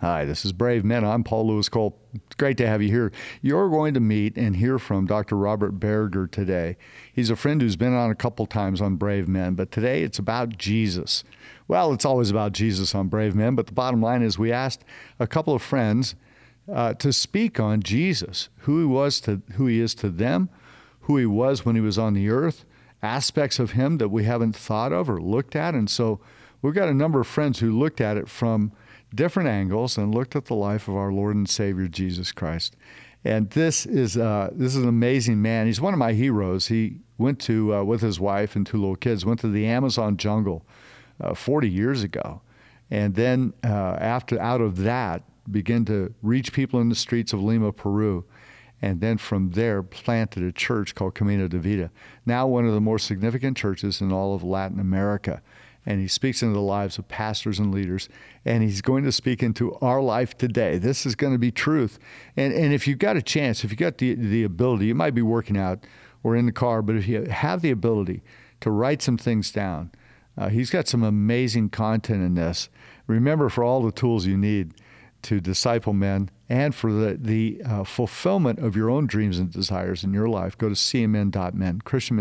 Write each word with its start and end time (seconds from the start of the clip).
Hi, 0.00 0.24
this 0.24 0.44
is 0.44 0.52
Brave 0.52 0.84
Men. 0.84 1.04
I'm 1.04 1.24
Paul 1.24 1.48
Louis 1.48 1.68
Cole. 1.68 1.98
It's 2.14 2.36
great 2.36 2.56
to 2.58 2.66
have 2.68 2.80
you 2.80 2.88
here. 2.88 3.10
You're 3.42 3.68
going 3.68 3.94
to 3.94 4.00
meet 4.00 4.36
and 4.36 4.54
hear 4.54 4.78
from 4.78 5.06
Dr. 5.06 5.34
Robert 5.34 5.80
Barriger 5.80 6.28
today. 6.28 6.76
He's 7.12 7.30
a 7.30 7.36
friend 7.36 7.60
who's 7.60 7.74
been 7.74 7.94
on 7.94 8.08
a 8.08 8.14
couple 8.14 8.46
times 8.46 8.80
on 8.80 8.94
Brave 8.94 9.26
Men, 9.26 9.54
but 9.54 9.72
today 9.72 10.04
it's 10.04 10.20
about 10.20 10.56
Jesus. 10.56 11.24
Well, 11.66 11.92
it's 11.92 12.04
always 12.04 12.30
about 12.30 12.52
Jesus 12.52 12.94
on 12.94 13.08
Brave 13.08 13.34
Men, 13.34 13.56
but 13.56 13.66
the 13.66 13.72
bottom 13.72 14.00
line 14.00 14.22
is 14.22 14.38
we 14.38 14.52
asked 14.52 14.84
a 15.18 15.26
couple 15.26 15.52
of 15.52 15.62
friends 15.62 16.14
uh, 16.72 16.94
to 16.94 17.12
speak 17.12 17.58
on 17.58 17.82
Jesus, 17.82 18.50
who 18.58 18.78
he 18.78 18.86
was 18.86 19.20
to 19.22 19.42
who 19.54 19.66
he 19.66 19.80
is 19.80 19.96
to 19.96 20.10
them, 20.10 20.48
who 21.00 21.16
he 21.16 21.26
was 21.26 21.64
when 21.64 21.74
he 21.74 21.80
was 21.80 21.98
on 21.98 22.14
the 22.14 22.30
earth, 22.30 22.64
aspects 23.02 23.58
of 23.58 23.72
him 23.72 23.98
that 23.98 24.10
we 24.10 24.22
haven't 24.22 24.54
thought 24.54 24.92
of 24.92 25.10
or 25.10 25.20
looked 25.20 25.56
at, 25.56 25.74
and 25.74 25.90
so 25.90 26.20
we've 26.62 26.72
got 26.72 26.88
a 26.88 26.94
number 26.94 27.20
of 27.20 27.26
friends 27.26 27.58
who 27.58 27.76
looked 27.76 28.00
at 28.00 28.16
it 28.16 28.28
from 28.28 28.70
different 29.14 29.48
angles 29.48 29.96
and 29.96 30.14
looked 30.14 30.36
at 30.36 30.46
the 30.46 30.54
life 30.54 30.88
of 30.88 30.96
our 30.96 31.12
Lord 31.12 31.36
and 31.36 31.48
Savior 31.48 31.88
Jesus 31.88 32.32
Christ. 32.32 32.76
And 33.24 33.50
this 33.50 33.84
is 33.84 34.16
uh, 34.16 34.50
this 34.52 34.76
is 34.76 34.82
an 34.82 34.88
amazing 34.88 35.42
man. 35.42 35.66
He's 35.66 35.80
one 35.80 35.92
of 35.92 35.98
my 35.98 36.12
heroes. 36.12 36.68
He 36.68 37.00
went 37.18 37.40
to 37.40 37.74
uh, 37.74 37.84
with 37.84 38.00
his 38.00 38.20
wife 38.20 38.54
and 38.54 38.66
two 38.66 38.78
little 38.78 38.96
kids 38.96 39.26
went 39.26 39.40
to 39.40 39.48
the 39.48 39.66
Amazon 39.66 40.16
jungle 40.16 40.64
uh, 41.20 41.34
40 41.34 41.68
years 41.68 42.02
ago, 42.02 42.42
and 42.90 43.14
then 43.16 43.52
uh, 43.64 43.96
after 43.98 44.40
out 44.40 44.60
of 44.60 44.78
that 44.78 45.24
began 45.50 45.84
to 45.86 46.14
reach 46.22 46.52
people 46.52 46.80
in 46.80 46.88
the 46.88 46.94
streets 46.94 47.32
of 47.32 47.42
Lima, 47.42 47.72
Peru, 47.72 48.24
and 48.80 49.00
then 49.00 49.18
from 49.18 49.50
there 49.50 49.82
planted 49.82 50.42
a 50.44 50.52
church 50.52 50.94
called 50.94 51.14
Camino 51.14 51.48
de 51.48 51.58
Vida. 51.58 51.90
Now 52.24 52.46
one 52.46 52.66
of 52.66 52.74
the 52.74 52.80
more 52.80 52.98
significant 52.98 53.56
churches 53.56 54.00
in 54.00 54.12
all 54.12 54.34
of 54.34 54.44
Latin 54.44 54.78
America 54.78 55.42
and 55.88 56.02
he 56.02 56.06
speaks 56.06 56.42
into 56.42 56.52
the 56.52 56.60
lives 56.60 56.98
of 56.98 57.08
pastors 57.08 57.58
and 57.58 57.74
leaders. 57.74 58.10
And 58.44 58.62
he's 58.62 58.82
going 58.82 59.04
to 59.04 59.10
speak 59.10 59.42
into 59.42 59.74
our 59.76 60.02
life 60.02 60.36
today. 60.36 60.76
This 60.76 61.06
is 61.06 61.14
going 61.14 61.32
to 61.32 61.38
be 61.38 61.50
truth. 61.50 61.98
And, 62.36 62.52
and 62.52 62.74
if 62.74 62.86
you've 62.86 62.98
got 62.98 63.16
a 63.16 63.22
chance, 63.22 63.64
if 63.64 63.70
you've 63.70 63.78
got 63.78 63.96
the, 63.96 64.14
the 64.14 64.44
ability, 64.44 64.84
you 64.84 64.94
might 64.94 65.14
be 65.14 65.22
working 65.22 65.56
out 65.56 65.86
or 66.22 66.36
in 66.36 66.44
the 66.44 66.52
car, 66.52 66.82
but 66.82 66.94
if 66.96 67.08
you 67.08 67.24
have 67.24 67.62
the 67.62 67.70
ability 67.70 68.22
to 68.60 68.70
write 68.70 69.00
some 69.00 69.16
things 69.16 69.50
down, 69.50 69.90
uh, 70.36 70.50
he's 70.50 70.68
got 70.68 70.86
some 70.86 71.02
amazing 71.02 71.70
content 71.70 72.22
in 72.22 72.34
this. 72.34 72.68
Remember, 73.06 73.48
for 73.48 73.64
all 73.64 73.82
the 73.82 73.90
tools 73.90 74.26
you 74.26 74.36
need 74.36 74.74
to 75.22 75.40
disciple 75.40 75.94
men 75.94 76.28
and 76.50 76.74
for 76.74 76.92
the, 76.92 77.16
the 77.18 77.62
uh, 77.64 77.82
fulfillment 77.82 78.58
of 78.58 78.76
your 78.76 78.90
own 78.90 79.06
dreams 79.06 79.38
and 79.38 79.50
desires 79.50 80.04
in 80.04 80.12
your 80.12 80.28
life, 80.28 80.58
go 80.58 80.68
to 80.68 80.74
cmn.men, 80.74 81.80
Christian. 81.80 82.16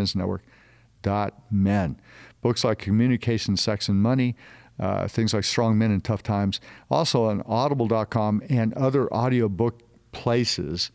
Men. 1.52 2.00
Books 2.42 2.64
like 2.64 2.80
Communication, 2.80 3.58
Sex, 3.58 3.90
and 3.90 4.02
Money, 4.02 4.36
uh, 4.80 5.08
things 5.08 5.34
like 5.34 5.44
Strong 5.44 5.78
Men 5.78 5.92
in 5.92 6.02
Tough 6.02 6.24
Times. 6.24 6.60
Also 6.90 7.26
on 7.26 7.42
audible.com 7.46 8.44
and 8.50 8.74
other 8.74 9.12
audiobook 9.14 9.82
places. 10.12 10.92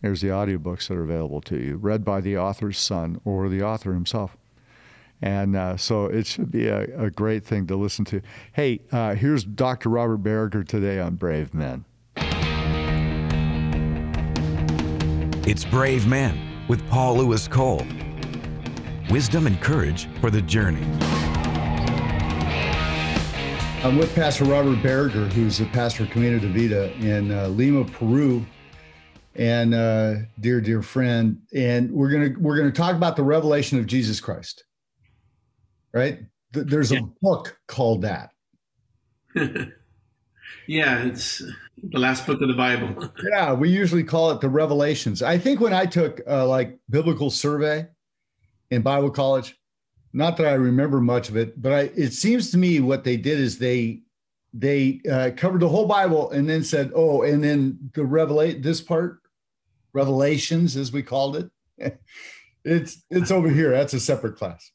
There's 0.00 0.20
the 0.20 0.28
audiobooks 0.28 0.88
that 0.88 0.96
are 0.96 1.02
available 1.02 1.40
to 1.42 1.58
you, 1.58 1.76
read 1.76 2.04
by 2.04 2.20
the 2.20 2.38
author's 2.38 2.78
son 2.78 3.20
or 3.24 3.48
the 3.48 3.62
author 3.62 3.92
himself. 3.92 4.36
And 5.20 5.56
uh, 5.56 5.76
so 5.76 6.06
it 6.06 6.26
should 6.26 6.52
be 6.52 6.68
a, 6.68 7.06
a, 7.06 7.10
great 7.10 7.44
thing 7.44 7.66
to 7.66 7.76
listen 7.76 8.04
to. 8.06 8.22
Hey, 8.52 8.82
uh, 8.92 9.16
here's 9.16 9.42
Dr. 9.42 9.88
Robert 9.88 10.18
Barriger 10.18 10.62
today 10.62 11.00
on 11.00 11.16
Brave 11.16 11.52
Men. 11.52 11.84
It's 15.44 15.64
Brave 15.64 16.06
Men 16.06 16.38
with 16.68 16.88
Paul 16.88 17.16
Louis 17.16 17.48
Cole 17.48 17.84
wisdom 19.10 19.46
and 19.46 19.60
courage 19.60 20.08
for 20.20 20.30
the 20.30 20.42
journey. 20.42 20.86
I'm 23.84 23.96
with 23.96 24.14
Pastor 24.14 24.44
Robert 24.44 24.82
Barriger, 24.82 25.26
who's 25.28 25.58
the 25.58 25.66
pastor 25.66 26.02
of 26.02 26.10
Camino 26.10 26.38
de 26.38 26.48
Vida 26.48 26.92
in 26.94 27.30
uh, 27.30 27.46
Lima, 27.48 27.84
Peru, 27.84 28.44
and 29.36 29.72
uh, 29.72 30.14
dear, 30.40 30.60
dear 30.60 30.82
friend. 30.82 31.40
And 31.54 31.90
we're 31.92 32.10
gonna 32.10 32.34
we're 32.38 32.56
gonna 32.56 32.72
talk 32.72 32.96
about 32.96 33.14
the 33.14 33.22
revelation 33.22 33.78
of 33.78 33.86
Jesus 33.86 34.20
Christ. 34.20 34.64
Right? 35.94 36.18
There's 36.52 36.92
a 36.92 37.02
book 37.22 37.58
called 37.68 38.02
that. 38.02 38.30
yeah, 40.66 41.04
it's 41.04 41.42
the 41.82 41.98
last 41.98 42.26
book 42.26 42.42
of 42.42 42.48
the 42.48 42.54
Bible. 42.54 43.12
yeah, 43.30 43.52
we 43.52 43.68
usually 43.70 44.04
call 44.04 44.32
it 44.32 44.40
the 44.40 44.48
Revelations. 44.48 45.22
I 45.22 45.38
think 45.38 45.60
when 45.60 45.72
I 45.72 45.86
took 45.86 46.20
uh, 46.28 46.46
like 46.46 46.78
biblical 46.90 47.30
survey, 47.30 47.86
in 48.70 48.82
Bible 48.82 49.10
college. 49.10 49.56
Not 50.12 50.36
that 50.38 50.46
I 50.46 50.54
remember 50.54 51.00
much 51.00 51.28
of 51.28 51.36
it, 51.36 51.60
but 51.60 51.72
I, 51.72 51.80
it 51.94 52.12
seems 52.12 52.50
to 52.50 52.58
me 52.58 52.80
what 52.80 53.04
they 53.04 53.16
did 53.16 53.38
is 53.38 53.58
they 53.58 54.00
they 54.54 55.00
uh, 55.10 55.30
covered 55.36 55.60
the 55.60 55.68
whole 55.68 55.86
Bible 55.86 56.30
and 56.30 56.48
then 56.48 56.64
said, 56.64 56.92
"Oh, 56.94 57.22
and 57.22 57.44
then 57.44 57.78
the 57.94 58.02
revelate 58.02 58.62
this 58.62 58.80
part, 58.80 59.20
Revelations 59.92 60.76
as 60.76 60.92
we 60.92 61.02
called 61.02 61.36
it. 61.36 61.50
it's 62.64 63.02
it's 63.10 63.30
over 63.30 63.50
here. 63.50 63.70
That's 63.70 63.94
a 63.94 64.00
separate 64.00 64.36
class." 64.36 64.70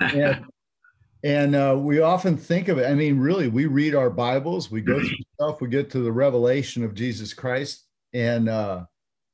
And, 0.00 0.44
and 1.24 1.56
uh, 1.56 1.76
we 1.78 2.00
often 2.00 2.36
think 2.36 2.68
of 2.68 2.78
it. 2.78 2.86
I 2.86 2.94
mean, 2.94 3.18
really, 3.18 3.48
we 3.48 3.66
read 3.66 3.94
our 3.94 4.10
Bibles, 4.10 4.70
we 4.70 4.82
go 4.82 5.00
through 5.00 5.16
stuff, 5.40 5.60
we 5.60 5.68
get 5.68 5.90
to 5.92 6.00
the 6.00 6.12
revelation 6.12 6.84
of 6.84 6.94
Jesus 6.94 7.32
Christ, 7.32 7.84
and 8.12 8.50
uh, 8.50 8.84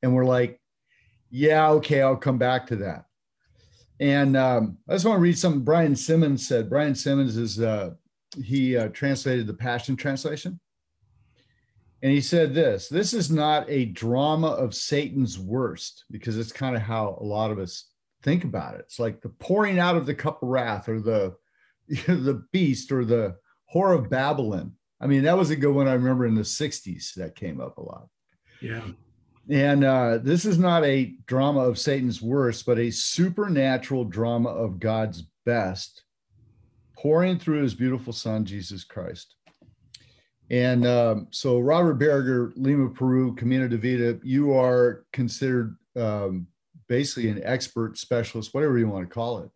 and 0.02 0.14
we're 0.14 0.24
like, 0.24 0.60
"Yeah, 1.30 1.70
okay, 1.70 2.02
I'll 2.02 2.16
come 2.16 2.38
back 2.38 2.68
to 2.68 2.76
that." 2.76 3.06
And 4.00 4.34
um, 4.34 4.78
I 4.88 4.94
just 4.94 5.04
want 5.04 5.18
to 5.18 5.22
read 5.22 5.38
something 5.38 5.62
Brian 5.62 5.94
Simmons 5.94 6.48
said. 6.48 6.70
Brian 6.70 6.94
Simmons 6.94 7.36
is, 7.36 7.60
uh, 7.60 7.90
he 8.42 8.76
uh, 8.76 8.88
translated 8.88 9.46
the 9.46 9.54
Passion 9.54 9.94
Translation. 9.94 10.58
And 12.02 12.10
he 12.10 12.22
said 12.22 12.54
this 12.54 12.88
this 12.88 13.12
is 13.12 13.30
not 13.30 13.68
a 13.68 13.84
drama 13.84 14.48
of 14.48 14.74
Satan's 14.74 15.38
worst, 15.38 16.06
because 16.10 16.38
it's 16.38 16.50
kind 16.50 16.74
of 16.74 16.80
how 16.80 17.18
a 17.20 17.24
lot 17.24 17.50
of 17.50 17.58
us 17.58 17.90
think 18.22 18.44
about 18.44 18.74
it. 18.74 18.80
It's 18.86 18.98
like 18.98 19.20
the 19.20 19.28
pouring 19.28 19.78
out 19.78 19.96
of 19.96 20.06
the 20.06 20.14
cup 20.14 20.42
of 20.42 20.48
wrath 20.48 20.88
or 20.88 20.98
the, 21.00 21.36
the 21.88 22.42
beast 22.52 22.90
or 22.90 23.04
the 23.04 23.36
whore 23.74 23.94
of 23.94 24.08
Babylon. 24.08 24.72
I 24.98 25.06
mean, 25.08 25.24
that 25.24 25.36
was 25.36 25.50
a 25.50 25.56
good 25.56 25.74
one 25.74 25.88
I 25.88 25.92
remember 25.92 26.26
in 26.26 26.34
the 26.34 26.42
60s 26.42 27.14
that 27.14 27.36
came 27.36 27.60
up 27.60 27.76
a 27.76 27.82
lot. 27.82 28.08
Yeah. 28.62 28.82
And 29.50 29.82
uh, 29.82 30.18
this 30.18 30.44
is 30.44 30.58
not 30.58 30.84
a 30.84 31.14
drama 31.26 31.60
of 31.60 31.78
Satan's 31.78 32.22
worst, 32.22 32.64
but 32.64 32.78
a 32.78 32.90
supernatural 32.90 34.04
drama 34.04 34.48
of 34.48 34.78
God's 34.78 35.24
best, 35.44 36.04
pouring 36.96 37.36
through 37.36 37.62
his 37.62 37.74
beautiful 37.74 38.12
son, 38.12 38.44
Jesus 38.44 38.84
Christ. 38.84 39.34
And 40.50 40.86
um, 40.86 41.26
so, 41.30 41.58
Robert 41.58 41.94
Barriger, 41.94 42.52
Lima, 42.54 42.90
Peru, 42.90 43.34
Camino 43.34 43.66
de 43.66 43.76
Vida, 43.76 44.20
you 44.22 44.52
are 44.52 45.04
considered 45.12 45.76
um, 45.96 46.46
basically 46.88 47.28
an 47.28 47.40
expert 47.44 47.98
specialist, 47.98 48.54
whatever 48.54 48.78
you 48.78 48.88
want 48.88 49.08
to 49.08 49.12
call 49.12 49.40
it, 49.40 49.50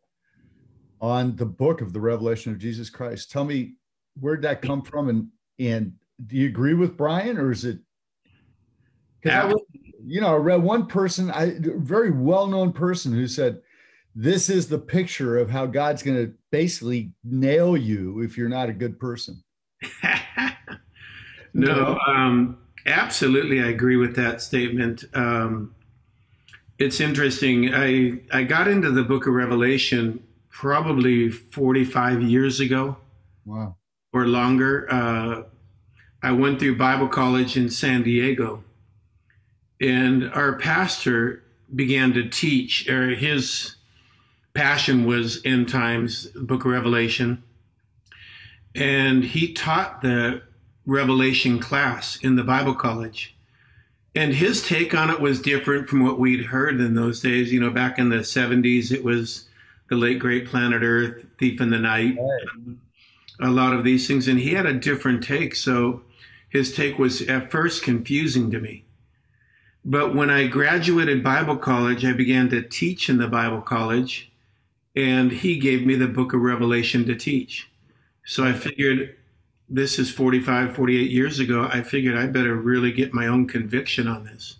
on 1.01 1.37
the 1.37 1.47
book 1.47 1.81
of 1.81 1.93
the 1.93 2.01
Revelation 2.01 2.51
of 2.51 2.59
Jesus 2.59 2.91
Christ. 2.91 3.31
Tell 3.31 3.45
me, 3.45 3.75
where'd 4.19 4.43
that 4.43 4.63
come 4.63 4.83
from? 4.83 5.09
And, 5.09 5.29
and 5.61 5.93
do 6.27 6.37
you 6.37 6.49
agree 6.49 6.75
with 6.75 6.97
Brian, 6.97 7.39
or 7.39 7.53
is 7.53 7.65
it 7.65 7.79
you 10.07 10.21
know, 10.21 10.35
I 10.35 10.37
read 10.37 10.63
one 10.63 10.87
person, 10.87 11.31
I 11.31 11.55
very 11.61 12.11
well-known 12.11 12.73
person 12.73 13.13
who 13.13 13.27
said, 13.27 13.61
"This 14.15 14.51
is 14.51 14.69
the 14.69 14.79
picture 14.79 15.39
of 15.39 15.51
how 15.51 15.67
God's 15.67 16.03
going 16.03 16.17
to 16.17 16.33
basically 16.51 17.13
nail 17.25 17.77
you 17.77 18.21
if 18.21 18.37
you're 18.37 18.49
not 18.49 18.69
a 18.69 18.73
good 18.73 18.99
person." 18.99 19.43
no, 21.55 21.99
um, 22.07 22.59
absolutely, 22.87 23.63
I 23.63 23.69
agree 23.69 23.97
with 23.97 24.17
that 24.17 24.43
statement. 24.43 25.05
Um, 25.15 25.75
it's 26.79 27.01
interesting. 27.01 27.75
I 27.75 28.21
I 28.33 28.43
got 28.45 28.69
into 28.69 28.91
the 28.91 29.05
Book 29.05 29.27
of 29.27 29.35
Revelation 29.35 30.23
probably 30.51 31.31
45 31.31 32.23
years 32.23 32.61
ago. 32.61 32.97
Wow. 33.45 33.77
Or 34.13 34.27
longer. 34.27 34.87
Uh, 34.91 35.43
I 36.23 36.33
went 36.33 36.61
through 36.61 36.79
Bible 36.79 37.09
college 37.09 37.57
in 37.57 37.69
San 37.69 38.03
Diego 38.03 38.63
and 39.85 40.33
our 40.33 40.55
pastor 40.55 41.43
began 41.75 42.15
to 42.15 42.27
teach, 42.27 42.89
or 42.89 43.15
his 43.15 43.77
passion 44.55 45.05
was 45.05 45.43
end 45.45 45.69
times, 45.69 46.27
book 46.35 46.65
of 46.65 46.71
Revelation. 46.71 47.43
And 48.75 49.25
he 49.25 49.53
taught 49.53 50.01
the 50.01 50.43
Revelation 50.87 51.59
class 51.59 52.19
in 52.23 52.37
the 52.37 52.43
Bible 52.43 52.75
college. 52.75 53.37
And 54.15 54.35
his 54.35 54.67
take 54.67 54.95
on 54.95 55.11
it 55.11 55.21
was 55.21 55.43
different 55.43 55.89
from 55.89 56.03
what 56.03 56.19
we'd 56.19 56.47
heard 56.47 56.81
in 56.81 56.95
those 56.95 57.21
days. 57.21 57.53
You 57.53 57.61
know, 57.61 57.71
back 57.71 57.99
in 57.99 58.09
the 58.09 58.19
70s, 58.19 58.91
it 58.91 59.05
was 59.05 59.49
the 59.91 59.97
late 59.97 60.19
great 60.19 60.47
planet 60.47 60.83
Earth, 60.83 61.27
Thief 61.39 61.61
in 61.61 61.71
the 61.71 61.79
Night, 61.79 62.17
right. 62.19 62.77
a 63.41 63.51
lot 63.51 63.75
of 63.75 63.85
these 63.85 64.09
things. 64.09 64.29
And 64.29 64.39
he 64.39 64.55
had 64.55 64.67
a 64.67 64.73
different 64.73 65.25
take. 65.25 65.55
So 65.55 66.03
his 66.49 66.75
take 66.75 66.99
was 66.99 67.21
at 67.23 67.51
first 67.51 67.83
confusing 67.83 68.51
to 68.51 68.61
me. 68.61 68.84
But 69.85 70.15
when 70.15 70.31
I 70.31 70.47
graduated 70.47 71.23
Bible 71.23 71.57
college, 71.57 72.05
I 72.05 72.13
began 72.13 72.49
to 72.51 72.63
teach 72.63 73.09
in 73.11 73.19
the 73.19 73.29
Bible 73.29 73.61
college, 73.61 74.33
and 74.97 75.31
he 75.31 75.59
gave 75.59 75.85
me 75.85 75.95
the 75.95 76.09
book 76.09 76.33
of 76.33 76.41
Revelation 76.41 77.05
to 77.07 77.15
teach. 77.15 77.71
So 78.25 78.45
I 78.45 78.55
figured 78.55 79.17
this 79.69 79.99
is 79.99 80.11
45, 80.11 80.75
48 80.75 81.11
years 81.11 81.39
ago, 81.39 81.69
I 81.71 81.83
figured 81.83 82.17
I 82.17 82.27
better 82.27 82.55
really 82.55 82.93
get 82.93 83.13
my 83.13 83.27
own 83.27 83.47
conviction 83.47 84.07
on 84.07 84.25
this. 84.25 84.57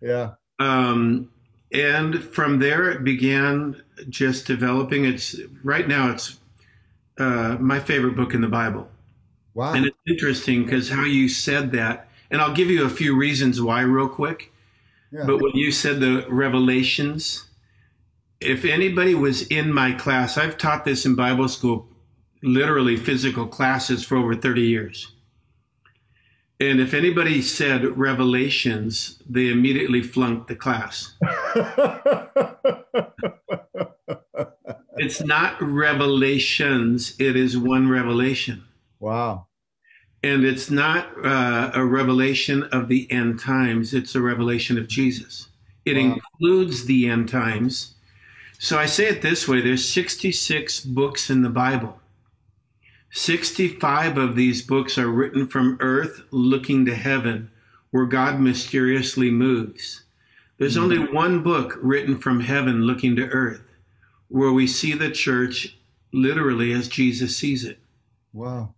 Yeah. 0.00 0.34
Um, 0.58 1.30
and 1.72 2.22
from 2.22 2.58
there, 2.60 2.90
it 2.90 3.04
began 3.04 3.82
just 4.08 4.46
developing. 4.46 5.04
It's 5.04 5.36
right 5.62 5.86
now, 5.88 6.10
it's 6.10 6.38
uh, 7.18 7.56
my 7.60 7.80
favorite 7.80 8.16
book 8.16 8.34
in 8.34 8.40
the 8.40 8.48
Bible. 8.48 8.88
Wow. 9.54 9.74
And 9.74 9.86
it's 9.86 9.96
interesting 10.06 10.64
because 10.64 10.90
how 10.90 11.04
you 11.04 11.28
said 11.28 11.72
that, 11.72 12.08
and 12.30 12.40
I'll 12.40 12.54
give 12.54 12.70
you 12.70 12.84
a 12.84 12.90
few 12.90 13.16
reasons 13.16 13.60
why, 13.60 13.80
real 13.80 14.08
quick. 14.08 14.52
Yeah. 15.10 15.24
But 15.26 15.40
when 15.40 15.52
you 15.54 15.70
said 15.70 16.00
the 16.00 16.26
revelations, 16.28 17.48
if 18.40 18.64
anybody 18.64 19.14
was 19.14 19.42
in 19.42 19.72
my 19.72 19.92
class, 19.92 20.36
I've 20.36 20.58
taught 20.58 20.84
this 20.84 21.06
in 21.06 21.14
Bible 21.14 21.48
school, 21.48 21.88
literally 22.42 22.96
physical 22.96 23.46
classes 23.46 24.04
for 24.04 24.16
over 24.16 24.34
30 24.34 24.62
years. 24.62 25.12
And 26.60 26.80
if 26.80 26.94
anybody 26.94 27.42
said 27.42 27.98
revelations, 27.98 29.20
they 29.28 29.48
immediately 29.48 30.02
flunked 30.02 30.46
the 30.48 30.54
class. 30.54 31.14
it's 34.96 35.20
not 35.20 35.60
revelations, 35.60 37.14
it 37.18 37.36
is 37.36 37.58
one 37.58 37.88
revelation. 37.88 38.64
wow. 39.00 39.46
And 40.24 40.42
it's 40.42 40.70
not 40.70 41.06
uh, 41.22 41.70
a 41.74 41.84
revelation 41.84 42.62
of 42.72 42.88
the 42.88 43.06
end 43.12 43.40
times, 43.40 43.92
it's 43.92 44.14
a 44.14 44.22
revelation 44.22 44.78
of 44.78 44.88
Jesus. 44.88 45.48
It 45.84 45.98
Wow. 45.98 46.14
includes 46.40 46.86
the 46.86 47.06
end 47.10 47.28
times. 47.28 47.94
So 48.58 48.78
I 48.78 48.86
say 48.86 49.06
it 49.08 49.20
this 49.20 49.46
way 49.46 49.60
there's 49.60 49.86
66 49.86 50.80
books 50.80 51.28
in 51.28 51.42
the 51.42 51.50
Bible. 51.50 52.00
65 53.10 54.16
of 54.16 54.34
these 54.34 54.62
books 54.62 54.96
are 54.96 55.08
written 55.10 55.46
from 55.46 55.76
earth 55.80 56.22
looking 56.30 56.86
to 56.86 56.94
heaven, 56.94 57.50
where 57.90 58.06
God 58.06 58.40
mysteriously 58.40 59.30
moves. 59.30 60.04
There's 60.56 60.78
only 60.78 61.00
one 61.00 61.42
book 61.42 61.76
written 61.82 62.16
from 62.16 62.40
heaven 62.40 62.84
looking 62.84 63.14
to 63.16 63.28
earth, 63.28 63.74
where 64.28 64.52
we 64.52 64.66
see 64.66 64.94
the 64.94 65.10
church 65.10 65.76
literally 66.14 66.72
as 66.72 66.88
Jesus 66.88 67.36
sees 67.36 67.62
it. 67.62 67.78
Wow. 68.32 68.74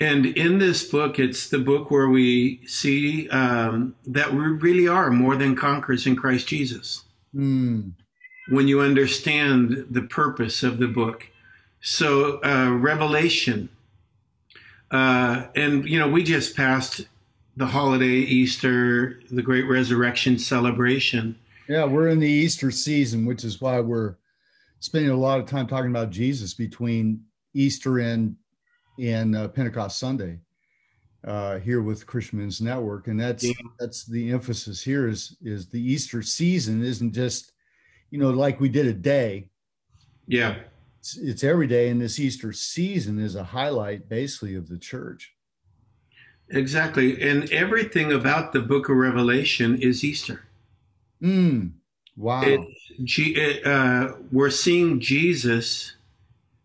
And 0.00 0.24
in 0.24 0.58
this 0.58 0.82
book, 0.82 1.18
it's 1.18 1.50
the 1.50 1.58
book 1.58 1.90
where 1.90 2.08
we 2.08 2.66
see 2.66 3.28
um, 3.28 3.94
that 4.06 4.32
we 4.32 4.40
really 4.40 4.88
are 4.88 5.10
more 5.10 5.36
than 5.36 5.54
conquerors 5.54 6.06
in 6.06 6.16
Christ 6.16 6.48
Jesus. 6.48 7.04
Hmm. 7.34 7.90
When 8.48 8.66
you 8.66 8.80
understand 8.80 9.86
the 9.90 10.02
purpose 10.02 10.62
of 10.62 10.78
the 10.78 10.88
book, 10.88 11.28
so 11.82 12.40
uh, 12.42 12.70
Revelation, 12.72 13.68
uh, 14.90 15.44
and 15.54 15.86
you 15.88 15.98
know, 15.98 16.08
we 16.08 16.24
just 16.24 16.56
passed 16.56 17.02
the 17.56 17.66
holiday 17.66 18.06
Easter, 18.06 19.20
the 19.30 19.42
Great 19.42 19.68
Resurrection 19.68 20.38
celebration. 20.38 21.38
Yeah, 21.68 21.84
we're 21.84 22.08
in 22.08 22.20
the 22.20 22.28
Easter 22.28 22.70
season, 22.70 23.26
which 23.26 23.44
is 23.44 23.60
why 23.60 23.80
we're 23.80 24.16
spending 24.80 25.10
a 25.10 25.16
lot 25.16 25.38
of 25.38 25.46
time 25.46 25.66
talking 25.66 25.90
about 25.90 26.10
Jesus 26.10 26.54
between 26.54 27.24
Easter 27.54 27.98
and 27.98 28.36
and 29.00 29.34
uh, 29.36 29.48
Pentecost 29.48 29.98
Sunday 29.98 30.38
uh, 31.24 31.58
here 31.58 31.82
with 31.82 32.06
Christian's 32.06 32.60
Network, 32.60 33.08
and 33.08 33.18
that's 33.20 33.44
Yeah. 33.44 33.52
that's 33.78 34.04
the 34.04 34.30
emphasis 34.30 34.82
here 34.82 35.08
is 35.08 35.36
is 35.42 35.66
the 35.68 35.80
Easter 35.80 36.22
season 36.22 36.82
isn't 36.82 37.12
just 37.12 37.52
you 38.10 38.18
know 38.18 38.30
like 38.30 38.60
we 38.60 38.68
did 38.68 38.86
a 38.86 38.92
day. 38.94 39.48
Yeah, 40.26 40.56
It's, 41.00 41.16
it's 41.16 41.44
every 41.44 41.66
day, 41.66 41.88
and 41.88 42.00
this 42.00 42.20
Easter 42.20 42.52
season 42.52 43.18
is 43.18 43.34
a 43.34 43.42
highlight 43.44 44.08
basically 44.08 44.54
of 44.54 44.68
the 44.68 44.78
church. 44.78 45.34
exactly. 46.50 47.20
And 47.22 47.50
everything 47.52 48.12
about 48.12 48.52
the 48.52 48.60
book 48.60 48.88
of 48.88 48.96
Revelation 48.96 49.76
is 49.80 50.04
Easter. 50.04 50.44
Mm. 51.22 51.72
Wow. 52.16 52.42
It, 52.44 53.66
uh, 53.66 54.12
we're 54.30 54.50
seeing 54.50 55.00
Jesus 55.00 55.94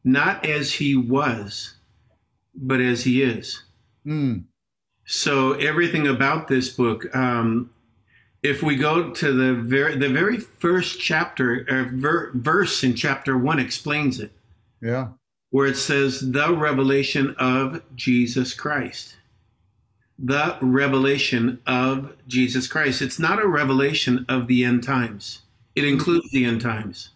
not 0.04 0.46
as 0.46 0.74
he 0.74 0.96
was, 0.96 1.75
but 2.56 2.80
as 2.82 3.04
he 3.04 3.22
is. 3.22 3.64
Mm. 4.06 4.46
So 5.06 5.54
everything 5.54 6.08
about 6.08 6.48
this 6.48 6.70
book, 6.70 7.14
um, 7.16 7.70
if 8.42 8.62
we 8.64 8.76
go 8.76 9.12
to 9.12 9.34
the 9.34 9.54
very 9.54 9.96
the 9.96 10.10
very 10.10 10.38
first 10.38 11.00
chapter, 11.00 11.66
uh, 11.70 11.86
ver, 11.96 12.32
verse 12.34 12.84
in 12.84 12.96
chapter 12.96 13.38
one 13.38 13.60
explains 13.60 14.20
it, 14.20 14.32
Yeah. 14.82 15.10
where 15.50 15.68
it 15.68 15.78
says 15.78 16.32
the 16.32 16.56
revelation 16.56 17.36
of 17.38 17.82
Jesus 17.96 18.54
Christ. 18.54 19.16
The 20.18 20.58
revelation 20.62 21.60
of 21.68 22.16
Jesus 22.28 22.68
Christ. 22.68 23.02
It's 23.02 23.20
not 23.20 23.42
a 23.42 23.48
revelation 23.48 24.26
of 24.30 24.48
the 24.48 24.64
end 24.64 24.84
times. 24.84 25.42
It 25.76 25.84
includes 25.84 26.32
the 26.32 26.46
end 26.46 26.62
times. 26.62 27.10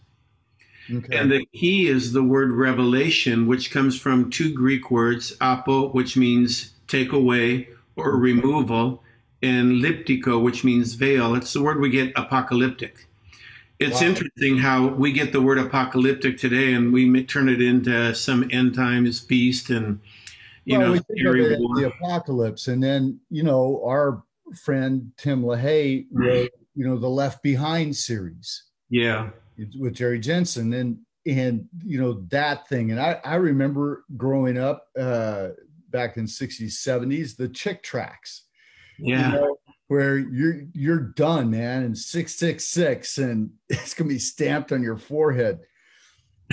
Okay. 0.92 1.18
And 1.18 1.32
the 1.32 1.46
key 1.54 1.88
is 1.88 2.14
the 2.14 2.24
word 2.24 2.52
revelation, 2.52 3.48
which 3.48 3.72
comes 3.72 4.00
from 4.00 4.30
two 4.30 4.54
Greek 4.54 4.90
words, 4.90 5.36
apo, 5.40 5.90
which 5.90 6.18
means 6.18 6.74
take 6.88 7.12
away 7.12 7.70
or 7.96 8.18
removal, 8.18 9.04
and 9.42 9.82
liptico, 9.82 10.42
which 10.42 10.64
means 10.64 10.94
veil. 10.94 11.36
It's 11.36 11.54
the 11.54 11.62
word 11.62 11.80
we 11.80 11.90
get 11.90 12.12
apocalyptic. 12.16 13.08
It's 13.78 14.02
Wow. 14.02 14.08
interesting 14.08 14.58
how 14.58 14.88
we 14.88 15.12
get 15.12 15.32
the 15.32 15.42
word 15.42 15.58
apocalyptic 15.58 16.38
today 16.38 16.74
and 16.74 16.92
we 16.92 17.24
turn 17.24 17.48
it 17.48 17.62
into 17.62 18.14
some 18.14 18.48
end 18.52 18.76
times 18.76 19.22
beast 19.22 19.70
and, 19.70 20.00
you 20.66 20.78
well, 20.78 20.88
know, 20.88 20.92
we 20.94 21.00
think 21.00 21.10
of 21.12 21.18
scary 21.20 21.46
it 21.46 21.52
as 21.54 21.60
war. 21.60 21.76
the 21.80 21.88
apocalypse, 21.88 22.68
and 22.68 22.84
then 22.84 23.20
you 23.30 23.44
know 23.44 23.82
our 23.86 24.24
friend 24.64 25.12
Tim 25.18 25.44
LaHaye 25.44 26.08
hmm. 26.10 26.22
wrote, 26.22 26.52
you 26.76 26.86
know, 26.86 26.98
the 26.98 27.10
Left 27.10 27.42
Behind 27.42 27.96
series 27.96 28.64
yeah. 28.90 29.30
With 29.78 29.96
Jerry 29.96 30.20
Jenkins, 30.20 30.58
and 30.58 31.00
and 31.26 31.68
you 31.86 32.00
know 32.00 32.26
that 32.30 32.68
thing, 32.68 32.92
and 32.92 33.00
I 33.00 33.20
I 33.24 33.36
remember 33.36 34.06
growing 34.16 34.58
up 34.58 34.88
uh, 34.98 35.50
back 35.90 36.18
in 36.18 36.26
'60s, 36.26 36.72
'70s, 36.72 37.36
the 37.36 37.50
Chick 37.50 37.84
tracks, 37.84 38.46
you 38.98 39.08
Yeah. 39.08 39.32
know, 39.32 39.58
where 39.88 40.18
you're 40.18 40.64
you're 40.74 41.00
done, 41.00 41.50
man, 41.52 41.84
and 41.84 41.98
six 41.98 42.36
six 42.36 42.66
six, 42.68 43.18
and 43.18 43.52
it's 43.70 43.94
gonna 43.94 44.08
be 44.10 44.20
stamped 44.20 44.72
on 44.72 44.82
your 44.84 44.98
forehead. 44.98 45.60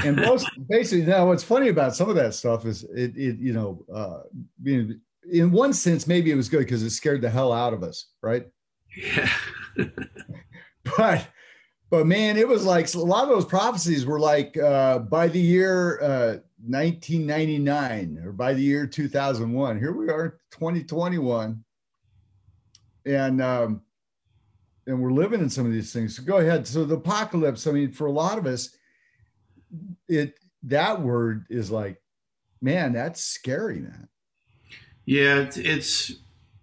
And 0.02 0.16
most 0.24 0.48
basically, 0.68 1.06
now 1.06 1.28
what's 1.28 1.44
funny 1.44 1.68
about 1.68 1.94
some 1.96 2.08
of 2.08 2.16
that 2.16 2.34
stuff 2.34 2.66
is 2.66 2.84
it, 2.84 3.16
it 3.16 3.38
you 3.38 3.52
know, 3.52 3.84
uh, 3.92 4.20
being 4.62 5.00
in 5.30 5.50
one 5.50 5.72
sense, 5.72 6.06
maybe 6.06 6.30
it 6.30 6.36
was 6.36 6.48
good 6.48 6.60
because 6.60 6.82
it 6.82 6.90
scared 6.90 7.20
the 7.20 7.30
hell 7.30 7.52
out 7.52 7.72
of 7.72 7.82
us, 7.82 8.08
right? 8.22 8.46
Yeah. 8.96 9.30
But 10.96 11.26
but 11.90 12.06
man, 12.06 12.36
it 12.36 12.48
was 12.48 12.64
like 12.64 12.92
a 12.94 12.98
lot 12.98 13.24
of 13.24 13.28
those 13.28 13.44
prophecies 13.44 14.06
were 14.06 14.18
like 14.18 14.56
uh, 14.56 14.98
by 15.00 15.28
the 15.28 15.40
year 15.40 16.00
uh, 16.00 16.38
1999 16.64 18.22
or 18.24 18.32
by 18.32 18.54
the 18.54 18.62
year 18.62 18.86
2001. 18.86 19.78
Here 19.78 19.92
we 19.92 20.08
are, 20.08 20.38
2021, 20.50 21.64
and 23.04 23.42
um, 23.42 23.82
and 24.86 25.00
we're 25.00 25.12
living 25.12 25.40
in 25.40 25.50
some 25.50 25.66
of 25.66 25.72
these 25.72 25.92
things. 25.92 26.16
So 26.16 26.24
go 26.24 26.38
ahead. 26.38 26.66
So 26.66 26.84
the 26.84 26.96
apocalypse. 26.96 27.66
I 27.66 27.72
mean, 27.72 27.92
for 27.92 28.06
a 28.06 28.12
lot 28.12 28.38
of 28.38 28.46
us, 28.46 28.76
it 30.08 30.34
that 30.64 31.00
word 31.00 31.46
is 31.50 31.70
like, 31.70 32.02
man, 32.60 32.92
that's 32.92 33.22
scary, 33.22 33.80
man. 33.80 34.08
Yeah, 35.04 35.36
it's, 35.36 35.56
it's 35.56 36.12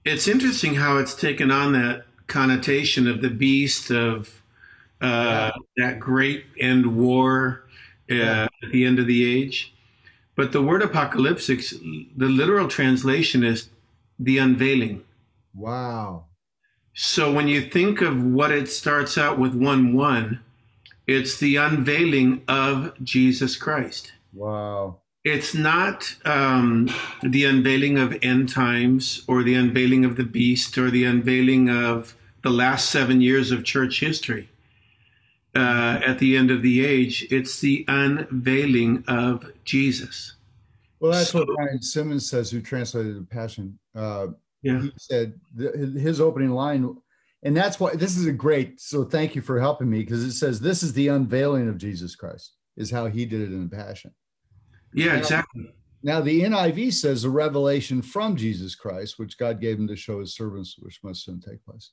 it's 0.03 0.27
interesting 0.27 0.75
how 0.75 0.97
it's 0.97 1.15
taken 1.15 1.49
on 1.49 1.71
that 1.73 2.05
connotation 2.27 3.07
of 3.07 3.21
the 3.21 3.29
beast 3.29 3.89
of 3.89 4.42
uh, 5.03 5.51
that 5.77 5.99
great 5.99 6.45
end 6.59 6.95
war 6.97 7.63
uh, 8.09 8.15
Yeah. 8.15 8.47
at 8.63 8.71
the 8.71 8.85
end 8.85 8.99
of 8.99 9.07
the 9.07 9.23
age. 9.25 9.73
But 10.35 10.51
the 10.51 10.61
word 10.61 10.81
apocalyptic, 10.81 11.61
the 12.17 12.27
literal 12.27 12.67
translation 12.67 13.43
is 13.43 13.69
the 14.17 14.37
unveiling. 14.39 15.03
Wow. 15.53 16.25
So 16.95 17.31
when 17.31 17.47
you 17.47 17.61
think 17.61 18.01
of 18.01 18.23
what 18.23 18.51
it 18.51 18.67
starts 18.69 19.17
out 19.17 19.37
with 19.37 19.53
one 19.53 19.93
one, 19.93 20.39
it's 21.05 21.37
the 21.37 21.57
unveiling 21.57 22.43
of 22.47 22.93
Jesus 23.03 23.57
Christ. 23.57 24.13
Wow. 24.33 25.01
It's 25.23 25.53
not 25.53 26.15
um, 26.25 26.89
the 27.21 27.45
unveiling 27.45 27.97
of 27.97 28.17
end 28.21 28.49
times 28.49 29.23
or 29.27 29.43
the 29.43 29.55
unveiling 29.55 30.03
of 30.05 30.15
the 30.17 30.23
beast 30.23 30.77
or 30.77 30.89
the 30.91 31.05
unveiling 31.05 31.69
of 31.69 32.15
the 32.41 32.49
last 32.49 32.89
seven 32.89 33.21
years 33.21 33.51
of 33.51 33.63
church 33.63 33.99
history 34.01 34.49
uh, 35.55 35.99
at 36.05 36.19
the 36.19 36.35
end 36.35 36.51
of 36.51 36.61
the 36.61 36.85
age. 36.85 37.25
It's 37.29 37.59
the 37.59 37.85
unveiling 37.87 39.03
of 39.07 39.51
Jesus. 39.65 40.35
Well, 40.99 41.11
that's 41.11 41.33
what 41.33 41.47
So- 41.47 41.55
Brian 41.55 41.81
Simmons 41.81 42.29
says, 42.29 42.49
who 42.51 42.61
translated 42.61 43.17
the 43.17 43.25
Passion. 43.25 43.77
Uh, 43.95 44.27
Yeah. 44.61 44.81
he 44.81 44.91
said 44.97 45.39
th- 45.57 45.73
his 45.97 46.21
opening 46.21 46.51
line, 46.51 46.95
and 47.43 47.55
that's 47.55 47.79
why 47.79 47.93
this 47.95 48.15
is 48.17 48.25
a 48.25 48.31
great. 48.31 48.79
So 48.79 49.03
thank 49.03 49.35
you 49.35 49.41
for 49.41 49.59
helping 49.59 49.89
me 49.89 49.99
because 49.99 50.23
it 50.23 50.31
says 50.31 50.59
this 50.61 50.81
is 50.83 50.93
the 50.93 51.09
unveiling 51.09 51.67
of 51.67 51.77
Jesus 51.77 52.15
Christ, 52.15 52.53
is 52.77 52.89
how 52.89 53.07
he 53.07 53.25
did 53.25 53.41
it 53.41 53.51
in 53.53 53.67
the 53.69 53.75
Passion. 53.75 54.11
Yeah, 54.93 55.17
exactly. 55.17 55.73
Now, 56.05 56.19
the 56.21 56.41
NIV 56.43 56.93
says 56.93 57.23
a 57.23 57.29
revelation 57.29 58.01
from 58.01 58.35
Jesus 58.35 58.75
Christ, 58.75 59.17
which 59.19 59.37
God 59.37 59.59
gave 59.61 59.77
him 59.79 59.87
to 59.87 59.95
show 59.95 60.19
his 60.19 60.33
servants, 60.35 60.77
which 60.79 61.01
must 61.03 61.23
soon 61.23 61.39
take 61.41 61.63
place. 61.65 61.91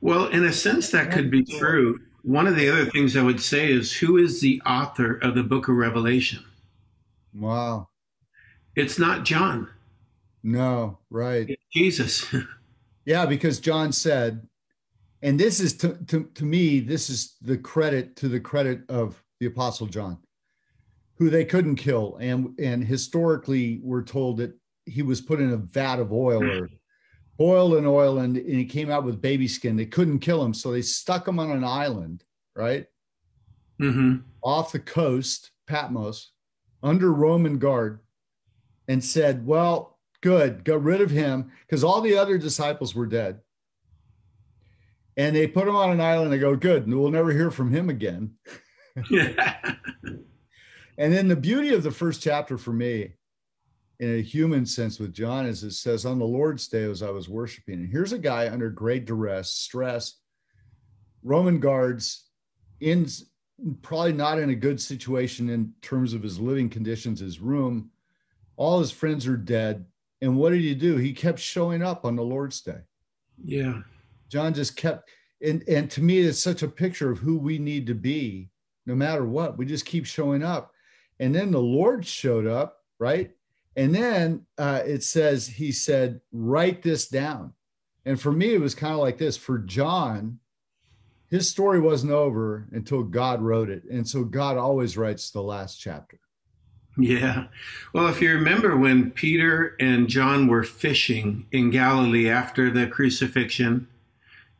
Well, 0.00 0.28
in 0.28 0.44
a 0.44 0.52
sense, 0.52 0.90
that 0.90 1.10
could 1.10 1.30
be 1.30 1.44
true. 1.44 1.98
One 2.22 2.46
of 2.46 2.56
the 2.56 2.70
other 2.70 2.86
things 2.86 3.16
I 3.16 3.22
would 3.22 3.40
say 3.40 3.70
is 3.70 3.92
who 3.92 4.16
is 4.16 4.40
the 4.40 4.60
author 4.66 5.14
of 5.14 5.34
the 5.34 5.42
book 5.42 5.68
of 5.68 5.76
Revelation? 5.76 6.44
Wow. 7.34 7.88
It's 8.74 8.98
not 8.98 9.24
John. 9.24 9.68
No, 10.42 10.98
right. 11.10 11.48
It's 11.48 11.64
Jesus. 11.72 12.26
yeah, 13.04 13.26
because 13.26 13.60
John 13.60 13.92
said, 13.92 14.46
and 15.22 15.38
this 15.38 15.60
is 15.60 15.76
to, 15.78 15.98
to, 16.06 16.24
to 16.34 16.44
me, 16.44 16.80
this 16.80 17.10
is 17.10 17.36
the 17.40 17.58
credit 17.58 18.16
to 18.16 18.28
the 18.28 18.40
credit 18.40 18.82
of 18.88 19.22
the 19.40 19.46
Apostle 19.46 19.86
John 19.86 20.18
who 21.18 21.30
they 21.30 21.44
couldn't 21.44 21.76
kill. 21.76 22.16
And, 22.20 22.58
and 22.58 22.84
historically, 22.84 23.80
we're 23.82 24.04
told 24.04 24.36
that 24.38 24.54
he 24.86 25.02
was 25.02 25.20
put 25.20 25.40
in 25.40 25.52
a 25.52 25.56
vat 25.56 25.98
of 25.98 26.12
oil 26.12 26.42
or 26.42 26.70
boiled 27.38 27.76
in 27.76 27.86
oil 27.86 28.18
and, 28.18 28.36
and 28.36 28.46
he 28.46 28.64
came 28.64 28.90
out 28.90 29.04
with 29.04 29.22
baby 29.22 29.48
skin. 29.48 29.76
They 29.76 29.86
couldn't 29.86 30.18
kill 30.18 30.44
him. 30.44 30.52
So 30.52 30.72
they 30.72 30.82
stuck 30.82 31.26
him 31.26 31.38
on 31.38 31.50
an 31.50 31.64
island, 31.64 32.24
right? 32.54 32.86
Mm-hmm. 33.80 34.16
Off 34.42 34.72
the 34.72 34.80
coast, 34.80 35.52
Patmos, 35.66 36.32
under 36.82 37.12
Roman 37.12 37.58
guard, 37.58 38.00
and 38.88 39.02
said, 39.02 39.46
Well, 39.46 39.98
good, 40.20 40.64
got 40.64 40.82
rid 40.82 41.00
of 41.00 41.10
him 41.10 41.52
because 41.66 41.84
all 41.84 42.00
the 42.00 42.18
other 42.18 42.38
disciples 42.38 42.94
were 42.94 43.06
dead. 43.06 43.40
And 45.16 45.34
they 45.34 45.46
put 45.46 45.66
him 45.66 45.76
on 45.76 45.90
an 45.90 46.00
island. 46.00 46.32
They 46.32 46.38
go, 46.38 46.56
Good, 46.56 46.86
and 46.86 46.98
we'll 46.98 47.10
never 47.10 47.32
hear 47.32 47.50
from 47.50 47.70
him 47.70 47.88
again. 47.88 48.34
And 50.98 51.12
then 51.12 51.28
the 51.28 51.36
beauty 51.36 51.72
of 51.72 51.84
the 51.84 51.92
first 51.92 52.20
chapter 52.20 52.58
for 52.58 52.72
me, 52.72 53.12
in 54.00 54.16
a 54.16 54.22
human 54.22 54.64
sense 54.64 54.98
with 54.98 55.12
John, 55.12 55.46
is 55.46 55.64
it 55.64 55.72
says, 55.72 56.06
On 56.06 56.18
the 56.18 56.24
Lord's 56.24 56.68
day, 56.68 56.84
as 56.84 57.02
I 57.02 57.10
was 57.10 57.28
worshiping, 57.28 57.80
and 57.80 57.90
here's 57.90 58.12
a 58.12 58.18
guy 58.18 58.48
under 58.48 58.70
great 58.70 59.06
duress, 59.06 59.50
stress, 59.50 60.14
Roman 61.22 61.58
guards, 61.58 62.26
in 62.80 63.06
probably 63.82 64.12
not 64.12 64.38
in 64.38 64.50
a 64.50 64.54
good 64.54 64.80
situation 64.80 65.48
in 65.50 65.72
terms 65.82 66.12
of 66.12 66.22
his 66.22 66.38
living 66.38 66.68
conditions, 66.68 67.20
his 67.20 67.40
room. 67.40 67.90
All 68.56 68.78
his 68.78 68.92
friends 68.92 69.26
are 69.26 69.36
dead. 69.36 69.84
And 70.20 70.36
what 70.36 70.50
did 70.50 70.60
he 70.60 70.74
do? 70.74 70.96
He 70.96 71.12
kept 71.12 71.38
showing 71.38 71.82
up 71.82 72.04
on 72.04 72.16
the 72.16 72.22
Lord's 72.22 72.60
day. 72.60 72.80
Yeah. 73.44 73.82
John 74.28 74.54
just 74.54 74.76
kept, 74.76 75.10
and, 75.42 75.64
and 75.68 75.90
to 75.92 76.02
me, 76.02 76.20
it's 76.20 76.40
such 76.40 76.62
a 76.62 76.68
picture 76.68 77.10
of 77.10 77.18
who 77.18 77.36
we 77.38 77.58
need 77.58 77.86
to 77.86 77.94
be 77.94 78.50
no 78.86 78.94
matter 78.94 79.24
what. 79.24 79.58
We 79.58 79.66
just 79.66 79.86
keep 79.86 80.06
showing 80.06 80.42
up. 80.42 80.72
And 81.20 81.34
then 81.34 81.50
the 81.50 81.60
Lord 81.60 82.06
showed 82.06 82.46
up, 82.46 82.78
right? 82.98 83.32
And 83.78 83.94
then 83.94 84.44
uh, 84.58 84.82
it 84.84 85.04
says, 85.04 85.46
He 85.46 85.70
said, 85.70 86.20
Write 86.32 86.82
this 86.82 87.06
down. 87.06 87.52
And 88.04 88.20
for 88.20 88.32
me, 88.32 88.52
it 88.52 88.60
was 88.60 88.74
kind 88.74 88.92
of 88.92 88.98
like 88.98 89.18
this 89.18 89.36
for 89.36 89.56
John, 89.58 90.40
his 91.30 91.48
story 91.48 91.78
wasn't 91.78 92.12
over 92.12 92.66
until 92.72 93.04
God 93.04 93.40
wrote 93.40 93.70
it. 93.70 93.84
And 93.84 94.08
so 94.08 94.24
God 94.24 94.56
always 94.56 94.96
writes 94.96 95.30
the 95.30 95.42
last 95.42 95.76
chapter. 95.76 96.18
Yeah. 96.96 97.44
Well, 97.92 98.08
if 98.08 98.20
you 98.20 98.32
remember 98.32 98.76
when 98.76 99.12
Peter 99.12 99.76
and 99.78 100.08
John 100.08 100.48
were 100.48 100.64
fishing 100.64 101.46
in 101.52 101.70
Galilee 101.70 102.28
after 102.28 102.70
the 102.70 102.88
crucifixion, 102.88 103.86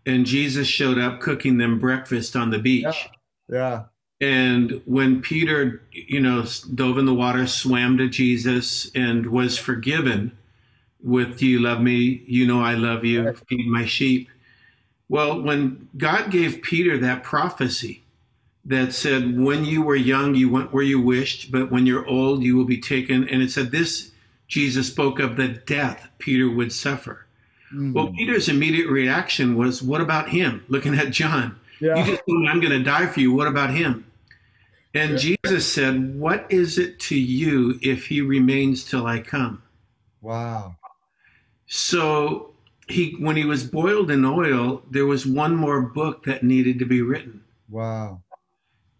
and 0.06 0.26
Jesus 0.26 0.68
showed 0.68 0.98
up 0.98 1.20
cooking 1.20 1.58
them 1.58 1.80
breakfast 1.80 2.36
on 2.36 2.50
the 2.50 2.60
beach. 2.60 3.08
Yeah. 3.48 3.56
yeah. 3.56 3.82
And 4.20 4.82
when 4.84 5.22
Peter, 5.22 5.82
you 5.92 6.20
know, 6.20 6.44
dove 6.74 6.98
in 6.98 7.06
the 7.06 7.14
water, 7.14 7.46
swam 7.46 7.96
to 7.98 8.08
Jesus, 8.08 8.90
and 8.94 9.26
was 9.26 9.58
forgiven 9.58 10.36
with, 11.02 11.38
Do 11.38 11.46
you 11.46 11.60
love 11.60 11.80
me? 11.80 12.24
You 12.26 12.46
know, 12.46 12.60
I 12.60 12.74
love 12.74 13.04
you. 13.04 13.32
Feed 13.48 13.66
my 13.68 13.84
sheep. 13.84 14.28
Well, 15.08 15.40
when 15.40 15.88
God 15.96 16.30
gave 16.30 16.62
Peter 16.62 16.98
that 16.98 17.22
prophecy 17.22 18.02
that 18.64 18.92
said, 18.92 19.38
When 19.38 19.64
you 19.64 19.82
were 19.82 19.96
young, 19.96 20.34
you 20.34 20.50
went 20.50 20.72
where 20.72 20.82
you 20.82 21.00
wished, 21.00 21.52
but 21.52 21.70
when 21.70 21.86
you're 21.86 22.06
old, 22.06 22.42
you 22.42 22.56
will 22.56 22.64
be 22.64 22.80
taken. 22.80 23.28
And 23.28 23.40
it 23.40 23.52
said, 23.52 23.70
This, 23.70 24.10
Jesus 24.48 24.88
spoke 24.88 25.20
of 25.20 25.36
the 25.36 25.48
death 25.48 26.08
Peter 26.18 26.50
would 26.50 26.72
suffer. 26.72 27.26
Mm-hmm. 27.72 27.92
Well, 27.92 28.08
Peter's 28.08 28.48
immediate 28.48 28.88
reaction 28.88 29.56
was, 29.56 29.80
What 29.80 30.00
about 30.00 30.30
him? 30.30 30.64
Looking 30.68 30.94
at 30.94 31.10
John. 31.10 31.58
Yeah. 31.80 31.96
You 31.96 32.04
just 32.04 32.26
told 32.26 32.40
me 32.40 32.48
I'm 32.48 32.60
going 32.60 32.72
to 32.72 32.82
die 32.82 33.06
for 33.06 33.20
you. 33.20 33.32
What 33.32 33.46
about 33.46 33.70
him? 33.70 34.04
And 34.98 35.12
yeah. 35.12 35.36
Jesus 35.44 35.72
said, 35.72 36.18
What 36.18 36.46
is 36.50 36.76
it 36.76 36.98
to 37.00 37.16
you 37.16 37.78
if 37.82 38.06
he 38.06 38.20
remains 38.20 38.84
till 38.84 39.06
I 39.06 39.20
come? 39.20 39.62
Wow. 40.20 40.74
So 41.66 42.54
he 42.88 43.12
when 43.20 43.36
he 43.36 43.44
was 43.44 43.62
boiled 43.62 44.10
in 44.10 44.24
oil, 44.24 44.82
there 44.90 45.06
was 45.06 45.24
one 45.24 45.54
more 45.54 45.80
book 45.82 46.24
that 46.24 46.42
needed 46.42 46.80
to 46.80 46.84
be 46.84 47.00
written. 47.00 47.44
Wow. 47.68 48.22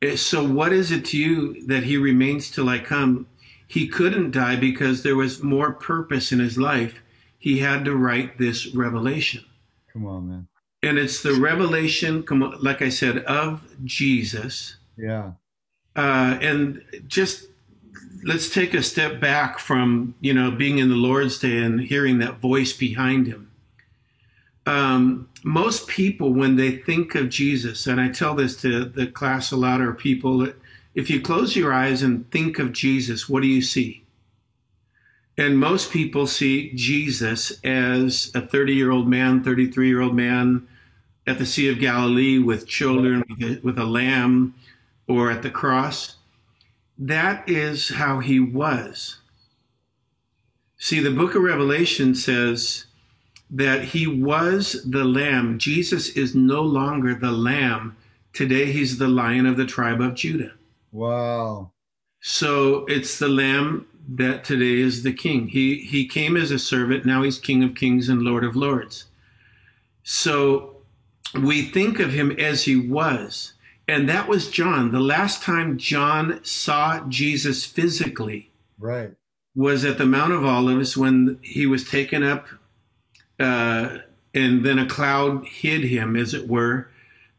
Eh, 0.00 0.14
so 0.14 0.46
what 0.46 0.72
is 0.72 0.92
it 0.92 1.04
to 1.06 1.18
you 1.18 1.66
that 1.66 1.82
he 1.82 1.96
remains 1.96 2.48
till 2.48 2.68
I 2.68 2.78
come? 2.78 3.26
He 3.66 3.88
couldn't 3.88 4.30
die 4.30 4.54
because 4.56 5.02
there 5.02 5.16
was 5.16 5.42
more 5.42 5.72
purpose 5.72 6.30
in 6.30 6.38
his 6.38 6.56
life. 6.56 7.02
He 7.38 7.58
had 7.58 7.84
to 7.86 7.96
write 7.96 8.38
this 8.38 8.72
revelation. 8.72 9.44
Come 9.92 10.06
on, 10.06 10.28
man. 10.28 10.48
And 10.80 10.96
it's 10.96 11.22
the 11.22 11.34
revelation, 11.34 12.22
come 12.22 12.42
on, 12.42 12.62
like 12.62 12.80
I 12.82 12.88
said, 12.88 13.18
of 13.24 13.66
Jesus. 13.84 14.76
Yeah 14.96 15.32
uh, 15.96 16.38
and 16.40 16.82
just 17.06 17.46
let's 18.24 18.50
take 18.50 18.74
a 18.74 18.82
step 18.82 19.20
back 19.20 19.58
from 19.58 20.14
you 20.20 20.32
know 20.34 20.50
being 20.50 20.78
in 20.78 20.88
the 20.88 20.96
Lord's 20.96 21.38
Day 21.38 21.58
and 21.62 21.80
hearing 21.80 22.18
that 22.18 22.38
voice 22.38 22.72
behind 22.72 23.26
him. 23.26 23.50
Um, 24.66 25.28
most 25.42 25.88
people, 25.88 26.34
when 26.34 26.56
they 26.56 26.72
think 26.72 27.14
of 27.14 27.30
Jesus, 27.30 27.86
and 27.86 28.00
I 28.00 28.08
tell 28.08 28.34
this 28.34 28.60
to 28.60 28.84
the 28.84 29.06
class 29.06 29.50
a 29.50 29.56
lot, 29.56 29.80
or 29.80 29.94
people, 29.94 30.52
if 30.94 31.08
you 31.08 31.22
close 31.22 31.56
your 31.56 31.72
eyes 31.72 32.02
and 32.02 32.30
think 32.30 32.58
of 32.58 32.72
Jesus, 32.72 33.28
what 33.28 33.42
do 33.42 33.48
you 33.48 33.62
see? 33.62 34.04
And 35.38 35.58
most 35.58 35.92
people 35.92 36.26
see 36.26 36.72
Jesus 36.74 37.52
as 37.62 38.30
a 38.34 38.40
30 38.40 38.74
year 38.74 38.90
old 38.90 39.08
man, 39.08 39.42
33 39.42 39.88
year 39.88 40.02
old 40.02 40.14
man 40.14 40.66
at 41.26 41.38
the 41.38 41.46
Sea 41.46 41.68
of 41.70 41.78
Galilee 41.78 42.38
with 42.38 42.66
children, 42.66 43.22
with 43.28 43.42
a, 43.42 43.60
with 43.62 43.78
a 43.78 43.84
lamb 43.84 44.54
or 45.08 45.30
at 45.30 45.42
the 45.42 45.50
cross. 45.50 46.16
That 46.98 47.48
is 47.48 47.90
how 47.90 48.20
he 48.20 48.38
was. 48.40 49.18
See, 50.76 51.00
the 51.00 51.10
book 51.10 51.34
of 51.34 51.42
Revelation 51.42 52.14
says 52.14 52.86
that 53.50 53.84
he 53.84 54.06
was 54.06 54.84
the 54.84 55.04
lamb. 55.04 55.58
Jesus 55.58 56.10
is 56.10 56.34
no 56.34 56.62
longer 56.62 57.14
the 57.14 57.32
lamb. 57.32 57.96
Today 58.32 58.70
he's 58.72 58.98
the 58.98 59.08
lion 59.08 59.46
of 59.46 59.56
the 59.56 59.66
tribe 59.66 60.00
of 60.00 60.14
Judah. 60.14 60.52
Wow. 60.92 61.72
So 62.20 62.84
it's 62.86 63.18
the 63.18 63.28
lamb 63.28 63.86
that 64.08 64.44
today 64.44 64.80
is 64.80 65.02
the 65.02 65.12
king. 65.12 65.48
He 65.48 65.76
he 65.76 66.06
came 66.06 66.36
as 66.36 66.50
a 66.50 66.58
servant, 66.58 67.04
now 67.04 67.22
he's 67.22 67.38
king 67.38 67.62
of 67.62 67.74
kings 67.74 68.08
and 68.08 68.22
lord 68.22 68.44
of 68.44 68.56
lords. 68.56 69.04
So 70.02 70.76
we 71.34 71.62
think 71.62 72.00
of 72.00 72.12
him 72.12 72.32
as 72.32 72.64
he 72.64 72.76
was. 72.76 73.52
And 73.88 74.06
that 74.06 74.28
was 74.28 74.50
John. 74.50 74.92
The 74.92 75.00
last 75.00 75.42
time 75.42 75.78
John 75.78 76.44
saw 76.44 77.00
Jesus 77.08 77.64
physically 77.64 78.50
right. 78.78 79.12
was 79.56 79.82
at 79.82 79.96
the 79.96 80.04
Mount 80.04 80.34
of 80.34 80.44
Olives 80.44 80.94
when 80.94 81.38
he 81.40 81.66
was 81.66 81.88
taken 81.88 82.22
up, 82.22 82.48
uh, 83.40 84.00
and 84.34 84.64
then 84.64 84.78
a 84.78 84.86
cloud 84.86 85.46
hid 85.46 85.84
him, 85.84 86.16
as 86.16 86.34
it 86.34 86.46
were. 86.46 86.90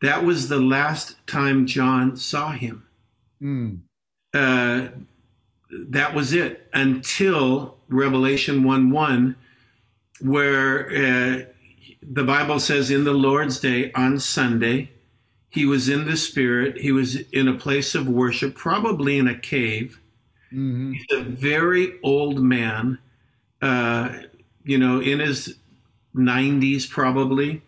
That 0.01 0.23
was 0.23 0.49
the 0.49 0.59
last 0.59 1.15
time 1.27 1.67
John 1.67 2.17
saw 2.17 2.51
him. 2.51 2.87
Mm. 3.39 3.81
Uh, 4.33 4.87
that 5.71 6.15
was 6.15 6.33
it 6.33 6.67
until 6.73 7.77
Revelation 7.89 8.63
1 8.63 8.89
1, 8.89 9.35
where 10.21 10.89
uh, 10.89 11.45
the 12.01 12.23
Bible 12.23 12.59
says, 12.59 12.89
in 12.89 13.03
the 13.03 13.13
Lord's 13.13 13.59
day 13.59 13.91
on 13.93 14.19
Sunday, 14.19 14.89
he 15.49 15.65
was 15.65 15.89
in 15.89 16.05
the 16.05 16.17
spirit. 16.17 16.77
He 16.77 16.91
was 16.91 17.15
in 17.31 17.47
a 17.47 17.53
place 17.53 17.95
of 17.95 18.07
worship, 18.07 18.55
probably 18.55 19.17
in 19.17 19.27
a 19.27 19.37
cave. 19.37 19.99
Mm-hmm. 20.53 20.93
He's 20.93 21.05
a 21.11 21.23
very 21.23 21.99
old 22.03 22.39
man, 22.39 22.99
uh, 23.61 24.13
you 24.63 24.77
know, 24.77 24.99
in 24.99 25.19
his 25.19 25.55
90s 26.15 26.89
probably. 26.89 27.61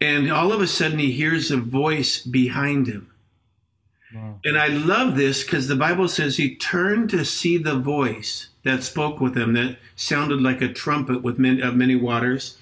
And 0.00 0.30
all 0.30 0.52
of 0.52 0.60
a 0.60 0.66
sudden, 0.66 0.98
he 0.98 1.12
hears 1.12 1.50
a 1.50 1.56
voice 1.56 2.20
behind 2.20 2.86
him. 2.86 3.10
Wow. 4.14 4.38
And 4.44 4.58
I 4.58 4.68
love 4.68 5.16
this 5.16 5.42
because 5.42 5.66
the 5.66 5.76
Bible 5.76 6.08
says 6.08 6.36
he 6.36 6.54
turned 6.54 7.10
to 7.10 7.24
see 7.24 7.58
the 7.58 7.78
voice 7.78 8.48
that 8.64 8.82
spoke 8.82 9.20
with 9.20 9.36
him, 9.36 9.54
that 9.54 9.78
sounded 9.96 10.40
like 10.40 10.60
a 10.60 10.72
trumpet 10.72 11.22
with 11.22 11.38
many, 11.38 11.60
of 11.60 11.74
many 11.74 11.96
waters. 11.96 12.58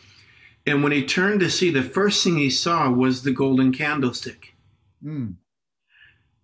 And 0.66 0.83
when 0.83 0.92
he 0.92 1.04
turned 1.04 1.40
to 1.40 1.50
see, 1.50 1.71
the 1.71 1.83
first 1.83 2.23
thing 2.23 2.37
he 2.37 2.50
saw 2.50 2.90
was 2.90 3.23
the 3.23 3.33
golden 3.33 3.73
candlestick. 3.73 4.54
Mm. 5.04 5.37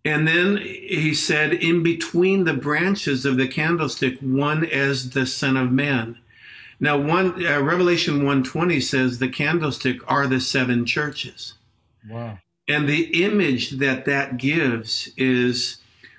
And 0.04 0.26
then 0.26 0.56
he 0.56 1.12
said, 1.14 1.52
in 1.52 1.82
between 1.82 2.44
the 2.44 2.54
branches 2.54 3.24
of 3.24 3.36
the 3.36 3.48
candlestick, 3.48 4.18
one 4.20 4.64
as 4.64 5.10
the 5.10 5.26
Son 5.26 5.56
of 5.56 5.70
Man. 5.70 6.18
Now, 6.80 6.96
one 6.96 7.44
uh, 7.44 7.60
Revelation 7.60 8.18
120 8.18 8.80
says 8.80 9.18
the 9.18 9.28
candlestick 9.28 9.98
are 10.10 10.26
the 10.26 10.40
seven 10.40 10.86
churches. 10.86 11.54
Wow. 12.08 12.38
And 12.68 12.88
the 12.88 13.24
image 13.24 13.72
that 13.72 14.04
that 14.04 14.36
gives 14.36 15.10
is 15.16 15.78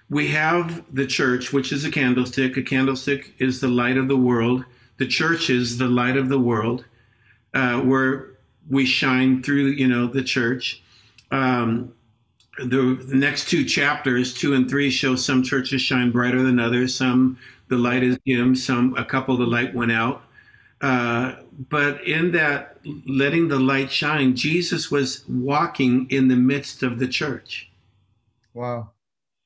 we 0.10 0.29
have 0.29 0.84
the 0.94 1.06
church, 1.06 1.53
which 1.53 1.72
is 1.72 1.86
a 1.86 1.91
candlestick. 1.91 2.58
A 2.58 2.63
candlestick 2.63 3.34
is 3.38 3.62
the 3.62 3.68
light 3.68 3.98
of 3.98 4.08
the 4.08 4.18
world. 4.18 4.65
The 4.98 5.08
church 5.08 5.50
is 5.50 5.77
the 5.77 5.88
light 5.88 6.18
of 6.18 6.27
the 6.27 6.39
world, 6.39 6.84
uh, 7.53 7.79
where 7.79 8.32
we 8.70 8.86
shine 8.86 9.41
through, 9.41 9.68
you 9.68 9.88
know, 9.88 10.08
the 10.08 10.24
church. 10.24 10.82
Um, 11.32 11.94
the, 12.58 13.01
the 13.08 13.15
next 13.15 13.50
two 13.50 13.63
chapters, 13.63 14.34
two 14.34 14.53
and 14.53 14.70
three, 14.70 14.89
show 14.89 15.15
some 15.15 15.44
churches 15.44 15.82
shine 15.82 16.12
brighter 16.12 16.44
than 16.44 16.60
others. 16.60 16.94
Some 16.94 17.38
the 17.70 17.77
light 17.77 18.03
is 18.03 18.18
dim. 18.25 18.56
Some 18.56 18.96
a 18.98 19.06
couple 19.06 19.38
the 19.38 19.46
light 19.46 19.74
went 19.74 19.91
out. 19.91 20.24
Uh, 20.82 21.36
but 21.70 22.06
in 22.06 22.32
that 22.32 22.77
letting 23.06 23.48
the 23.48 23.60
light 23.60 23.91
shine, 23.91 24.36
Jesus 24.36 24.89
was 24.89 25.24
walking 25.27 26.08
in 26.10 26.27
the 26.27 26.36
midst 26.36 26.84
of 26.84 27.00
the 27.00 27.08
church. 27.08 27.70
Wow. 28.53 28.91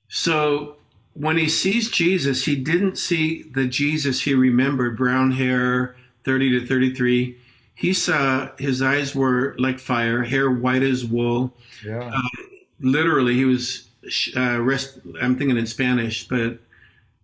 So 0.07 0.77
when 1.13 1.37
he 1.37 1.49
sees 1.49 1.89
Jesus, 1.89 2.45
he 2.45 2.55
didn't 2.55 2.97
see 2.97 3.43
the 3.43 3.65
Jesus 3.65 4.21
he 4.21 4.33
remembered, 4.33 4.97
brown 4.97 5.31
hair, 5.31 5.95
30 6.23 6.59
to 6.59 6.67
33. 6.67 7.37
He 7.75 7.93
saw 7.93 8.49
his 8.57 8.81
eyes 8.81 9.15
were 9.15 9.55
like 9.57 9.79
fire, 9.79 10.23
hair 10.23 10.49
white 10.49 10.83
as 10.83 11.05
wool. 11.05 11.53
Yeah. 11.83 12.11
Uh, 12.13 12.45
literally, 12.79 13.33
he 13.35 13.45
was, 13.45 13.89
uh, 14.35 14.59
rest, 14.61 14.99
I'm 15.21 15.37
thinking 15.37 15.57
in 15.57 15.65
Spanish, 15.65 16.27
but 16.27 16.59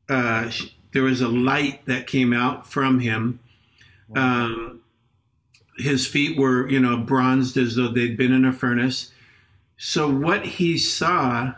uh, 0.09 0.51
there 0.91 1.03
was 1.03 1.21
a 1.21 1.27
light 1.27 1.85
that 1.85 2.07
came 2.07 2.33
out 2.33 2.67
from 2.67 2.99
him. 2.99 3.39
Um, 4.15 4.81
his 5.77 6.07
feet 6.07 6.37
were, 6.37 6.67
you 6.67 6.79
know, 6.79 6.97
bronzed 6.97 7.55
as 7.55 7.75
though 7.75 7.89
they'd 7.89 8.17
been 8.17 8.33
in 8.33 8.43
a 8.43 8.51
furnace. 8.51 9.11
So 9.77 10.09
what 10.11 10.45
he 10.45 10.77
saw, 10.77 11.53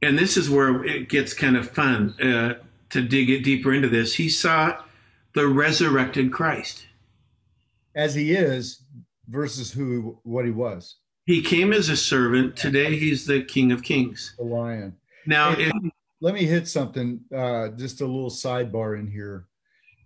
and 0.00 0.18
this 0.18 0.36
is 0.36 0.48
where 0.48 0.84
it 0.84 1.08
gets 1.08 1.34
kind 1.34 1.56
of 1.56 1.68
fun 1.68 2.14
uh, 2.22 2.54
to 2.90 3.02
dig 3.02 3.28
it 3.28 3.42
deeper 3.42 3.74
into 3.74 3.88
this. 3.88 4.14
He 4.14 4.28
saw 4.28 4.80
the 5.34 5.48
resurrected 5.48 6.32
Christ 6.32 6.86
as 7.94 8.14
he 8.14 8.32
is 8.32 8.84
versus 9.28 9.72
who 9.72 10.18
what 10.22 10.44
he 10.44 10.50
was. 10.50 10.96
He 11.26 11.42
came 11.42 11.72
as 11.72 11.88
a 11.88 11.96
servant. 11.96 12.56
Today 12.56 12.98
he's 12.98 13.26
the 13.26 13.42
King 13.42 13.70
of 13.72 13.82
Kings. 13.82 14.34
The 14.38 14.44
lion. 14.44 14.96
Now, 15.26 15.54
Hey, 15.54 15.64
if, 15.66 15.72
let 16.20 16.34
me 16.34 16.44
hit 16.46 16.66
something, 16.66 17.20
uh, 17.34 17.68
just 17.68 18.00
a 18.00 18.06
little 18.06 18.30
sidebar 18.30 18.98
in 18.98 19.06
here. 19.06 19.46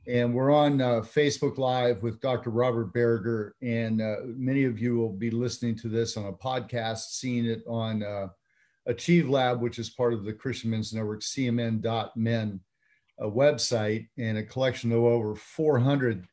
And 0.08 0.34
we're 0.34 0.52
on 0.52 0.80
uh, 0.80 1.00
Facebook 1.00 1.58
Live 1.58 2.02
with 2.02 2.20
Dr. 2.20 2.50
Robert 2.50 2.92
Barriger, 2.92 3.54
and 3.62 4.02
uh, 4.02 4.16
many 4.24 4.64
of 4.64 4.80
you 4.80 4.96
will 4.96 5.12
be 5.12 5.30
listening 5.30 5.76
to 5.76 5.88
this 5.88 6.16
on 6.16 6.26
a 6.26 6.32
podcast, 6.32 7.10
seeing 7.10 7.46
it 7.46 7.62
on 7.68 8.02
uh, 8.02 8.26
Achieve 8.86 9.28
Lab, 9.28 9.60
which 9.60 9.78
is 9.78 9.90
part 9.90 10.12
of 10.12 10.24
the 10.24 10.32
Christian 10.32 10.70
Men's 10.70 10.92
Network, 10.92 11.20
cmn.men 11.20 12.58
a 13.20 13.30
website, 13.30 14.08
and 14.18 14.38
a 14.38 14.42
collection 14.42 14.92
of 14.92 14.98
over 14.98 15.34
400 15.34 16.26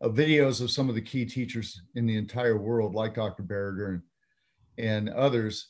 uh, 0.00 0.08
videos 0.08 0.60
of 0.60 0.70
some 0.70 0.88
of 0.88 0.94
the 0.94 1.02
key 1.02 1.24
teachers 1.24 1.80
in 1.94 2.06
the 2.06 2.16
entire 2.16 2.56
world, 2.58 2.94
like 2.94 3.14
Dr. 3.14 3.42
Barriger 3.42 4.02
and, 4.78 4.88
and 5.08 5.08
others 5.10 5.68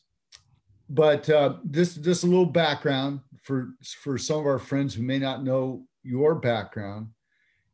but 0.89 1.29
uh, 1.31 1.57
this 1.65 1.95
just 1.95 2.25
a 2.25 2.27
little 2.27 2.47
background 2.47 3.21
for 3.43 3.71
for 4.03 4.19
some 4.19 4.39
of 4.39 4.47
our 4.47 4.59
friends 4.59 4.95
who 4.95 5.03
may 5.03 5.19
not 5.19 5.43
know 5.43 5.87
your 6.03 6.35
background. 6.35 7.09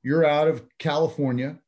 You're 0.02 0.24
out 0.24 0.48
of 0.48 0.64
California, 0.78 1.58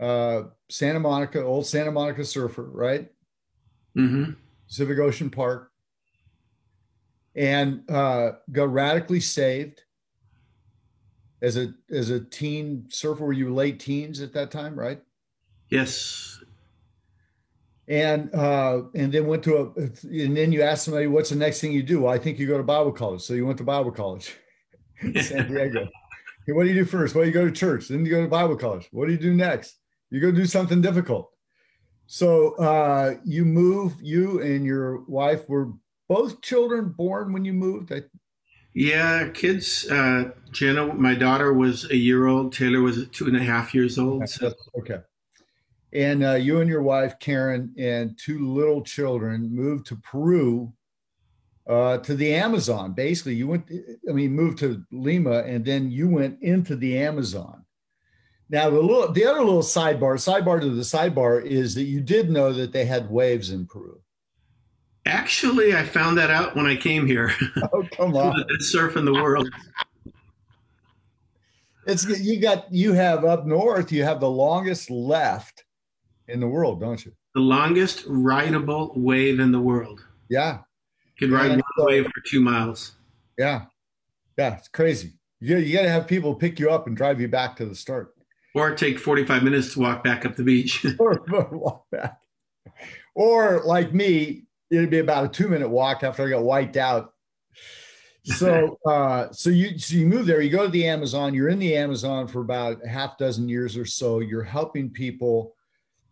uh, 0.00 0.42
Santa 0.68 1.00
Monica, 1.00 1.42
old 1.42 1.66
Santa 1.66 1.90
Monica 1.92 2.24
surfer, 2.24 2.64
right? 2.64 3.08
Mhm. 3.96 4.36
Pacific 4.66 4.98
Ocean 4.98 5.30
Park, 5.30 5.70
and 7.34 7.88
uh, 7.90 8.32
got 8.50 8.72
radically 8.72 9.20
saved 9.20 9.82
as 11.42 11.56
a 11.56 11.74
as 11.90 12.10
a 12.10 12.20
teen 12.20 12.86
surfer. 12.88 13.24
Were 13.24 13.32
you 13.32 13.52
late 13.52 13.80
teens 13.80 14.20
at 14.20 14.32
that 14.32 14.50
time, 14.50 14.78
right? 14.78 15.00
yes, 15.68 16.42
and 17.88 18.32
uh, 18.34 18.82
and 18.94 19.12
then 19.12 19.26
went 19.26 19.42
to 19.44 19.56
a 19.56 19.80
and 20.08 20.36
then 20.36 20.52
you 20.52 20.62
ask 20.62 20.84
somebody 20.84 21.06
what's 21.06 21.30
the 21.30 21.36
next 21.36 21.60
thing 21.60 21.72
you 21.72 21.82
do? 21.82 22.02
Well, 22.02 22.12
i 22.12 22.18
think 22.18 22.38
you 22.38 22.46
go 22.46 22.56
to 22.56 22.62
bible 22.62 22.92
college. 22.92 23.22
So 23.22 23.34
you 23.34 23.44
went 23.44 23.58
to 23.58 23.64
bible 23.64 23.90
college. 23.92 24.36
San 25.20 25.52
diego. 25.52 25.80
Okay, 25.80 26.52
what 26.52 26.64
do 26.64 26.68
you 26.68 26.74
do 26.74 26.84
first? 26.84 27.14
Well 27.14 27.24
you 27.24 27.32
go 27.32 27.44
to 27.44 27.52
church 27.52 27.88
then 27.88 28.04
you 28.06 28.12
go 28.12 28.22
to 28.22 28.28
bible 28.28 28.56
college. 28.56 28.88
What 28.92 29.06
do 29.06 29.12
you 29.12 29.18
do 29.18 29.34
next? 29.34 29.76
You 30.10 30.20
go 30.20 30.30
do 30.30 30.46
something 30.46 30.80
difficult. 30.80 31.30
So 32.06 32.54
uh, 32.56 33.14
you 33.24 33.44
move 33.44 33.94
you 34.00 34.42
and 34.42 34.64
your 34.64 35.00
wife 35.04 35.48
were 35.48 35.72
both 36.08 36.42
children 36.42 36.90
born 36.90 37.32
when 37.32 37.44
you 37.44 37.52
moved? 37.52 37.92
I, 37.92 38.02
yeah, 38.74 39.28
kids. 39.28 39.88
Uh, 39.90 40.30
Jenna, 40.50 40.92
my 40.94 41.14
daughter 41.14 41.52
was 41.52 41.90
a 41.90 41.96
year 41.96 42.26
old. 42.26 42.52
Taylor 42.52 42.80
was 42.80 43.08
two 43.08 43.26
and 43.26 43.36
a 43.36 43.42
half 43.42 43.74
years 43.74 43.98
old. 43.98 44.28
So 44.28 44.52
okay 44.78 44.98
and 45.92 46.24
uh, 46.24 46.34
you 46.34 46.60
and 46.60 46.68
your 46.68 46.82
wife 46.82 47.18
karen 47.18 47.72
and 47.78 48.18
two 48.18 48.46
little 48.52 48.82
children 48.82 49.54
moved 49.54 49.86
to 49.86 49.96
peru 49.96 50.72
uh, 51.68 51.98
to 51.98 52.14
the 52.14 52.34
amazon 52.34 52.92
basically 52.92 53.34
you 53.34 53.46
went 53.46 53.70
i 54.08 54.12
mean 54.12 54.32
moved 54.32 54.58
to 54.58 54.82
lima 54.90 55.40
and 55.40 55.64
then 55.64 55.90
you 55.90 56.08
went 56.08 56.40
into 56.42 56.74
the 56.76 56.98
amazon 56.98 57.64
now 58.48 58.68
the 58.68 58.80
little 58.80 59.12
the 59.12 59.24
other 59.24 59.40
little 59.40 59.62
sidebar 59.62 60.14
sidebar 60.14 60.60
to 60.60 60.70
the 60.70 60.82
sidebar 60.82 61.44
is 61.44 61.74
that 61.74 61.84
you 61.84 62.00
did 62.00 62.30
know 62.30 62.52
that 62.52 62.72
they 62.72 62.84
had 62.84 63.10
waves 63.10 63.50
in 63.50 63.66
peru 63.66 64.00
actually, 65.06 65.74
I 65.76 65.84
found 65.84 66.16
that 66.18 66.30
out 66.30 66.54
when 66.56 66.66
I 66.66 66.76
came 66.76 67.06
here. 67.06 67.32
oh 67.72 67.86
come 67.96 68.14
on 68.16 68.44
Surfing 68.60 69.04
the 69.04 69.12
world. 69.14 69.48
it's 71.86 72.04
you 72.20 72.40
got 72.40 72.72
you 72.72 72.92
have 72.92 73.24
up 73.24 73.44
north 73.46 73.90
you 73.90 74.04
have 74.04 74.20
the 74.20 74.30
longest 74.30 74.88
left 74.90 75.64
in 76.28 76.38
the 76.40 76.46
world 76.46 76.80
don't 76.80 77.04
you 77.04 77.12
The 77.34 77.40
longest 77.40 78.04
rideable 78.06 78.92
wave 78.94 79.40
in 79.40 79.50
the 79.52 79.60
world. 79.60 80.00
yeah 80.28 80.58
Could 81.18 81.30
ride 81.30 81.46
Yeah, 81.50 81.54
one 81.56 81.62
so- 81.78 81.86
wave 81.86 82.04
for 82.04 82.22
two 82.26 82.40
miles. 82.40 82.92
yeah 83.38 83.62
yeah 84.38 84.56
it's 84.58 84.68
crazy 84.68 85.12
you, 85.40 85.56
you 85.56 85.72
got 85.76 85.82
to 85.82 85.90
have 85.90 86.06
people 86.06 86.36
pick 86.36 86.60
you 86.60 86.70
up 86.70 86.86
and 86.86 86.96
drive 86.96 87.20
you 87.20 87.26
back 87.26 87.56
to 87.56 87.66
the 87.66 87.74
start 87.74 88.14
Or 88.54 88.76
take 88.76 88.98
45 89.00 89.42
minutes 89.42 89.72
to 89.74 89.80
walk 89.80 90.04
back 90.04 90.24
up 90.24 90.36
the 90.36 90.44
beach. 90.44 90.86
or 91.00 91.20
walk 91.50 91.90
back. 91.90 92.20
Or 93.16 93.60
like 93.64 93.92
me, 93.92 94.44
it'd 94.72 94.90
be 94.90 94.98
about 94.98 95.24
a 95.24 95.28
two 95.28 95.48
minute 95.48 95.68
walk 95.68 96.02
after 96.02 96.26
I 96.26 96.30
got 96.30 96.42
wiped 96.42 96.76
out. 96.76 97.12
So, 98.24 98.78
uh, 98.86 99.30
so 99.32 99.50
you 99.50 99.78
so 99.78 99.96
you 99.96 100.06
move 100.06 100.26
there. 100.26 100.40
You 100.40 100.50
go 100.50 100.64
to 100.64 100.72
the 100.72 100.86
Amazon. 100.86 101.34
You're 101.34 101.48
in 101.48 101.58
the 101.58 101.76
Amazon 101.76 102.26
for 102.26 102.40
about 102.40 102.84
a 102.84 102.88
half 102.88 103.18
dozen 103.18 103.48
years 103.48 103.76
or 103.76 103.84
so. 103.84 104.20
You're 104.20 104.42
helping 104.42 104.90
people 104.90 105.54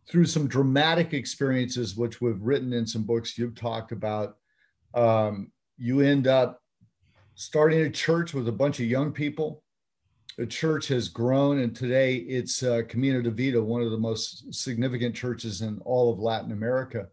through 0.09 0.27
some 0.27 0.49
dramatic 0.49 1.14
experiences, 1.14 1.96
which 1.96 2.20
we've 2.20 2.40
written 2.42 2.73
in 2.73 2.87
some 2.87 3.05
books 3.05 3.38
you've 3.38 3.55
talked 3.55 3.92
about. 3.92 4.37
Um, 4.94 5.53
you 5.79 6.01
end 6.01 6.27
up 6.27 6.61
starting 7.35 7.81
a 7.81 7.90
church 7.90 8.35
with 8.35 8.49
a 8.49 8.53
bunch 8.53 8.81
of 8.81 8.87
young 8.87 9.12
people 9.12 9.62
the 10.40 10.46
church 10.46 10.88
has 10.88 11.09
grown 11.09 11.59
and 11.59 11.77
today 11.77 12.16
it's 12.16 12.62
uh, 12.62 12.81
Camino 12.88 13.20
de 13.20 13.31
Vida, 13.31 13.62
one 13.62 13.83
of 13.83 13.90
the 13.90 13.99
most 13.99 14.55
significant 14.55 15.14
churches 15.14 15.61
in 15.61 15.79
all 15.85 16.11
of 16.11 16.18
Latin 16.18 16.53
America. 16.53 17.09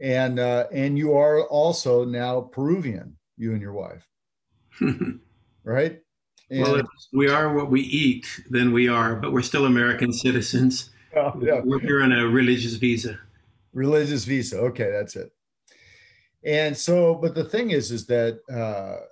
And 0.00 0.38
uh, 0.38 0.66
and 0.72 0.96
you 0.96 1.16
are 1.16 1.42
also 1.48 2.04
now 2.04 2.40
Peruvian, 2.40 3.16
you 3.36 3.52
and 3.52 3.60
your 3.60 3.72
wife, 3.72 4.06
right? 5.64 6.00
And, 6.50 6.62
well, 6.62 6.76
if 6.76 6.86
we 7.12 7.28
are 7.28 7.52
what 7.54 7.70
we 7.70 7.80
eat, 7.82 8.26
then 8.48 8.72
we 8.72 8.88
are, 8.88 9.16
but 9.16 9.32
we're 9.32 9.42
still 9.42 9.66
American 9.66 10.12
citizens. 10.12 10.90
Oh, 11.16 11.38
yeah. 11.42 11.60
We're 11.62 11.80
here 11.80 12.02
on 12.02 12.12
a 12.12 12.26
religious 12.26 12.74
visa. 12.74 13.18
religious 13.72 14.24
visa. 14.24 14.58
Okay, 14.58 14.90
that's 14.90 15.16
it. 15.16 15.32
And 16.44 16.76
so, 16.76 17.14
but 17.14 17.34
the 17.34 17.44
thing 17.44 17.70
is, 17.70 17.90
is 17.90 18.06
that 18.06 18.40
uh, 18.50 19.04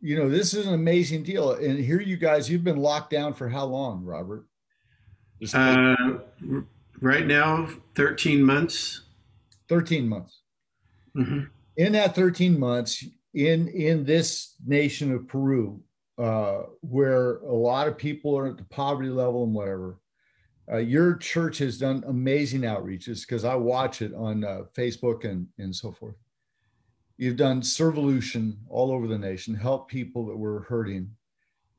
you 0.00 0.16
know 0.16 0.28
this 0.28 0.54
is 0.54 0.66
an 0.66 0.74
amazing 0.74 1.22
deal. 1.22 1.52
And 1.52 1.78
here, 1.78 2.00
you 2.00 2.16
guys, 2.16 2.50
you've 2.50 2.64
been 2.64 2.76
locked 2.76 3.10
down 3.10 3.32
for 3.32 3.48
how 3.48 3.64
long, 3.64 4.04
Robert? 4.04 4.46
Uh, 5.52 5.94
right 7.00 7.26
now, 7.26 7.68
13 7.94 8.42
months. 8.42 9.02
13 9.68 10.08
months. 10.08 10.42
hmm 11.14 11.44
in 11.76 11.92
that 11.92 12.14
13 12.14 12.58
months 12.58 13.04
in 13.34 13.68
in 13.68 14.02
this 14.04 14.54
nation 14.66 15.12
of 15.12 15.28
peru 15.28 15.78
uh, 16.18 16.62
where 16.80 17.36
a 17.40 17.54
lot 17.54 17.86
of 17.86 17.98
people 17.98 18.36
are 18.38 18.46
at 18.46 18.56
the 18.56 18.64
poverty 18.64 19.10
level 19.10 19.44
and 19.44 19.52
whatever 19.52 19.98
uh, 20.72 20.78
your 20.78 21.16
church 21.16 21.58
has 21.58 21.76
done 21.76 22.02
amazing 22.06 22.62
outreaches 22.62 23.20
because 23.26 23.44
i 23.44 23.54
watch 23.54 24.00
it 24.00 24.14
on 24.14 24.42
uh, 24.42 24.62
facebook 24.74 25.24
and 25.24 25.46
and 25.58 25.74
so 25.74 25.92
forth 25.92 26.16
You've 27.18 27.36
done 27.36 27.62
Servolution 27.62 28.56
all 28.68 28.90
over 28.92 29.06
the 29.06 29.18
nation, 29.18 29.54
help 29.54 29.88
people 29.88 30.26
that 30.26 30.36
were 30.36 30.60
hurting, 30.68 31.10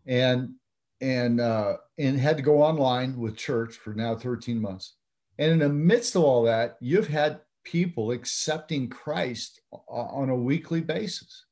and 0.08 0.56
and 1.00 1.39
uh, 1.39 1.78
and 2.00 2.19
had 2.19 2.38
to 2.38 2.43
go 2.43 2.62
online 2.62 3.17
with 3.17 3.38
church 3.38 3.76
for 3.76 3.93
now 3.93 4.15
13 4.15 4.60
months. 4.60 4.95
And 5.38 5.52
in 5.52 5.60
the 5.60 5.69
midst 5.69 6.15
of 6.15 6.23
all 6.23 6.41
that, 6.43 6.78
you've 6.80 7.08
had 7.08 7.41
people 7.71 8.12
accepting 8.12 8.89
Christ 8.89 9.62
on 9.89 10.30
a 10.30 10.36
weekly 10.36 10.82
basis. 10.82 11.45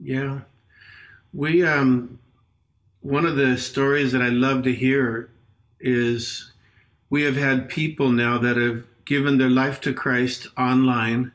Yeah, 0.00 0.40
we 1.32 1.64
um, 1.64 2.18
one 3.00 3.24
of 3.24 3.36
the 3.36 3.56
stories 3.56 4.12
that 4.12 4.22
I 4.22 4.28
love 4.28 4.64
to 4.64 4.72
hear 4.72 5.30
is 5.78 6.52
we 7.08 7.22
have 7.22 7.36
had 7.36 7.68
people 7.68 8.10
now 8.10 8.36
that 8.38 8.56
have 8.56 8.84
given 9.04 9.38
their 9.38 9.48
life 9.48 9.80
to 9.82 9.94
Christ 9.94 10.48
online. 10.58 11.32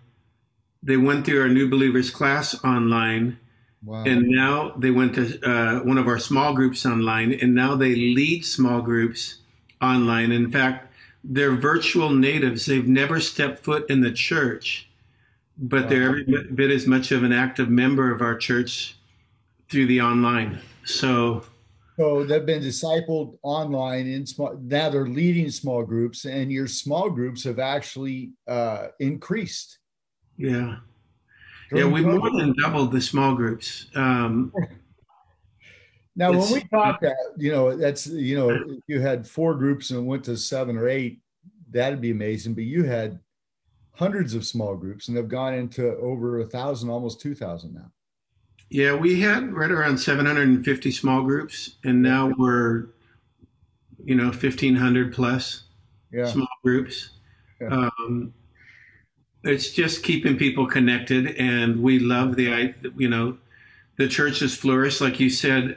They 0.84 0.98
went 0.98 1.26
through 1.26 1.42
our 1.42 1.48
new 1.48 1.70
believers 1.70 2.12
class 2.12 2.62
online. 2.64 3.40
Wow. 3.84 4.04
And 4.04 4.28
now 4.28 4.74
they 4.78 4.92
went 4.92 5.16
to 5.16 5.40
uh, 5.50 5.80
one 5.80 5.98
of 5.98 6.08
our 6.08 6.20
small 6.20 6.54
groups 6.54 6.86
online, 6.86 7.32
and 7.34 7.56
now 7.56 7.76
they 7.76 7.96
lead 7.96 8.46
small 8.46 8.82
groups 8.82 9.38
online. 9.82 10.32
In 10.32 10.52
fact, 10.52 10.91
they're 11.24 11.56
virtual 11.56 12.10
natives. 12.10 12.66
They've 12.66 12.88
never 12.88 13.20
stepped 13.20 13.64
foot 13.64 13.90
in 13.90 14.02
the 14.02 14.12
church, 14.12 14.90
but 15.58 15.84
wow. 15.84 15.90
they're 15.90 16.04
every 16.04 16.44
bit 16.54 16.72
as 16.72 16.88
much 16.88 17.12
of 17.12 17.24
an 17.24 17.34
active 17.34 17.70
member 17.70 18.14
of 18.14 18.22
our 18.22 18.36
church 18.36 18.98
through 19.70 19.88
the 19.88 20.02
online. 20.02 20.60
So 20.84 21.44
so 21.98 22.24
they've 22.24 22.46
been 22.46 22.64
discipled 22.64 23.38
online 23.44 24.08
in 24.08 24.26
small. 24.26 24.58
Now 24.60 24.90
they're 24.90 25.08
leading 25.08 25.52
small 25.52 25.84
groups, 25.84 26.26
and 26.26 26.52
your 26.52 26.68
small 26.68 27.10
groups 27.10 27.44
have 27.44 27.60
actually 27.60 28.32
uh, 28.48 28.88
increased. 29.00 29.78
Yeah, 30.38 30.78
yeah, 31.72 31.86
we 31.86 32.02
more 32.02 32.32
than 32.32 32.56
doubled 32.60 32.92
the 32.92 33.02
small 33.02 33.36
groups. 33.36 33.86
Um, 33.96 34.52
now, 36.16 36.32
when 36.32 36.52
we 36.52 36.64
talked 36.66 37.02
that, 37.04 37.16
you 37.38 37.52
know, 37.52 37.76
that's 37.76 38.08
you 38.08 38.38
know, 38.38 38.50
if 38.50 38.84
you 38.88 39.00
had 39.00 39.26
four 39.26 39.56
groups 39.56 39.92
and 39.92 40.06
went 40.06 40.26
to 40.26 40.36
seven 40.36 40.78
or 40.78 40.90
eight, 40.90 41.20
that'd 41.70 42.02
be 42.02 42.12
amazing. 42.12 42.54
But 42.54 42.66
you 42.66 42.84
had 42.84 43.20
hundreds 43.94 44.34
of 44.34 44.46
small 44.46 44.76
groups, 44.76 45.08
and 45.08 45.16
they've 45.16 45.28
gone 45.28 45.54
into 45.54 45.96
over 45.98 46.40
a 46.40 46.46
thousand, 46.46 46.90
almost 46.90 47.22
two 47.22 47.34
thousand 47.34 47.74
now. 47.74 47.92
Yeah, 48.72 48.96
we 48.96 49.20
had 49.20 49.52
right 49.54 49.70
around 49.70 49.98
750 49.98 50.92
small 50.92 51.24
groups, 51.24 51.76
and 51.84 52.02
now 52.02 52.32
we're, 52.38 52.86
you 54.06 54.16
know, 54.16 54.28
1,500 54.28 55.14
plus 55.14 55.64
yeah. 56.10 56.26
small 56.26 56.48
groups. 56.64 57.10
Yeah. 57.60 57.68
Um, 57.68 58.34
it's 59.44 59.72
just 59.72 60.04
keeping 60.04 60.38
people 60.38 60.68
connected, 60.68 61.36
and 61.36 61.84
we 61.84 62.00
love 62.00 62.38
the, 62.38 62.74
you 62.96 63.10
know, 63.10 63.38
the 63.98 64.08
church 64.08 64.40
has 64.40 64.56
flourished. 64.56 65.02
Like 65.02 65.20
you 65.20 65.30
said, 65.30 65.76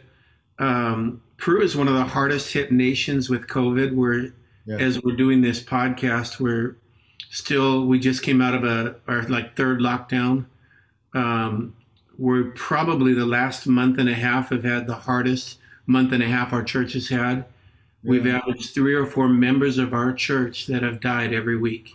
um, 0.59 1.23
Peru 1.37 1.63
is 1.63 1.77
one 1.77 1.89
of 1.89 1.95
the 1.95 2.05
hardest 2.05 2.53
hit 2.53 2.73
nations 2.73 3.29
with 3.29 3.47
COVID. 3.47 3.95
Where, 3.95 4.33
yeah. 4.67 4.77
as 4.77 5.03
we're 5.03 5.17
doing 5.17 5.43
this 5.43 5.63
podcast, 5.63 6.41
we're 6.41 6.77
still 7.31 7.87
we 7.87 7.99
just 7.99 8.23
came 8.23 8.41
out 8.41 8.55
of 8.55 8.65
a 8.65 8.97
our 9.09 9.23
like 9.25 9.57
third 9.57 9.81
lockdown. 9.81 10.47
Um, 11.15 11.75
we're 12.19 12.51
probably 12.53 13.13
the 13.13 13.27
last 13.27 13.67
month 13.67 13.99
and 13.99 14.09
a 14.09 14.15
half 14.15 14.51
have 14.51 14.65
had 14.65 14.87
the 14.87 14.95
hardest 14.95 15.59
month 15.87 16.13
and 16.13 16.23
a 16.23 16.29
half 16.29 16.53
our 16.53 16.63
church 16.63 16.93
has 16.93 17.09
had. 17.09 17.45
Yeah. 18.03 18.11
We've 18.11 18.27
averaged 18.27 18.75
three 18.75 18.95
or 18.95 19.07
four 19.07 19.29
members 19.29 19.79
of 19.79 19.93
our 19.95 20.13
church 20.13 20.67
that 20.67 20.83
have 20.83 21.01
died 21.01 21.33
every 21.33 21.57
week. 21.57 21.91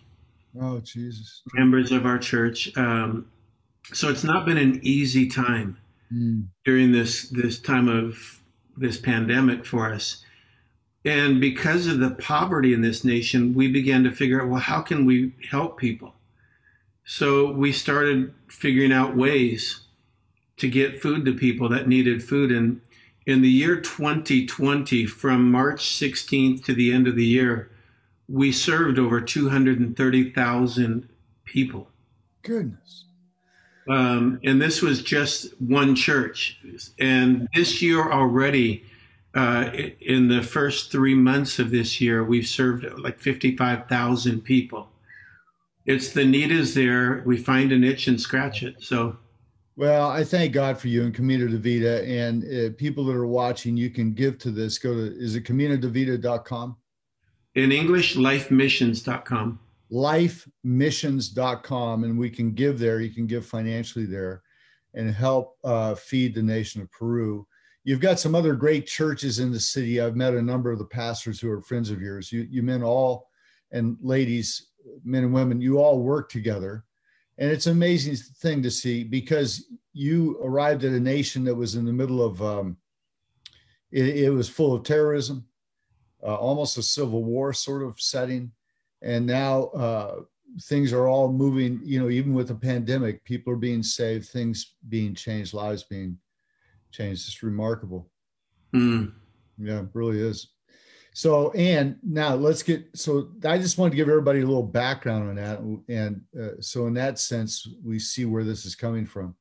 Oh, 0.59 0.79
Jesus. 0.79 1.41
Members 1.53 1.91
of 1.91 2.05
our 2.05 2.17
church. 2.17 2.75
Um, 2.77 3.27
so 3.93 4.09
it's 4.09 4.23
not 4.23 4.45
been 4.45 4.57
an 4.57 4.79
easy 4.83 5.27
time 5.27 5.77
mm. 6.13 6.45
during 6.65 6.91
this 6.91 7.29
this 7.29 7.59
time 7.59 7.87
of 7.87 8.38
this 8.79 8.97
pandemic 8.97 9.65
for 9.65 9.91
us. 9.91 10.23
And 11.05 11.39
because 11.39 11.87
of 11.87 11.99
the 11.99 12.11
poverty 12.11 12.73
in 12.73 12.81
this 12.81 13.03
nation, 13.03 13.53
we 13.53 13.67
began 13.67 14.03
to 14.03 14.11
figure 14.11 14.41
out, 14.41 14.49
well, 14.49 14.59
how 14.59 14.81
can 14.81 15.05
we 15.05 15.33
help 15.49 15.77
people? 15.77 16.15
So 17.05 17.51
we 17.51 17.71
started 17.71 18.33
figuring 18.47 18.91
out 18.91 19.15
ways 19.15 19.81
to 20.57 20.69
get 20.69 21.01
food 21.01 21.25
to 21.25 21.33
people 21.33 21.69
that 21.69 21.87
needed 21.87 22.23
food. 22.23 22.51
And 22.51 22.81
in 23.25 23.41
the 23.41 23.49
year 23.49 23.79
2020, 23.79 25.05
from 25.05 25.51
March 25.51 25.85
16th 25.85 26.63
to 26.65 26.73
the 26.73 26.91
end 26.91 27.07
of 27.07 27.15
the 27.15 27.25
year, 27.25 27.71
we 28.27 28.51
served 28.51 28.99
over 28.99 29.21
230,000 29.21 31.09
people. 31.45 31.89
Goodness. 32.43 33.05
Um, 33.89 34.39
and 34.43 34.62
this 34.62 34.82
was 34.82 35.02
just 35.02 35.60
one 35.60 35.95
church. 35.95 36.60
And 36.99 37.49
this 37.54 37.82
year 37.82 38.12
already, 38.12 38.84
uh, 39.34 39.71
in 39.99 40.28
the 40.28 40.43
first 40.43 40.91
three 40.91 41.15
months 41.15 41.60
of 41.60 41.71
this 41.71 41.99
year, 41.99 42.23
we've 42.23 42.47
served 42.47 42.86
like 42.99 43.19
55,000 43.19 44.41
people. 44.41 44.89
It's 45.86 46.13
the 46.13 46.23
need 46.23 46.52
is 46.52 46.75
there. 46.75 47.23
We 47.25 47.38
find 47.38 47.71
an 47.71 47.84
itch 47.84 48.08
and 48.08 48.21
scratch 48.21 48.62
it. 48.62 48.75
So 48.84 49.17
well, 49.80 50.10
I 50.10 50.25
thank 50.25 50.52
God 50.52 50.78
for 50.78 50.89
you 50.89 51.04
and 51.04 51.15
Camino 51.15 51.47
de 51.47 51.58
Vida. 51.58 52.04
And 52.06 52.43
uh, 52.43 52.75
people 52.75 53.06
that 53.06 53.15
are 53.15 53.25
watching, 53.25 53.78
you 53.78 53.89
can 53.89 54.12
give 54.12 54.38
to 54.39 54.52
this. 54.52 54.78
Go 54.78 54.93
to, 54.93 55.17
is 55.17 55.36
it 55.36 55.45
caminodevida.com? 55.45 56.75
In 57.56 57.71
English, 57.71 58.17
lifemissions.com. 58.17 59.58
Lifemissions.com. 59.91 62.04
And 62.04 62.17
we 62.17 62.30
can 62.30 62.52
give 62.52 62.80
there. 62.80 62.99
You 62.99 63.13
can 63.13 63.28
give 63.28 63.45
financially 63.45 64.06
there 64.06 64.41
and 64.93 65.13
help 65.13 65.58
uh, 65.63 65.95
feed 65.95 66.36
the 66.36 66.43
nation 66.43 66.82
of 66.82 66.91
Peru. 66.91 67.47
You've 67.84 68.02
got 68.02 68.19
some 68.19 68.36
other 68.36 68.56
great 68.56 68.88
churches 68.88 69.39
in 69.39 69.52
the 69.52 69.60
city. 69.60 70.02
I've 70.02 70.15
met 70.15 70.34
a 70.34 70.41
number 70.41 70.71
of 70.71 70.80
the 70.80 70.86
pastors 70.86 71.39
who 71.39 71.49
are 71.49 71.62
friends 71.62 71.91
of 71.91 72.02
yours. 72.02 72.32
You, 72.32 72.47
you 72.49 72.63
men 72.63 72.84
all 72.84 73.30
and 73.71 73.97
ladies, 74.02 74.67
men 75.04 75.23
and 75.23 75.34
women, 75.34 75.62
you 75.62 75.80
all 75.80 75.99
work 75.99 76.30
together 76.30 76.84
and 77.39 77.49
it's 77.49 77.65
an 77.65 77.71
amazing 77.71 78.15
thing 78.15 78.62
to 78.62 78.69
see 78.69 79.04
because 79.04 79.65
you 79.93 80.38
arrived 80.43 80.84
at 80.84 80.91
a 80.91 80.99
nation 80.99 81.43
that 81.45 81.56
was 81.56 81.75
in 81.75 81.86
the 81.86 81.93
middle 81.93 82.21
of 82.21 82.41
um, 82.41 82.78
it, 83.91 84.08
it, 84.08 84.30
was 84.30 84.47
full 84.47 84.75
of 84.75 84.84
terrorism 84.84 85.45
uh, 86.21 86.36
almost 86.36 86.78
a 86.78 86.84
civil 86.84 87.23
war 87.23 87.54
sort 87.54 87.82
of 87.82 87.99
setting 87.99 88.52
and 89.01 89.25
now 89.25 89.63
uh, 89.67 90.21
things 90.63 90.93
are 90.93 91.07
all 91.07 91.31
moving 91.31 91.79
you 91.83 91.99
know 91.99 92.09
even 92.09 92.33
with 92.33 92.47
the 92.47 92.55
pandemic 92.55 93.23
people 93.23 93.53
are 93.53 93.57
being 93.57 93.83
saved 93.83 94.27
things 94.29 94.75
being 94.89 95.13
changed 95.13 95.53
lives 95.53 95.83
being 95.83 96.17
changed 96.91 97.27
it's 97.27 97.43
remarkable 97.43 98.09
mm. 98.73 99.12
yeah 99.57 99.81
it 99.81 99.89
really 99.93 100.19
is 100.19 100.53
so, 101.13 101.51
and 101.51 101.97
now 102.03 102.35
let's 102.35 102.63
get. 102.63 102.85
So, 102.95 103.31
I 103.45 103.57
just 103.57 103.77
wanted 103.77 103.91
to 103.91 103.97
give 103.97 104.09
everybody 104.09 104.39
a 104.39 104.45
little 104.45 104.63
background 104.63 105.29
on 105.29 105.35
that, 105.35 105.59
and 105.93 106.21
uh, 106.39 106.62
so 106.62 106.88
in 106.88 106.93
that 106.93 107.19
sense, 107.19 107.67
we 107.83 107.99
see 107.99 108.25
where 108.25 108.43
this 108.43 108.65
is 108.65 108.75
coming 108.75 109.05
from. 109.05 109.35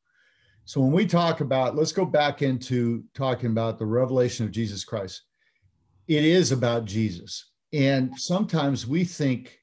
So, 0.65 0.81
when 0.81 0.93
we 0.93 1.07
talk 1.07 1.41
about, 1.41 1.77
let's 1.77 1.93
go 1.93 2.05
back 2.05 2.43
into 2.43 3.05
talking 3.15 3.51
about 3.51 3.79
the 3.79 3.87
revelation 3.87 4.45
of 4.45 4.51
Jesus 4.51 4.85
Christ. 4.85 5.23
It 6.09 6.25
is 6.25 6.53
about 6.53 6.87
Jesus, 6.87 7.48
and 7.73 8.19
sometimes 8.19 8.87
we 8.87 9.05
think. 9.05 9.59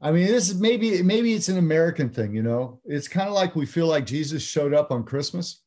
I 0.00 0.12
mean, 0.12 0.26
this 0.28 0.48
is 0.48 0.60
maybe 0.60 1.02
maybe 1.02 1.34
it's 1.34 1.48
an 1.48 1.58
American 1.58 2.08
thing, 2.08 2.34
you 2.34 2.42
know. 2.42 2.80
It's 2.84 3.08
kind 3.08 3.28
of 3.28 3.34
like 3.34 3.56
we 3.56 3.66
feel 3.66 3.86
like 3.86 4.06
Jesus 4.06 4.42
showed 4.42 4.72
up 4.72 4.92
on 4.92 5.04
Christmas. 5.04 5.62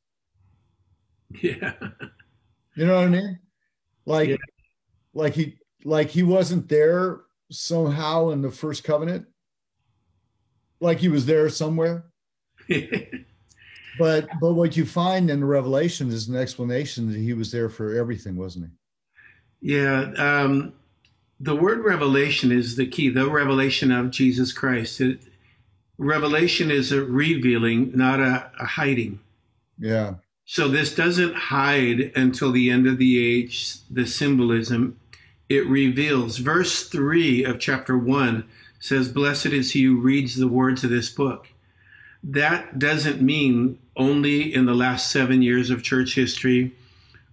Yeah. 1.42 1.74
You 2.76 2.86
know 2.86 2.96
what 2.96 3.06
I 3.06 3.10
mean? 3.10 3.40
Like 4.06 4.30
yeah 4.30 4.38
like 5.14 5.34
he 5.34 5.58
like 5.84 6.10
he 6.10 6.24
wasn't 6.24 6.68
there 6.70 7.22
somehow 7.52 8.30
in 8.30 8.42
the 8.42 8.52
first 8.52 8.84
covenant 8.84 9.26
like 10.80 11.00
he 11.00 11.10
was 11.10 11.26
there 11.26 11.50
somewhere 11.50 12.06
but 14.00 14.30
but 14.40 14.54
what 14.54 14.78
you 14.78 14.86
find 14.86 15.30
in 15.30 15.42
the 15.42 15.46
revelation 15.46 16.10
is 16.10 16.28
an 16.28 16.36
explanation 16.36 17.12
that 17.12 17.18
he 17.18 17.34
was 17.34 17.52
there 17.52 17.70
for 17.70 17.96
everything 17.96 18.36
wasn't 18.36 18.66
he 18.66 19.74
yeah 19.74 20.12
um 20.18 20.74
the 21.42 21.56
word 21.56 21.80
revelation 21.84 22.52
is 22.52 22.76
the 22.76 22.86
key 22.86 23.10
the 23.10 23.30
revelation 23.30 23.92
of 23.92 24.12
jesus 24.12 24.52
christ 24.54 25.02
it, 25.02 25.20
revelation 25.98 26.70
is 26.70 26.92
a 26.92 27.04
revealing 27.04 27.92
not 27.96 28.20
a, 28.20 28.52
a 28.60 28.66
hiding 28.66 29.20
yeah 29.80 30.16
so 30.46 30.68
this 30.68 30.94
doesn't 30.94 31.34
hide 31.34 32.12
until 32.16 32.52
the 32.52 32.70
end 32.70 32.86
of 32.88 32.98
the 32.98 33.24
age 33.24 33.78
the 33.90 34.06
symbolism 34.06 34.98
it 35.52 35.68
reveals. 35.68 36.38
Verse 36.38 36.88
3 36.88 37.44
of 37.44 37.60
chapter 37.60 37.98
1 37.98 38.46
says, 38.80 39.10
Blessed 39.10 39.48
is 39.48 39.72
he 39.72 39.84
who 39.84 40.00
reads 40.00 40.38
the 40.38 40.48
words 40.48 40.86
of 40.86 40.90
this 40.90 41.10
book. 41.10 41.50
That 42.24 42.80
doesn't 42.80 43.22
mean 43.22 43.78
only 43.98 44.54
in 44.54 44.66
the 44.66 44.74
last 44.74 45.12
seven 45.12 45.42
years 45.42 45.70
of 45.70 45.84
church 45.84 46.16
history 46.16 46.72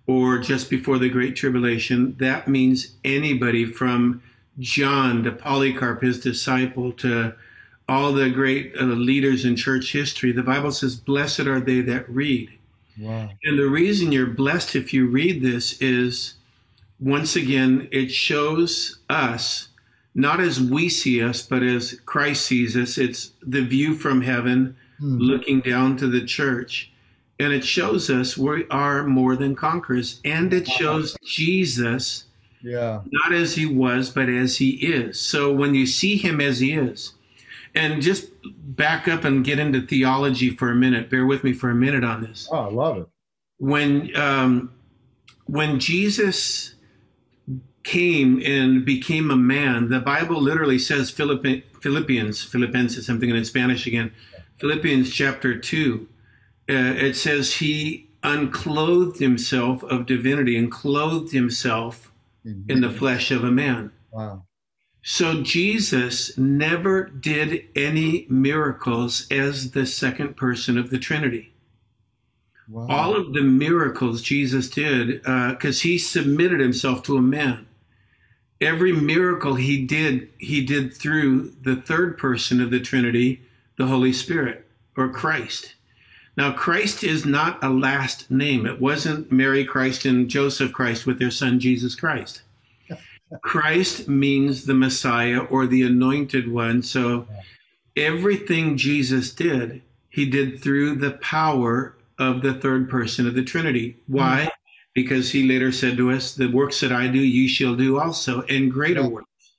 or 0.09 0.39
just 0.39 0.69
before 0.71 0.99
the 0.99 1.09
Great 1.09 1.37
Tribulation. 1.37 2.17
That 2.19 2.49
means 2.49 2.97
anybody 3.05 3.65
from 3.65 4.23
John 4.59 5.23
to 5.23 5.31
Polycarp, 5.31 6.03
his 6.03 6.19
disciple, 6.19 6.91
to 6.95 7.35
all 7.89 8.13
the 8.13 8.29
great 8.31 8.73
uh, 8.79 8.85
leaders 8.85 9.45
in 9.45 9.55
church 9.55 9.93
history, 9.93 10.33
the 10.33 10.43
Bible 10.43 10.73
says, 10.73 10.97
Blessed 10.97 11.41
are 11.47 11.61
they 11.61 11.81
that 11.83 12.09
read. 12.09 12.51
Wow. 12.99 13.31
And 13.45 13.59
the 13.59 13.69
reason 13.69 14.11
you're 14.11 14.27
blessed 14.27 14.75
if 14.75 14.93
you 14.93 15.07
read 15.07 15.41
this 15.43 15.81
is, 15.81 16.35
once 16.99 17.37
again, 17.37 17.87
it 17.93 18.11
shows 18.11 18.99
us, 19.09 19.69
not 20.15 20.41
as 20.41 20.61
we 20.61 20.89
see 20.89 21.23
us, 21.23 21.43
but 21.43 21.63
as 21.63 22.01
Christ 22.05 22.45
sees 22.47 22.77
us. 22.77 22.99
It's 22.99 23.33
the 23.43 23.63
view 23.63 23.95
from 23.95 24.23
heaven 24.23 24.77
Hmm. 24.99 25.19
looking 25.19 25.61
down 25.61 25.97
to 25.99 26.09
the 26.09 26.25
church. 26.25 26.91
And 27.41 27.53
it 27.53 27.65
shows 27.65 28.11
us 28.11 28.37
we 28.37 28.67
are 28.69 29.05
more 29.05 29.37
than 29.37 29.55
conquerors. 29.55 30.21
And 30.25 30.53
it 30.53 30.67
shows 30.67 31.17
Jesus 31.25 32.25
Yeah. 32.63 33.03
not 33.11 33.33
as 33.33 33.55
he 33.55 33.65
was, 33.67 34.11
but 34.11 34.29
as 34.29 34.57
he 34.57 34.71
is. 34.71 35.21
So 35.21 35.53
when 35.53 35.75
you 35.75 35.87
see 35.87 36.17
him 36.17 36.41
as 36.41 36.59
he 36.61 36.73
is, 36.73 37.15
and 37.75 38.03
just 38.03 38.31
back 38.45 39.07
up 39.07 39.25
and 39.25 39.45
get 39.45 39.59
into 39.59 39.81
theology 39.81 40.51
for 40.51 40.71
a 40.71 40.75
minute, 40.75 41.09
bear 41.11 41.25
with 41.27 41.45
me 41.45 41.53
for 41.53 41.71
a 41.71 41.75
minute 41.75 42.03
on 42.03 42.23
this. 42.23 42.49
Oh, 42.51 42.57
I 42.59 42.71
love 42.71 42.97
it. 42.99 43.07
When 43.59 44.17
um, 44.17 44.73
when 45.47 45.79
Jesus 45.79 46.75
came 47.85 48.43
and 48.45 48.85
became 48.85 49.31
a 49.31 49.37
man, 49.37 49.89
the 49.89 50.01
Bible 50.01 50.41
literally 50.41 50.79
says 50.79 51.11
Philippi- 51.11 51.65
Philippians, 51.81 52.43
Philippians, 52.43 53.09
I'm 53.09 53.23
in 53.23 53.45
Spanish 53.45 53.87
again, 53.87 54.13
Philippians 54.59 55.11
chapter 55.11 55.57
2, 55.59 56.07
uh, 56.69 56.95
it 56.97 57.15
says 57.15 57.55
he 57.55 58.11
unclothed 58.23 59.21
himself 59.21 59.83
of 59.85 60.07
divinity 60.07 60.57
and 60.57 60.71
clothed 60.71 61.33
himself 61.33 62.13
in 62.45 62.81
the 62.81 62.91
flesh 62.91 63.31
of 63.31 63.45
a 63.45 63.51
man. 63.51 63.93
Wow. 64.11 64.45
So 65.03 65.43
Jesus 65.43 66.37
never 66.37 67.05
did 67.05 67.65
any 67.77 68.27
miracles 68.29 69.27
as 69.31 69.71
the 69.71 69.87
second 69.87 70.37
person 70.37 70.77
of 70.77 70.91
the 70.91 70.99
Trinity. 70.99 71.53
Wow. 72.69 72.87
All 72.89 73.17
of 73.17 73.33
the 73.33 73.43
miracles 73.43 74.21
Jesus 74.21 74.69
did, 74.69 75.23
because 75.23 75.83
he 75.83 75.97
submitted 75.97 76.61
himself 76.61 77.03
to 77.05 77.17
a 77.17 77.23
man. 77.23 77.67
Every 78.61 78.93
miracle 78.93 79.55
he 79.55 79.87
did, 79.87 80.31
he 80.39 80.65
did 80.65 80.93
through 80.93 81.55
the 81.63 81.77
third 81.77 82.19
person 82.19 82.61
of 82.61 82.71
the 82.71 82.81
Trinity, 82.81 83.41
the 83.77 83.87
Holy 83.87 84.13
Spirit 84.13 84.67
or 84.97 85.09
Christ. 85.09 85.75
Now, 86.39 86.53
Christ 86.53 87.03
is 87.03 87.27
not 87.27 87.59
a 87.65 87.69
last 87.69 88.31
name. 88.31 88.65
It 88.65 88.81
wasn't 88.81 89.33
Mary 89.33 89.65
Christ 89.65 90.05
and 90.05 90.31
Joseph 90.31 90.73
Christ 90.73 91.05
with 91.05 91.19
their 91.19 91.33
son 91.33 91.59
Jesus 91.59 91.97
Christ. 91.97 92.43
Christ 93.43 94.09
means 94.09 94.65
the 94.65 94.73
Messiah 94.73 95.41
or 95.41 95.67
the 95.67 95.83
anointed 95.83 96.49
one. 96.49 96.85
So 96.85 97.27
everything 97.97 98.77
Jesus 98.77 99.33
did, 99.33 99.83
he 100.11 100.31
did 100.31 100.63
through 100.63 100.95
the 100.95 101.11
power 101.11 101.97
of 102.21 102.43
the 102.43 102.55
third 102.55 102.89
person 102.89 103.27
of 103.27 103.35
the 103.35 103.43
Trinity. 103.43 103.97
Why? 104.07 104.43
Mm-hmm. 104.43 104.49
Because 104.95 105.33
he 105.33 105.43
later 105.43 105.73
said 105.73 105.97
to 105.97 106.13
us, 106.13 106.35
The 106.35 106.47
works 106.47 106.79
that 106.83 106.93
I 106.93 107.09
do, 107.09 107.19
you 107.19 107.49
shall 107.49 107.75
do 107.75 107.99
also, 107.99 108.43
and 108.43 108.71
greater 108.71 109.01
Yeah. 109.01 109.09
works 109.09 109.51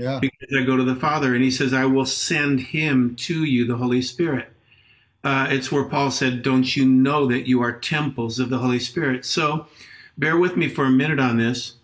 Yeah. 0.00 0.18
because 0.20 0.48
I 0.52 0.64
go 0.64 0.76
to 0.76 0.82
the 0.84 0.96
Father. 0.96 1.32
And 1.32 1.44
he 1.44 1.50
says, 1.52 1.72
I 1.72 1.84
will 1.84 2.06
send 2.06 2.58
him 2.58 3.14
to 3.18 3.44
you, 3.44 3.64
the 3.64 3.76
Holy 3.76 4.02
Spirit. 4.02 4.50
Uh, 5.24 5.46
it's 5.48 5.72
where 5.72 5.84
Paul 5.84 6.10
said, 6.10 6.42
Don't 6.42 6.76
you 6.76 6.84
know 6.84 7.26
that 7.26 7.48
you 7.48 7.62
are 7.62 7.72
temples 7.72 8.38
of 8.38 8.50
the 8.50 8.58
Holy 8.58 8.78
Spirit? 8.78 9.24
So 9.24 9.66
bear 10.18 10.36
with 10.36 10.56
me 10.56 10.68
for 10.68 10.84
a 10.84 10.90
minute 10.90 11.18
on 11.18 11.38
this. 11.38 11.74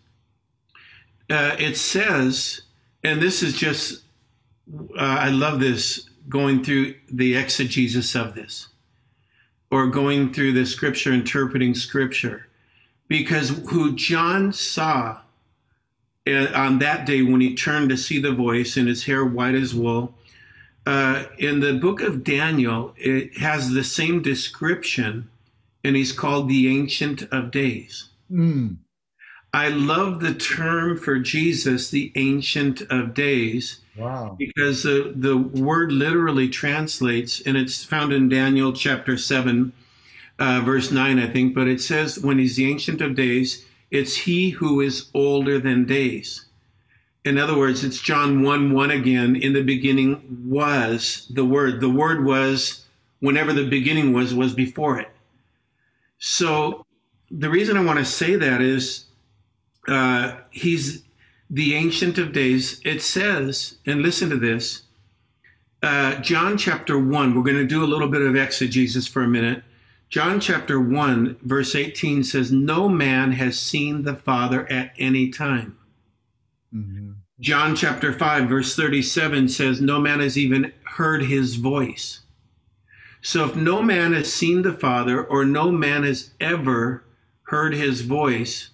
Uh, 1.31 1.57
it 1.59 1.77
says, 1.77 2.63
and 3.03 3.23
this 3.23 3.43
is 3.43 3.57
just, 3.57 4.03
uh, 4.97 5.01
I 5.01 5.31
love 5.31 5.61
this 5.61 6.09
going 6.29 6.63
through 6.63 6.97
the 7.11 7.35
exegesis 7.37 8.15
of 8.15 8.35
this 8.35 8.69
or 9.71 9.87
going 9.87 10.33
through 10.33 10.53
the 10.53 10.67
scripture, 10.67 11.13
interpreting 11.13 11.75
scripture, 11.75 12.49
because 13.09 13.51
who 13.71 13.95
John 13.95 14.53
saw 14.53 15.21
uh, 16.27 16.47
on 16.55 16.79
that 16.81 17.07
day 17.07 17.23
when 17.23 17.41
he 17.41 17.55
turned 17.55 17.89
to 17.91 17.97
see 17.97 18.21
the 18.21 18.33
voice 18.33 18.77
and 18.77 18.89
his 18.89 19.05
hair 19.05 19.25
white 19.25 19.55
as 19.55 19.75
wool. 19.75 20.15
Uh, 20.87 21.25
in 21.39 21.61
the 21.61 21.75
book 21.75 22.01
of 22.01 22.25
Daniel, 22.25 22.95
it 22.97 23.39
has 23.39 23.71
the 23.71 23.85
same 23.85 24.23
description, 24.23 25.29
and 25.85 25.95
he's 25.97 26.13
called 26.13 26.49
the 26.49 26.69
Ancient 26.69 27.23
of 27.31 27.51
Days. 27.51 28.09
Mm. 28.31 28.77
I 29.53 29.69
love 29.69 30.21
the 30.21 30.35
term 30.35 30.97
for 30.97 31.19
Jesus, 31.19 31.91
the 31.91 32.13
Ancient 32.15 32.83
of 32.83 33.15
Days, 33.15 33.81
Wow. 33.97 34.37
because 34.39 34.85
the, 34.85 35.13
the 35.15 35.37
word 35.37 35.93
literally 35.93 36.49
translates, 36.49 37.41
and 37.41 37.57
it's 37.57 37.85
found 37.85 38.13
in 38.13 38.29
Daniel 38.29 38.73
chapter 38.73 39.19
7, 39.19 39.73
uh, 40.39 40.63
verse 40.65 40.91
9, 40.91 41.19
I 41.19 41.27
think, 41.27 41.55
but 41.55 41.69
it 41.69 41.81
says, 41.81 42.19
when 42.19 42.39
he's 42.39 42.57
the 42.57 42.71
Ancient 42.71 43.01
of 43.01 43.15
Days, 43.15 43.67
it's 43.91 44.17
he 44.19 44.51
who 44.51 44.81
is 44.81 45.11
older 45.13 45.59
than 45.59 45.85
days. 45.85 46.47
In 47.25 47.37
other 47.37 47.57
words, 47.57 47.85
it's 47.85 48.01
John 48.01 48.43
1 48.43 48.73
1 48.73 48.91
again. 48.91 49.37
In 49.37 49.53
the 49.53 49.63
beginning 49.63 50.45
was 50.47 51.27
the 51.31 51.45
Word. 51.45 51.81
The 51.81 51.91
Word 51.91 52.25
was, 52.25 52.87
whenever 53.21 53.53
the 53.53 53.69
beginning 53.69 54.13
was, 54.13 54.35
was 54.35 54.55
before 54.55 54.99
it. 54.99 55.09
So 56.19 56.87
the 57.31 57.51
reason 57.51 57.77
I 57.77 57.85
want 57.85 57.99
to 57.99 58.05
say 58.05 58.37
that 58.37 58.61
is 58.61 59.07
uh, 59.87 60.37
he's 60.51 61.03
the 61.49 61.75
Ancient 61.75 62.17
of 62.19 62.33
Days. 62.33 62.81
It 62.85 63.03
says, 63.03 63.79
and 63.85 64.03
listen 64.03 64.31
to 64.31 64.37
this 64.37 64.83
uh, 65.83 66.17
John 66.17 66.59
chapter 66.59 66.99
1, 66.99 67.35
we're 67.35 67.43
going 67.43 67.57
to 67.57 67.67
do 67.67 67.83
a 67.83 67.87
little 67.87 68.09
bit 68.09 68.23
of 68.23 68.37
exegesis 68.37 69.07
for 69.07 69.23
a 69.23 69.29
minute. 69.29 69.63
John 70.09 70.41
chapter 70.41 70.81
1, 70.81 71.39
verse 71.43 71.75
18 71.75 72.25
says, 72.25 72.51
No 72.53 72.89
man 72.89 73.33
has 73.33 73.59
seen 73.59 74.03
the 74.03 74.17
Father 74.17 74.71
at 74.71 74.93
any 74.99 75.31
time. 75.31 75.79
hmm 76.73 77.10
John 77.41 77.75
chapter 77.75 78.13
5, 78.13 78.49
verse 78.49 78.77
37 78.77 79.49
says, 79.49 79.81
No 79.81 79.99
man 79.99 80.21
has 80.21 80.37
even 80.37 80.73
heard 80.85 81.23
his 81.25 81.57
voice. 81.57 82.21
So 83.23 83.47
if 83.47 83.57
no 83.57 83.83
man 83.83 84.13
has 84.13 84.33
seen 84.33 84.63
the 84.63 84.73
Father 84.73 85.23
or 85.25 85.45
no 85.45 85.71
man 85.73 86.05
has 86.05 86.31
ever 86.41 87.05
heard 87.45 87.75
his 87.75 88.03
voice, 88.03 88.71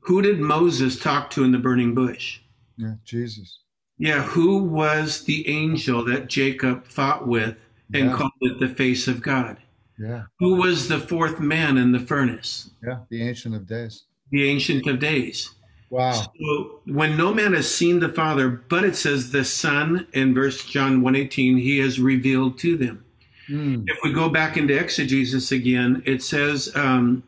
who 0.00 0.22
did 0.22 0.38
Moses 0.40 0.98
talk 0.98 1.30
to 1.30 1.44
in 1.44 1.52
the 1.52 1.58
burning 1.58 1.94
bush? 1.94 2.40
Yeah. 2.76 2.94
Jesus. 3.04 3.58
Yeah, 3.98 4.22
who 4.22 4.58
was 4.62 5.24
the 5.24 5.48
angel 5.48 6.04
that 6.04 6.28
Jacob 6.28 6.86
fought 6.86 7.26
with 7.26 7.58
and 7.92 8.06
Yeah. 8.06 8.16
called 8.16 8.32
it 8.40 8.60
the 8.60 8.68
face 8.68 9.06
of 9.08 9.22
God? 9.22 9.58
Yeah. 9.98 10.24
Who 10.40 10.56
was 10.56 10.88
the 10.88 10.98
fourth 10.98 11.38
man 11.40 11.76
in 11.76 11.92
the 11.92 12.00
furnace? 12.00 12.70
Yeah. 12.84 13.00
The 13.08 13.22
Ancient 13.22 13.54
of 13.54 13.66
Days. 13.66 14.04
The 14.30 14.48
Ancient 14.48 14.86
of 14.88 14.98
Days. 14.98 15.54
Wow. 15.94 16.10
So 16.10 16.80
when 16.86 17.16
no 17.16 17.32
man 17.32 17.52
has 17.52 17.72
seen 17.72 18.00
the 18.00 18.08
Father, 18.08 18.48
but 18.48 18.82
it 18.82 18.96
says 18.96 19.30
the 19.30 19.44
Son 19.44 20.08
in 20.12 20.34
verse 20.34 20.64
John 20.64 21.02
118, 21.02 21.58
he 21.58 21.78
has 21.78 22.00
revealed 22.00 22.58
to 22.58 22.76
them. 22.76 23.04
Mm. 23.48 23.84
If 23.86 23.98
we 24.02 24.12
go 24.12 24.28
back 24.28 24.56
into 24.56 24.76
exegesis 24.76 25.52
again, 25.52 26.02
it 26.04 26.20
says 26.20 26.68
um, 26.74 27.22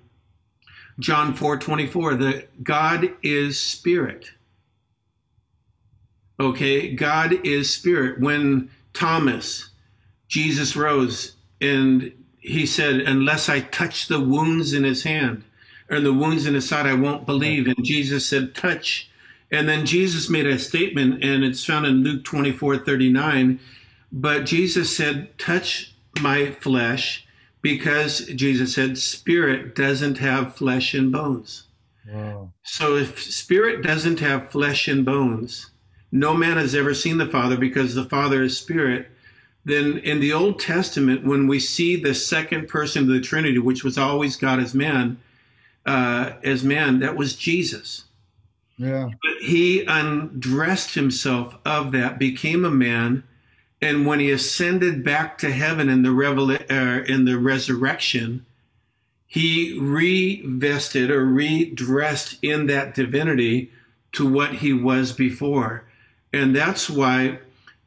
John 0.98 1.33
4 1.33 1.59
24, 1.59 2.16
that 2.16 2.64
God 2.64 3.14
is 3.22 3.61
spirit. 3.61 4.33
Okay, 6.40 6.92
God 6.92 7.35
is 7.46 7.72
spirit. 7.72 8.18
When 8.18 8.68
Thomas, 8.92 9.70
Jesus 10.26 10.74
rose 10.74 11.37
and 11.61 12.11
he 12.40 12.66
said, 12.66 12.96
Unless 12.96 13.48
I 13.48 13.61
touch 13.61 14.09
the 14.09 14.18
wounds 14.18 14.72
in 14.72 14.83
his 14.83 15.05
hand 15.05 15.44
or 15.90 16.01
the 16.01 16.12
wounds 16.12 16.46
in 16.46 16.55
his 16.55 16.68
side, 16.68 16.87
I 16.87 16.94
won't 16.94 17.27
believe. 17.27 17.66
And 17.66 17.85
Jesus 17.85 18.27
said, 18.27 18.55
Touch. 18.55 19.11
And 19.51 19.68
then 19.68 19.87
Jesus 19.87 20.29
made 20.29 20.46
a 20.46 20.59
statement, 20.59 21.22
and 21.22 21.44
it's 21.44 21.64
found 21.64 21.87
in 21.87 22.03
Luke 22.03 22.25
24 22.25 22.79
39. 22.79 23.61
But 24.11 24.46
Jesus 24.46 24.96
said, 24.96 25.38
Touch 25.38 25.94
my 26.20 26.51
flesh, 26.51 27.27
because 27.62 28.27
Jesus 28.27 28.75
said, 28.75 28.99
Spirit 28.99 29.75
doesn't 29.75 30.18
have 30.18 30.57
flesh 30.57 30.94
and 30.94 31.12
bones. 31.12 31.66
Wow. 32.09 32.53
So 32.62 32.96
if 32.96 33.20
spirit 33.20 33.83
doesn't 33.83 34.20
have 34.20 34.51
flesh 34.51 34.88
and 34.88 35.05
bones, 35.05 35.70
no 36.12 36.35
man 36.35 36.57
has 36.57 36.75
ever 36.75 36.94
seen 36.94 37.18
the 37.18 37.27
Father 37.27 37.57
because 37.57 37.94
the 37.94 38.05
Father 38.05 38.42
is 38.42 38.57
spirit. 38.57 39.11
Then 39.64 39.99
in 39.99 40.20
the 40.20 40.33
Old 40.33 40.61
Testament, 40.61 41.25
when 41.25 41.49
we 41.49 41.59
see 41.59 41.96
the 41.96 42.14
second 42.14 42.68
person 42.68 43.03
of 43.03 43.09
the 43.09 43.20
Trinity, 43.20 43.59
which 43.59 43.83
was 43.83 43.99
always 43.99 44.37
God 44.37 44.61
as 44.61 44.75
man, 44.75 45.18
uh, 45.87 46.33
as 46.42 46.64
man, 46.64 46.99
that 46.99 47.16
was 47.16 47.37
Jesus. 47.37 48.05
Yeah. 48.77 49.09
But 49.22 49.42
he 49.42 49.85
undressed 49.87 50.94
himself 50.94 51.57
of 51.64 51.92
that, 51.92 52.18
became 52.18 52.64
a 52.64 52.70
man, 52.70 53.22
and 53.81 54.07
when 54.07 54.20
he 54.20 54.31
ascended 54.31 55.05
back 55.05 55.38
to 55.38 55.53
heaven 55.53 55.88
in 55.88 56.03
the 56.03 56.11
revela- 56.11 56.70
uh, 56.70 57.05
in 57.05 57.25
the 57.25 57.38
resurrection, 57.38 58.44
he 59.27 59.79
revested 59.79 61.11
or 61.11 61.25
redressed 61.25 62.38
in 62.42 62.66
that 62.66 62.94
divinity 62.94 63.70
to 64.12 64.27
what 64.27 64.55
he 64.57 64.72
was 64.72 65.12
before. 65.12 65.85
And 66.33 66.55
that's 66.55 66.88
why 66.88 67.40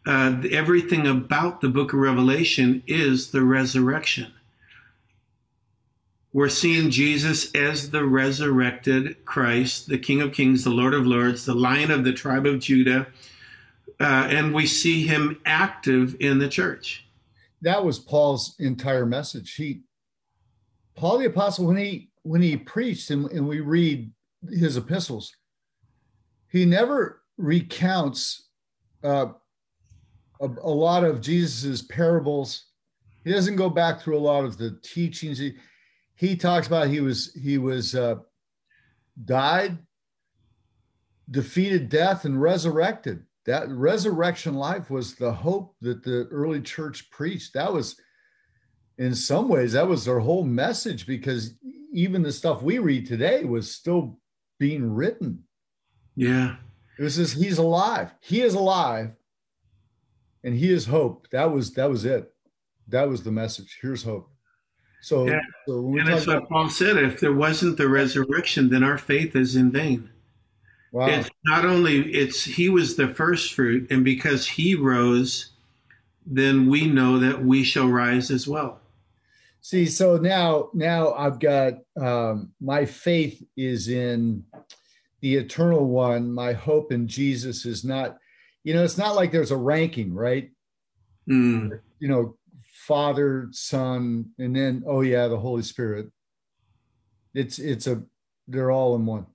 uh, 0.06 0.42
everything 0.52 1.08
about 1.08 1.62
the 1.62 1.70
book 1.70 1.94
of 1.94 2.00
Revelation 2.00 2.84
is 2.88 3.32
the 3.32 3.44
resurrection. 3.44 4.32
We're 6.32 6.50
seeing 6.50 6.92
Jesus 6.92 7.52
as 7.56 7.90
the 7.90 8.06
resurrected 8.06 9.26
Christ, 9.26 9.88
the 9.88 9.98
King 9.98 10.22
of 10.22 10.32
Kings, 10.32 10.64
the 10.64 10.70
Lord 10.70 10.94
of 10.94 11.08
Lords, 11.08 11.46
the 11.46 11.56
Lion 11.56 11.90
of 11.90 12.04
the 12.04 12.14
tribe 12.14 12.46
of 12.46 12.60
Judah, 12.60 13.08
uh, 14.00 14.28
and 14.30 14.54
we 14.54 14.68
see 14.68 15.08
him 15.08 15.42
active 15.44 16.16
in 16.20 16.38
the 16.38 16.48
church. 16.48 17.08
That 17.64 17.84
was 17.84 17.98
Paul's 17.98 18.56
entire 18.60 19.08
message. 19.08 19.56
He, 19.56 19.82
Paul 20.96 21.18
the 21.18 21.26
apostle, 21.26 21.66
when 21.66 21.78
he 21.78 22.12
when 22.22 22.44
he 22.44 22.58
preached 22.58 23.10
and, 23.10 23.32
and 23.32 23.48
we 23.48 23.62
read 23.62 24.12
his 24.52 24.78
epistles, 24.78 25.36
he 26.52 26.64
never 26.64 27.22
recounts 27.38 28.50
uh, 29.04 29.28
a, 30.42 30.46
a, 30.46 30.70
lot 30.70 31.04
of 31.04 31.22
Jesus's 31.22 31.82
parables. 31.82 32.66
He 33.24 33.32
doesn't 33.32 33.56
go 33.56 33.70
back 33.70 34.02
through 34.02 34.18
a 34.18 34.20
lot 34.20 34.46
of 34.46 34.58
the 34.58 34.78
teachings. 34.84 35.40
He, 35.40 35.56
he 36.20 36.36
talks 36.36 36.68
about 36.68 36.90
he 36.90 37.00
was 37.00 37.34
he 37.34 37.58
was 37.58 37.96
uh, 37.96 38.16
died, 39.24 39.78
defeated 41.32 41.88
death, 41.88 42.26
and 42.26 42.42
resurrected. 42.42 43.24
That 43.46 43.70
resurrection 43.70 44.56
life 44.56 44.90
was 44.90 45.16
the 45.16 45.32
hope 45.32 45.78
that 45.80 46.04
the 46.04 46.28
early 46.30 46.60
church 46.60 47.10
preached. 47.10 47.54
That 47.54 47.72
was, 47.72 47.96
in 48.98 49.16
some 49.16 49.48
ways, 49.48 49.72
that 49.72 49.88
was 49.88 50.04
their 50.04 50.20
whole 50.20 50.44
message 50.44 51.08
because 51.08 51.54
even 51.94 52.22
the 52.22 52.34
stuff 52.34 52.62
we 52.62 52.80
read 52.80 53.08
today 53.08 53.46
was 53.46 53.74
still 53.74 54.20
being 54.60 54.94
written. 54.94 55.46
Yeah. 56.18 56.58
It 56.98 57.04
was 57.04 57.16
just 57.16 57.38
he's 57.38 57.60
alive. 57.60 58.14
He 58.20 58.42
is 58.42 58.56
alive. 58.56 59.14
And 60.44 60.54
he 60.54 60.70
is 60.70 60.86
hope. 60.86 61.30
That 61.32 61.54
was 61.54 61.72
that 61.76 61.90
was 61.90 62.04
it. 62.04 62.30
That 62.90 63.08
was 63.08 63.24
the 63.24 63.32
message. 63.32 63.80
Here's 63.82 64.04
hope. 64.04 64.30
So, 65.02 65.28
yeah. 65.28 65.42
so 65.66 65.80
and 65.98 66.08
that's 66.08 66.28
what 66.28 66.38
about, 66.38 66.50
Paul 66.50 66.70
said. 66.70 66.98
If 66.98 67.20
there 67.20 67.34
wasn't 67.34 67.78
the 67.78 67.88
resurrection, 67.88 68.70
then 68.70 68.84
our 68.84 68.98
faith 68.98 69.36
is 69.36 69.56
in 69.56 69.72
vain. 69.72 70.10
Wow. 70.92 71.08
It's 71.08 71.30
not 71.46 71.66
only 71.66 72.12
it's 72.12 72.44
he 72.44 72.70
was 72.70 72.96
the 72.96 73.08
first 73.08 73.54
fruit, 73.54 73.90
and 73.92 74.04
because 74.04 74.48
he 74.48 74.76
rose, 74.76 75.52
then 76.26 76.68
we 76.68 76.88
know 76.88 77.20
that 77.20 77.44
we 77.44 77.64
shall 77.64 77.88
rise 77.88 78.32
as 78.32 78.48
well. 78.48 78.82
See, 79.62 79.86
so 79.86 80.18
now 80.18 80.70
now 80.74 81.14
I've 81.14 81.40
got 81.40 81.74
um, 82.00 82.52
my 82.60 82.86
faith 82.86 83.44
is 83.56 83.88
in 83.88 84.44
the 85.22 85.36
eternal 85.36 85.86
one. 85.86 86.32
My 86.32 86.54
hope 86.54 86.92
in 86.92 87.08
Jesus 87.08 87.66
is 87.66 87.84
not, 87.84 88.18
you 88.64 88.74
know, 88.74 88.84
it's 88.84 88.98
not 88.98 89.16
like 89.16 89.32
there's 89.32 89.52
a 89.52 89.58
ranking, 89.58 90.14
right? 90.14 90.50
Mm. 91.30 91.80
You 92.00 92.08
know, 92.08 92.38
Father, 92.90 93.48
Son, 93.52 94.32
and 94.40 94.56
then 94.56 94.84
oh 94.88 95.02
yeah, 95.02 95.28
the 95.28 95.38
Holy 95.38 95.62
Spirit. 95.62 96.08
It's 97.36 97.60
it's 97.60 97.86
a 97.86 98.02
they're 98.48 98.72
all 98.72 98.96
in 98.96 99.06
one. 99.06 99.28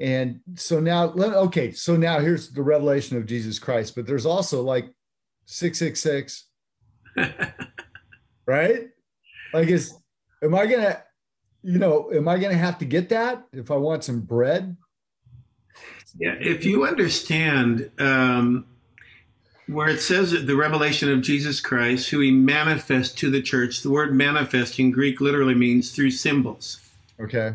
And 0.00 0.40
so 0.54 0.80
now, 0.80 1.12
okay, 1.12 1.72
so 1.72 1.96
now 1.96 2.18
here's 2.18 2.50
the 2.50 2.62
revelation 2.62 3.18
of 3.18 3.26
Jesus 3.26 3.58
Christ, 3.58 3.94
but 3.94 4.06
there's 4.06 4.24
also 4.24 4.62
like 4.62 4.86
666, 5.44 6.46
right? 8.46 8.88
Like, 9.52 9.68
is, 9.68 9.94
am 10.42 10.54
I 10.54 10.66
going 10.66 10.82
to, 10.82 11.02
you 11.62 11.78
know, 11.78 12.10
am 12.10 12.26
I 12.26 12.38
going 12.38 12.52
to 12.52 12.58
have 12.58 12.78
to 12.78 12.86
get 12.86 13.10
that 13.10 13.44
if 13.52 13.70
I 13.70 13.76
want 13.76 14.04
some 14.04 14.20
bread? 14.20 14.76
Yeah, 16.18 16.36
if 16.40 16.64
you 16.64 16.86
understand 16.86 17.90
um, 17.98 18.66
where 19.66 19.88
it 19.88 20.00
says 20.00 20.30
the 20.30 20.56
revelation 20.56 21.10
of 21.10 21.22
Jesus 21.22 21.60
Christ, 21.60 22.10
who 22.10 22.20
he 22.20 22.30
manifests 22.30 23.14
to 23.16 23.30
the 23.30 23.42
church, 23.42 23.82
the 23.82 23.90
word 23.90 24.14
manifest 24.14 24.78
in 24.78 24.90
Greek 24.90 25.20
literally 25.20 25.54
means 25.54 25.90
through 25.90 26.12
symbols. 26.12 26.80
Okay. 27.20 27.54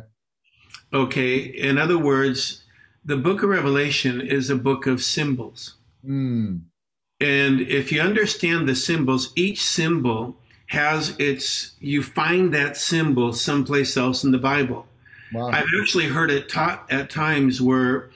Okay. 0.93 1.37
In 1.37 1.77
other 1.77 1.97
words, 1.97 2.63
the 3.03 3.17
book 3.17 3.43
of 3.43 3.49
Revelation 3.49 4.21
is 4.21 4.49
a 4.49 4.55
book 4.55 4.85
of 4.85 5.01
symbols. 5.01 5.75
Mm. 6.05 6.61
And 7.19 7.61
if 7.61 7.91
you 7.91 8.01
understand 8.01 8.67
the 8.67 8.75
symbols, 8.75 9.31
each 9.35 9.63
symbol 9.63 10.37
has 10.67 11.15
its, 11.19 11.73
you 11.79 12.01
find 12.01 12.53
that 12.53 12.77
symbol 12.77 13.33
someplace 13.33 13.95
else 13.95 14.23
in 14.23 14.31
the 14.31 14.37
Bible. 14.37 14.87
Wow. 15.33 15.49
I've 15.49 15.67
actually 15.81 16.07
heard 16.07 16.31
it 16.31 16.49
taught 16.49 16.91
at 16.91 17.09
times 17.09 17.61
where 17.61 18.09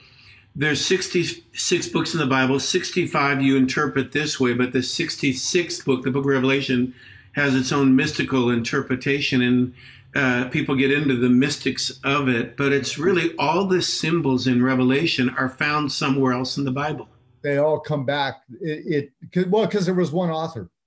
there's 0.56 0.84
66 0.84 1.88
books 1.88 2.14
in 2.14 2.20
the 2.20 2.26
Bible, 2.26 2.58
65 2.58 3.42
you 3.42 3.56
interpret 3.56 4.12
this 4.12 4.40
way, 4.40 4.54
but 4.54 4.72
the 4.72 4.78
66th 4.78 5.84
book, 5.84 6.02
the 6.02 6.10
book 6.10 6.24
of 6.24 6.26
Revelation, 6.26 6.94
has 7.32 7.54
its 7.54 7.72
own 7.72 7.94
mystical 7.94 8.48
interpretation. 8.48 9.42
And 9.42 9.74
uh, 10.14 10.48
people 10.48 10.74
get 10.74 10.90
into 10.90 11.14
the 11.14 11.28
mystics 11.28 12.00
of 12.02 12.30
it, 12.30 12.56
but 12.56 12.72
it's 12.72 12.96
really 12.96 13.36
all 13.38 13.66
the 13.66 13.82
symbols 13.82 14.46
in 14.46 14.62
Revelation 14.62 15.28
are 15.30 15.50
found 15.50 15.92
somewhere 15.92 16.32
else 16.32 16.56
in 16.56 16.64
the 16.64 16.70
Bible. 16.70 17.06
They 17.42 17.58
all 17.58 17.78
come 17.78 18.06
back. 18.06 18.40
It, 18.60 19.10
it 19.34 19.50
well 19.50 19.66
because 19.66 19.84
there 19.84 19.94
was 19.94 20.10
one 20.10 20.30
author. 20.30 20.70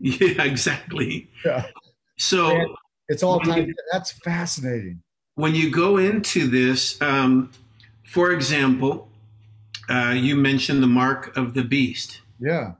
Yeah, 0.00 0.42
exactly. 0.42 1.30
Yeah. 1.46 1.66
So 2.18 2.74
it's 3.08 3.22
all 3.22 3.40
time. 3.40 3.72
That's 3.92 4.10
fascinating. 4.10 5.00
When 5.36 5.54
you 5.54 5.70
go 5.70 5.96
into 5.96 6.48
this, 6.48 7.00
um, 7.00 7.50
for 8.14 8.30
example, 8.30 9.08
uh, 9.90 10.14
you 10.16 10.36
mentioned 10.36 10.80
the 10.80 10.86
mark 10.86 11.36
of 11.36 11.54
the 11.54 11.64
beast. 11.64 12.20
Yeah. 12.38 12.74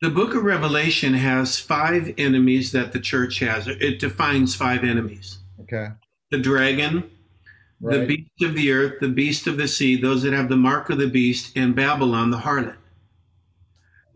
The 0.00 0.10
book 0.10 0.34
of 0.34 0.42
Revelation 0.42 1.14
has 1.14 1.60
five 1.60 2.12
enemies 2.18 2.72
that 2.72 2.90
the 2.90 2.98
church 2.98 3.38
has. 3.38 3.68
It 3.68 4.00
defines 4.00 4.56
five 4.56 4.82
enemies. 4.82 5.38
Okay. 5.60 5.90
The 6.32 6.38
dragon, 6.38 7.08
right. 7.80 8.00
the 8.00 8.06
beast 8.06 8.42
of 8.42 8.56
the 8.56 8.72
earth, 8.72 8.98
the 8.98 9.08
beast 9.08 9.46
of 9.46 9.58
the 9.58 9.68
sea, 9.68 9.94
those 9.94 10.24
that 10.24 10.32
have 10.32 10.48
the 10.48 10.56
mark 10.56 10.90
of 10.90 10.98
the 10.98 11.06
beast, 11.06 11.52
and 11.54 11.76
Babylon, 11.76 12.30
the 12.30 12.38
harlot. 12.38 12.74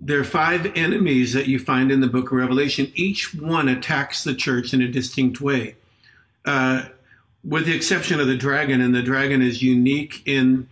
There 0.01 0.19
are 0.19 0.25
five 0.25 0.73
enemies 0.75 1.35
that 1.35 1.47
you 1.47 1.61
find 1.61 1.93
in 1.93 2.01
the 2.01 2.09
book 2.09 2.33
of 2.33 2.39
Revelation. 2.39 2.91
Each 2.97 3.33
one 3.33 3.69
attacks 3.69 4.25
the 4.25 4.35
church 4.35 4.75
in 4.75 4.83
a 4.83 4.89
distinct 4.89 5.41
way. 5.41 5.77
Uh, 6.45 6.87
with 7.44 7.66
the 7.66 7.74
exception 7.74 8.20
of 8.20 8.26
the 8.26 8.37
dragon, 8.37 8.80
and 8.80 8.94
the 8.94 9.02
dragon 9.02 9.42
is 9.42 9.62
unique 9.62 10.22
in 10.26 10.68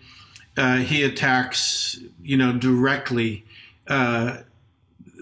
uh, 0.57 0.77
he 0.77 1.03
attacks, 1.03 1.99
you 2.23 2.37
know, 2.37 2.53
directly 2.53 3.45
uh, 3.89 4.39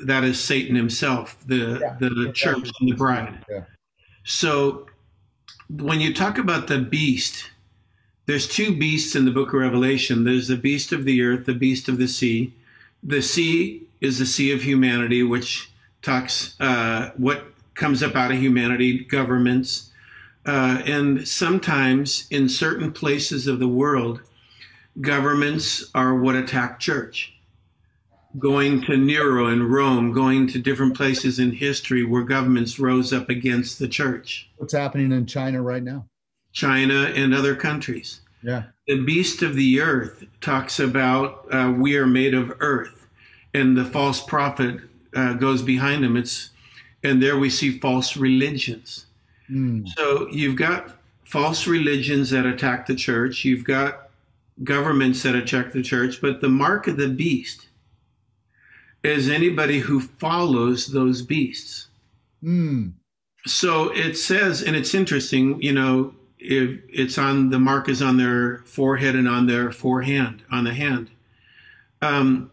that 0.05 0.25
is 0.25 0.41
Satan 0.41 0.75
himself, 0.77 1.37
the 1.47 1.79
yeah, 1.81 1.97
the 1.99 2.33
church 2.33 2.71
and 2.81 2.91
the 2.91 2.97
bride. 2.97 3.45
Yeah. 3.49 3.65
So 4.25 4.87
when 5.69 6.01
you 6.01 6.13
talk 6.13 6.39
about 6.39 6.67
the 6.67 6.79
beast, 6.79 7.51
there's 8.27 8.49
two 8.49 8.77
beasts 8.77 9.15
in 9.15 9.25
the 9.25 9.31
book 9.31 9.49
of 9.49 9.55
Revelation. 9.55 10.25
There's 10.25 10.49
the 10.49 10.57
beast 10.57 10.93
of 10.93 11.05
the 11.05 11.23
earth, 11.23 11.47
the 11.47 11.55
beast 11.55 11.89
of 11.89 11.99
the 11.99 12.09
sea. 12.09 12.55
The 13.03 13.23
sea 13.23 13.83
is 14.01 14.19
the 14.19 14.27
sea 14.27 14.53
of 14.53 14.63
humanity, 14.63 15.23
which 15.23 15.71
talks 16.03 16.57
uh, 16.61 17.11
what 17.17 17.45
comes 17.75 18.03
up 18.03 18.15
out 18.15 18.31
of 18.31 18.39
humanity, 18.39 19.05
governments, 19.05 19.90
uh, 20.47 20.83
and 20.87 21.27
sometimes 21.27 22.27
in 22.31 22.49
certain 22.49 22.93
places 22.93 23.47
of 23.47 23.59
the 23.59 23.69
world, 23.69 24.21
governments 25.01 25.91
are 25.95 26.15
what 26.15 26.35
attack 26.37 26.81
church 26.81 27.35
going 28.39 28.81
to 28.83 28.97
Nero 28.97 29.49
in 29.49 29.69
Rome, 29.69 30.13
going 30.13 30.47
to 30.49 30.59
different 30.59 30.97
places 30.97 31.39
in 31.39 31.53
history 31.53 32.05
where 32.05 32.23
governments 32.23 32.79
rose 32.79 33.13
up 33.13 33.29
against 33.29 33.79
the 33.79 33.89
church. 33.89 34.49
What's 34.57 34.73
happening 34.73 35.13
in 35.13 35.27
China 35.27 35.63
right 35.63 35.83
now? 35.83 36.07
China 36.53 37.13
and 37.15 37.35
other 37.35 37.55
countries. 37.57 38.21
Yeah. 38.43 38.65
The 38.87 39.03
beast 39.05 39.43
of 39.43 39.55
the 39.55 39.81
earth 39.81 40.25
talks 40.41 40.79
about 40.81 41.47
uh, 41.53 41.73
we 41.77 41.97
are 41.97 42.07
made 42.07 42.35
of 42.35 42.53
earth, 42.61 43.07
and 43.53 43.77
the 43.77 43.85
false 43.85 44.23
prophet 44.23 44.81
uh, 45.15 45.35
goes 45.35 45.63
behind 45.63 46.05
him. 46.05 46.17
It's 46.17 46.51
and 47.03 47.23
there 47.23 47.39
we 47.39 47.51
see 47.51 47.79
false 47.79 48.17
religions. 48.17 49.07
Mm. 49.51 49.89
So 49.97 50.29
you've 50.31 50.57
got 50.57 50.97
false 51.25 51.67
religions 51.67 52.31
that 52.31 52.47
attack 52.47 52.87
the 52.87 52.95
church. 52.95 53.45
You've 53.45 53.65
got 53.65 54.11
governments 54.63 55.23
that 55.23 55.35
attack 55.35 55.73
the 55.73 55.83
church, 55.83 56.21
but 56.21 56.41
the 56.41 56.49
mark 56.49 56.87
of 56.87 56.97
the 56.97 57.09
beast 57.09 57.69
is 59.03 59.29
anybody 59.29 59.81
who 59.81 60.01
follows 60.01 60.89
those 60.89 61.23
beasts. 61.23 61.89
Mm. 62.43 62.93
So 63.47 63.91
it 63.95 64.17
says, 64.17 64.63
and 64.63 64.77
it's 64.77 64.95
interesting, 64.95 65.61
you 65.63 65.73
know, 65.73 66.15
if 66.39 66.81
it's 66.89 67.19
on 67.19 67.51
the 67.51 67.59
mark 67.59 67.89
is 67.89 68.03
on 68.03 68.17
their 68.17 68.59
forehead 68.65 69.15
and 69.15 69.29
on 69.29 69.47
their 69.47 69.73
forehand, 69.73 70.43
on 70.51 70.65
the 70.65 70.75
hand. 70.75 71.11
Um, 72.03 72.51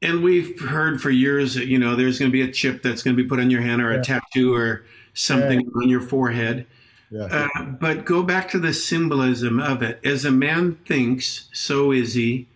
and 0.00 0.22
we've 0.22 0.60
heard 0.60 1.00
for 1.00 1.10
years 1.10 1.54
that, 1.54 1.66
you 1.66 1.78
know, 1.78 1.96
there's 1.96 2.18
going 2.18 2.30
to 2.30 2.32
be 2.32 2.42
a 2.42 2.52
chip 2.52 2.82
that's 2.82 3.02
going 3.02 3.16
to 3.16 3.22
be 3.22 3.28
put 3.28 3.40
on 3.40 3.50
your 3.50 3.62
hand 3.62 3.82
or 3.82 3.90
a 3.90 4.02
tattoo 4.02 4.54
or 4.54 4.84
something 5.18 5.60
yeah. 5.60 5.82
on 5.82 5.88
your 5.88 6.00
forehead. 6.00 6.66
Yeah. 7.10 7.48
Uh, 7.56 7.64
but 7.64 8.04
go 8.04 8.22
back 8.22 8.50
to 8.50 8.58
the 8.58 8.72
symbolism 8.72 9.58
of 9.60 9.82
it. 9.82 9.98
As 10.04 10.24
a 10.24 10.30
man 10.30 10.76
thinks, 10.86 11.48
so 11.52 11.90
is 11.92 12.14
he 12.14 12.46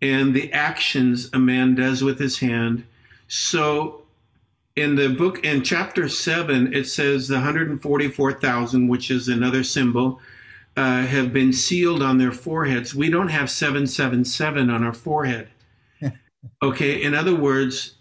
and 0.00 0.34
the 0.34 0.52
actions 0.52 1.30
a 1.32 1.38
man 1.38 1.76
does 1.76 2.02
with 2.02 2.18
his 2.18 2.40
hand. 2.40 2.84
So 3.28 4.02
in 4.74 4.96
the 4.96 5.08
book, 5.08 5.44
in 5.44 5.62
chapter 5.62 6.08
seven, 6.08 6.74
it 6.74 6.88
says 6.88 7.28
the 7.28 7.36
144,000, 7.36 8.88
which 8.88 9.10
is 9.10 9.28
another 9.28 9.62
symbol, 9.62 10.20
uh, 10.76 11.02
have 11.02 11.32
been 11.32 11.52
sealed 11.52 12.02
on 12.02 12.18
their 12.18 12.32
foreheads. 12.32 12.94
We 12.94 13.10
don't 13.10 13.28
have 13.28 13.50
777 13.50 14.68
on 14.68 14.82
our 14.82 14.92
forehead. 14.92 15.48
okay, 16.62 17.00
in 17.00 17.14
other 17.14 17.36
words, 17.36 17.94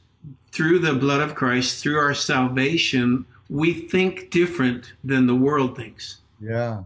through 0.52 0.80
the 0.80 0.94
blood 0.94 1.22
of 1.22 1.36
Christ, 1.36 1.82
through 1.82 2.00
our 2.00 2.16
salvation, 2.16 3.26
we 3.52 3.74
think 3.74 4.30
different 4.30 4.94
than 5.04 5.28
the 5.28 5.36
world 5.36 5.76
thinks. 5.76 6.20
Yeah. 6.40 6.84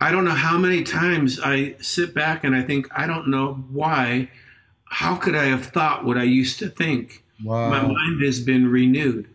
I 0.00 0.12
don't 0.12 0.24
know 0.24 0.30
how 0.30 0.56
many 0.56 0.84
times 0.84 1.40
I 1.42 1.74
sit 1.80 2.14
back 2.14 2.44
and 2.44 2.54
I 2.54 2.62
think, 2.62 2.86
I 2.96 3.08
don't 3.08 3.28
know 3.28 3.54
why. 3.70 4.30
How 4.84 5.16
could 5.16 5.34
I 5.34 5.46
have 5.46 5.66
thought 5.66 6.04
what 6.04 6.16
I 6.16 6.22
used 6.22 6.60
to 6.60 6.68
think? 6.68 7.24
Wow. 7.44 7.70
My 7.70 7.82
mind 7.82 8.22
has 8.22 8.38
been 8.38 8.70
renewed. 8.70 9.28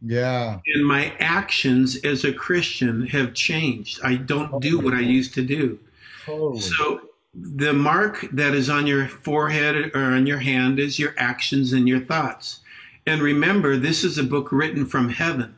Yeah. 0.00 0.60
And 0.74 0.86
my 0.86 1.12
actions 1.18 1.96
as 1.96 2.24
a 2.24 2.32
Christian 2.32 3.08
have 3.08 3.34
changed. 3.34 4.00
I 4.02 4.14
don't 4.14 4.62
do 4.62 4.78
what 4.78 4.94
I 4.94 5.00
used 5.00 5.34
to 5.34 5.42
do. 5.42 5.78
Totally. 6.24 6.60
So 6.60 7.02
the 7.34 7.74
mark 7.74 8.26
that 8.32 8.54
is 8.54 8.70
on 8.70 8.86
your 8.86 9.08
forehead 9.08 9.90
or 9.94 10.00
on 10.00 10.26
your 10.26 10.38
hand 10.38 10.78
is 10.78 10.98
your 10.98 11.14
actions 11.18 11.74
and 11.74 11.86
your 11.86 12.00
thoughts. 12.00 12.60
And 13.06 13.20
remember, 13.20 13.76
this 13.76 14.04
is 14.04 14.16
a 14.16 14.24
book 14.24 14.50
written 14.50 14.86
from 14.86 15.10
heaven. 15.10 15.54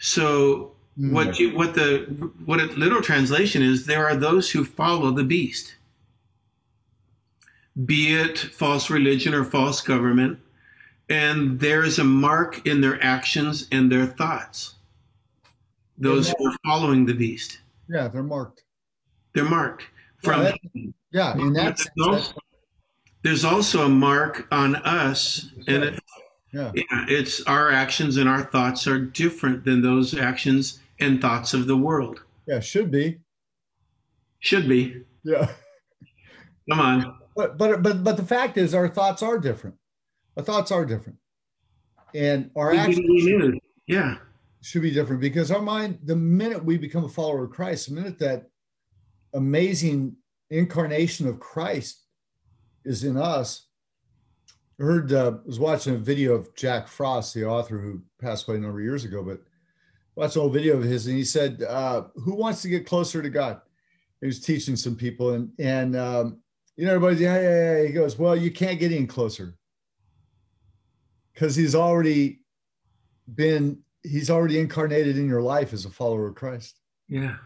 So 0.00 0.72
Mm. 0.98 1.12
what 1.12 1.38
you 1.38 1.54
what 1.54 1.74
the 1.74 2.04
what 2.44 2.60
a 2.60 2.64
literal 2.66 3.00
translation 3.02 3.62
is, 3.62 3.86
there 3.86 4.06
are 4.06 4.16
those 4.16 4.50
who 4.50 4.64
follow 4.64 5.12
the 5.12 5.22
beast. 5.22 5.76
Be 7.86 8.14
it 8.14 8.36
false 8.36 8.90
religion 8.90 9.32
or 9.32 9.44
false 9.44 9.80
government, 9.80 10.40
and 11.08 11.60
there 11.60 11.84
is 11.84 11.98
a 11.98 12.04
mark 12.04 12.66
in 12.66 12.80
their 12.80 13.02
actions 13.02 13.68
and 13.70 13.90
their 13.92 14.04
thoughts. 14.06 14.74
Those 15.96 16.32
who 16.36 16.46
are 16.50 16.56
following 16.64 17.06
the 17.06 17.14
beast. 17.14 17.60
Yeah, 17.88 18.08
they're 18.08 18.22
marked. 18.22 18.64
They're 19.34 19.44
marked. 19.48 19.84
Yeah, 20.22 20.30
From 20.32 20.42
that- 20.44 20.60
Yeah, 21.12 21.32
in 21.38 21.52
that 21.54 21.78
sense. 21.78 21.90
that's- 21.96 22.34
there's 23.22 23.44
also 23.44 23.84
a 23.86 23.88
mark 23.88 24.46
on 24.50 24.76
us, 24.76 25.50
and 25.68 25.84
it, 25.84 26.00
Yeah. 26.52 26.72
yeah, 26.74 27.06
it's 27.08 27.42
our 27.42 27.70
actions 27.70 28.16
and 28.16 28.28
our 28.28 28.42
thoughts 28.42 28.86
are 28.86 28.98
different 28.98 29.64
than 29.64 29.82
those 29.82 30.18
actions 30.18 30.80
and 30.98 31.20
thoughts 31.20 31.54
of 31.54 31.66
the 31.66 31.76
world. 31.76 32.22
Yeah, 32.46 32.60
should 32.60 32.90
be. 32.90 33.20
Should 34.40 34.68
be. 34.68 35.02
Yeah. 35.22 35.52
Come 36.68 36.80
on. 36.80 37.18
But 37.36 37.56
but 37.56 37.82
but 37.82 38.02
but 38.02 38.16
the 38.16 38.24
fact 38.24 38.56
is 38.56 38.74
our 38.74 38.88
thoughts 38.88 39.22
are 39.22 39.38
different. 39.38 39.76
Our 40.36 40.42
thoughts 40.42 40.72
are 40.72 40.84
different. 40.84 41.18
And 42.14 42.50
our 42.56 42.72
We 42.72 42.78
actions 42.78 42.98
knew. 42.98 43.58
Yeah. 43.86 44.16
should 44.62 44.82
be 44.82 44.90
different 44.90 45.20
because 45.20 45.50
our 45.50 45.62
mind, 45.62 45.98
the 46.04 46.16
minute 46.16 46.64
we 46.64 46.76
become 46.78 47.04
a 47.04 47.08
follower 47.08 47.44
of 47.44 47.50
Christ, 47.50 47.88
the 47.88 47.94
minute 47.94 48.18
that 48.18 48.46
amazing 49.34 50.16
incarnation 50.50 51.28
of 51.28 51.38
Christ 51.38 52.04
is 52.84 53.04
in 53.04 53.16
us. 53.16 53.66
I 54.80 54.84
heard, 54.84 55.12
uh, 55.12 55.34
was 55.44 55.60
watching 55.60 55.94
a 55.94 55.98
video 55.98 56.32
of 56.34 56.54
Jack 56.54 56.88
Frost, 56.88 57.34
the 57.34 57.44
author 57.44 57.78
who 57.78 58.00
passed 58.20 58.48
away 58.48 58.56
a 58.56 58.60
number 58.60 58.78
of 58.78 58.84
years 58.84 59.04
ago, 59.04 59.22
but 59.22 59.40
watched 60.16 60.36
an 60.36 60.42
old 60.42 60.54
video 60.54 60.76
of 60.76 60.82
his 60.82 61.06
and 61.06 61.16
he 61.16 61.24
said, 61.24 61.62
uh, 61.62 62.04
Who 62.14 62.34
wants 62.34 62.62
to 62.62 62.68
get 62.68 62.86
closer 62.86 63.22
to 63.22 63.28
God? 63.28 63.60
He 64.20 64.26
was 64.26 64.40
teaching 64.40 64.76
some 64.76 64.96
people 64.96 65.34
and, 65.34 65.50
and, 65.58 65.96
um, 65.96 66.38
you 66.76 66.86
know, 66.86 66.94
everybody's, 66.94 67.20
yeah, 67.20 67.40
yeah, 67.40 67.76
yeah. 67.76 67.86
He 67.86 67.92
goes, 67.92 68.18
Well, 68.18 68.34
you 68.34 68.50
can't 68.50 68.80
get 68.80 68.92
any 68.92 69.06
closer 69.06 69.54
because 71.34 71.54
he's 71.54 71.74
already 71.74 72.40
been 73.34 73.78
he's 74.02 74.30
already 74.30 74.58
incarnated 74.58 75.18
in 75.18 75.28
your 75.28 75.42
life 75.42 75.74
as 75.74 75.84
a 75.84 75.90
follower 75.90 76.28
of 76.28 76.34
Christ. 76.34 76.76
Yeah. 77.06 77.36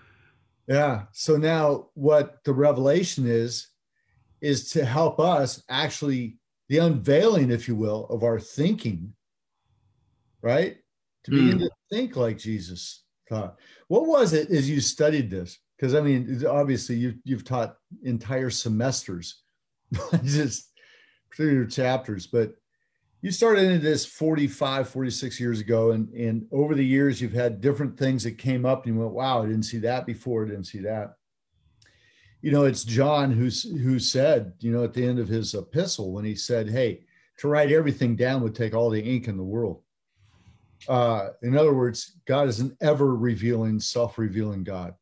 Yeah. 0.69 1.03
So 1.13 1.37
now 1.37 1.89
what 1.95 2.45
the 2.45 2.53
revelation 2.53 3.27
is 3.27 3.69
is 4.41 4.71
to 4.71 4.85
help 4.85 5.19
us 5.19 5.63
actually 5.69 6.39
the 6.69 6.79
unveiling, 6.79 7.51
if 7.51 7.69
you 7.69 7.77
will, 7.77 8.07
of 8.07 8.23
our 8.23 8.41
thinking, 8.41 9.13
right? 10.43 10.77
To 11.25 11.31
begin 11.31 11.53
hmm. 11.53 11.65
to 11.65 11.71
think 11.91 12.17
like 12.17 12.39
Jesus 12.39 13.05
thought. 13.29 13.57
What 13.89 14.07
was 14.07 14.33
it 14.33 14.51
as 14.51 14.69
you 14.69 14.81
studied 14.81 15.31
this? 15.31 15.59
Because 15.77 15.95
I 15.95 16.01
mean, 16.01 16.45
obviously 16.49 16.97
you 16.97 17.15
you've 17.25 17.45
taught 17.45 17.77
entire 18.03 18.51
semesters, 18.51 19.43
just 20.25 20.71
through 21.35 21.53
your 21.53 21.67
chapters, 21.67 22.27
but 22.27 22.55
you 23.25 23.31
started 23.31 23.65
into 23.65 23.79
this 23.79 24.05
45 24.05 24.87
46 24.87 25.41
years 25.41 25.59
ago 25.59 25.93
and 25.93 26.11
and 26.11 26.47
over 26.53 26.75
the 26.75 26.85
years 26.85 27.23
you've 27.23 27.33
had 27.33 27.63
different 27.63 27.99
things 27.99 28.23
that 28.23 28.37
came 28.37 28.67
up 28.67 28.85
and 28.85 28.95
you 28.95 29.01
went 29.01 29.15
wow 29.15 29.43
i 29.43 29.47
didn't 29.47 29.63
see 29.63 29.79
that 29.79 30.05
before 30.05 30.45
i 30.45 30.49
didn't 30.49 30.67
see 30.67 30.81
that 30.81 31.15
you 32.45 32.53
know 32.53 32.65
it's 32.65 32.85
john 32.85 33.33
who's 33.33 33.63
who 33.63 33.99
said 33.99 34.53
you 34.61 34.71
know 34.71 34.85
at 34.85 34.93
the 34.93 35.05
end 35.05 35.19
of 35.19 35.27
his 35.27 35.55
epistle 35.55 36.13
when 36.13 36.25
he 36.25 36.35
said 36.35 36.69
hey 36.69 37.01
to 37.39 37.49
write 37.49 37.73
everything 37.73 38.15
down 38.15 38.43
would 38.43 38.55
take 38.55 38.75
all 38.75 38.91
the 38.91 39.03
ink 39.03 39.29
in 39.29 39.39
the 39.39 39.43
world 39.43 39.81
uh 40.89 41.29
in 41.43 41.57
other 41.57 41.73
words 41.73 42.19
god 42.27 42.47
is 42.47 42.61
an 42.61 42.77
ever 42.83 43.17
revealing 43.17 43.81
self-revealing 43.81 44.63
god 44.63 44.95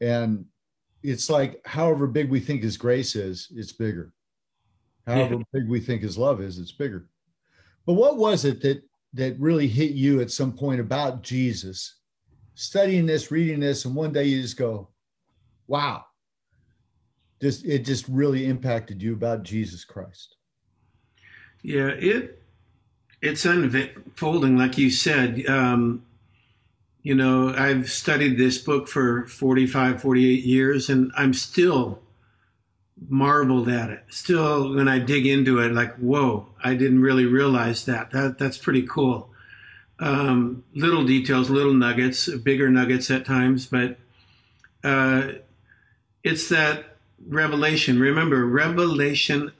and 0.00 0.44
it's 1.04 1.30
like 1.30 1.60
however 1.64 2.08
big 2.08 2.28
we 2.28 2.40
think 2.40 2.60
his 2.60 2.76
grace 2.76 3.14
is 3.14 3.46
it's 3.54 3.72
bigger 3.72 4.12
however 5.06 5.36
big 5.52 5.68
we 5.68 5.78
think 5.78 6.02
his 6.02 6.18
love 6.18 6.40
is 6.40 6.58
it's 6.58 6.72
bigger 6.72 7.08
but 7.86 7.94
what 7.94 8.16
was 8.16 8.44
it 8.44 8.60
that 8.62 8.82
that 9.14 9.38
really 9.38 9.68
hit 9.68 9.90
you 9.90 10.20
at 10.20 10.30
some 10.30 10.52
point 10.52 10.80
about 10.80 11.22
Jesus? 11.22 11.96
Studying 12.54 13.06
this, 13.06 13.30
reading 13.30 13.60
this, 13.60 13.84
and 13.84 13.94
one 13.94 14.12
day 14.12 14.24
you 14.24 14.40
just 14.40 14.56
go, 14.56 14.88
"Wow!" 15.66 16.04
Just 17.42 17.64
it 17.64 17.80
just 17.80 18.06
really 18.06 18.46
impacted 18.46 19.02
you 19.02 19.12
about 19.12 19.42
Jesus 19.42 19.84
Christ. 19.84 20.36
Yeah. 21.62 21.88
It 21.88 22.40
it's 23.20 23.44
unfolding, 23.44 24.56
like 24.56 24.78
you 24.78 24.90
said. 24.90 25.44
Um, 25.46 26.04
you 27.02 27.16
know, 27.16 27.52
I've 27.52 27.90
studied 27.90 28.38
this 28.38 28.58
book 28.58 28.86
for 28.86 29.26
45, 29.26 30.00
48 30.00 30.44
years, 30.44 30.88
and 30.88 31.10
I'm 31.16 31.34
still 31.34 32.00
marveled 33.08 33.68
at 33.68 33.90
it. 33.90 34.04
Still, 34.08 34.74
when 34.74 34.86
I 34.88 35.00
dig 35.00 35.26
into 35.26 35.58
it, 35.58 35.72
like, 35.72 35.96
whoa, 35.96 36.48
I 36.62 36.74
didn't 36.74 37.00
really 37.00 37.24
realize 37.24 37.84
that. 37.86 38.12
That 38.12 38.38
that's 38.38 38.58
pretty 38.58 38.82
cool. 38.82 39.30
Um, 39.98 40.62
little 40.74 41.04
details, 41.04 41.50
little 41.50 41.74
nuggets, 41.74 42.28
bigger 42.28 42.70
nuggets 42.70 43.10
at 43.10 43.24
times, 43.26 43.66
but 43.66 43.98
uh, 44.84 45.32
it's 46.24 46.48
that 46.48 46.91
revelation. 47.28 47.98
Remember, 47.98 48.44
revelation 48.46 49.52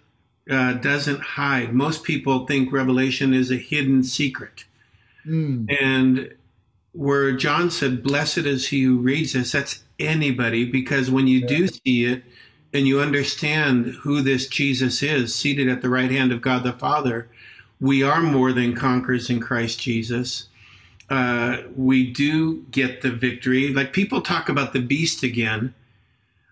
uh, 0.50 0.74
doesn't 0.74 1.20
hide. 1.20 1.72
Most 1.72 2.04
people 2.04 2.46
think 2.46 2.72
revelation 2.72 3.32
is 3.34 3.50
a 3.50 3.56
hidden 3.56 4.02
secret, 4.02 4.64
Mm, 5.26 5.70
and 5.80 6.34
where 6.92 7.30
John 7.32 7.70
said, 7.70 8.02
"Blessed 8.02 8.38
is 8.38 8.68
he 8.68 8.82
who 8.82 8.98
reads 8.98 9.34
this." 9.34 9.52
That's 9.52 9.84
anybody, 10.00 10.64
because 10.64 11.10
when 11.10 11.28
you 11.28 11.46
do 11.46 11.68
see 11.68 12.04
it 12.04 12.24
and 12.72 12.88
you 12.88 13.00
understand 13.00 13.94
who 14.02 14.20
this 14.20 14.48
Jesus 14.48 15.02
is, 15.02 15.34
seated 15.34 15.68
at 15.68 15.80
the 15.80 15.88
right 15.88 16.10
hand 16.10 16.32
of 16.32 16.42
God 16.42 16.64
the 16.64 16.72
Father, 16.72 17.28
we 17.80 18.02
are 18.02 18.20
more 18.20 18.52
than 18.52 18.74
conquerors 18.74 19.30
in 19.30 19.40
Christ 19.40 19.80
Jesus. 19.80 20.48
Uh, 21.08 21.58
we 21.76 22.10
do 22.10 22.62
get 22.70 23.02
the 23.02 23.10
victory. 23.10 23.72
Like 23.72 23.92
people 23.92 24.22
talk 24.22 24.48
about 24.48 24.72
the 24.72 24.80
beast 24.80 25.22
again, 25.22 25.74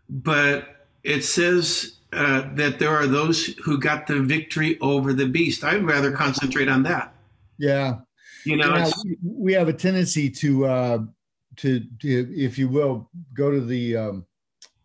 but 0.09 0.80
it 1.03 1.23
says 1.23 1.99
uh, 2.13 2.53
that 2.55 2.79
there 2.79 2.91
are 2.91 3.07
those 3.07 3.47
who 3.65 3.79
got 3.79 4.07
the 4.07 4.21
victory 4.21 4.79
over 4.81 5.13
the 5.13 5.27
beast. 5.27 5.65
I'd 5.65 5.85
rather 5.85 6.11
concentrate 6.13 6.69
on 6.69 6.83
that. 6.85 7.15
yeah, 7.59 7.99
You 8.45 8.57
know, 8.57 8.75
Now, 8.75 8.87
it's, 8.87 9.05
we- 9.23 9.53
have 9.53 9.69
a 9.69 9.73
tendency 9.73 10.31
to 10.31 10.67
uh, 10.67 10.99
to, 11.57 11.81
to, 12.01 12.35
if 12.35 12.57
you 12.59 12.69
will, 12.69 13.11
go 13.35 13.51
to 13.51 13.61
the 13.61 13.97
um, 13.97 14.27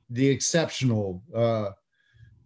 the 0.09 0.27
exceptional, 0.27 1.23
uh, 1.33 1.69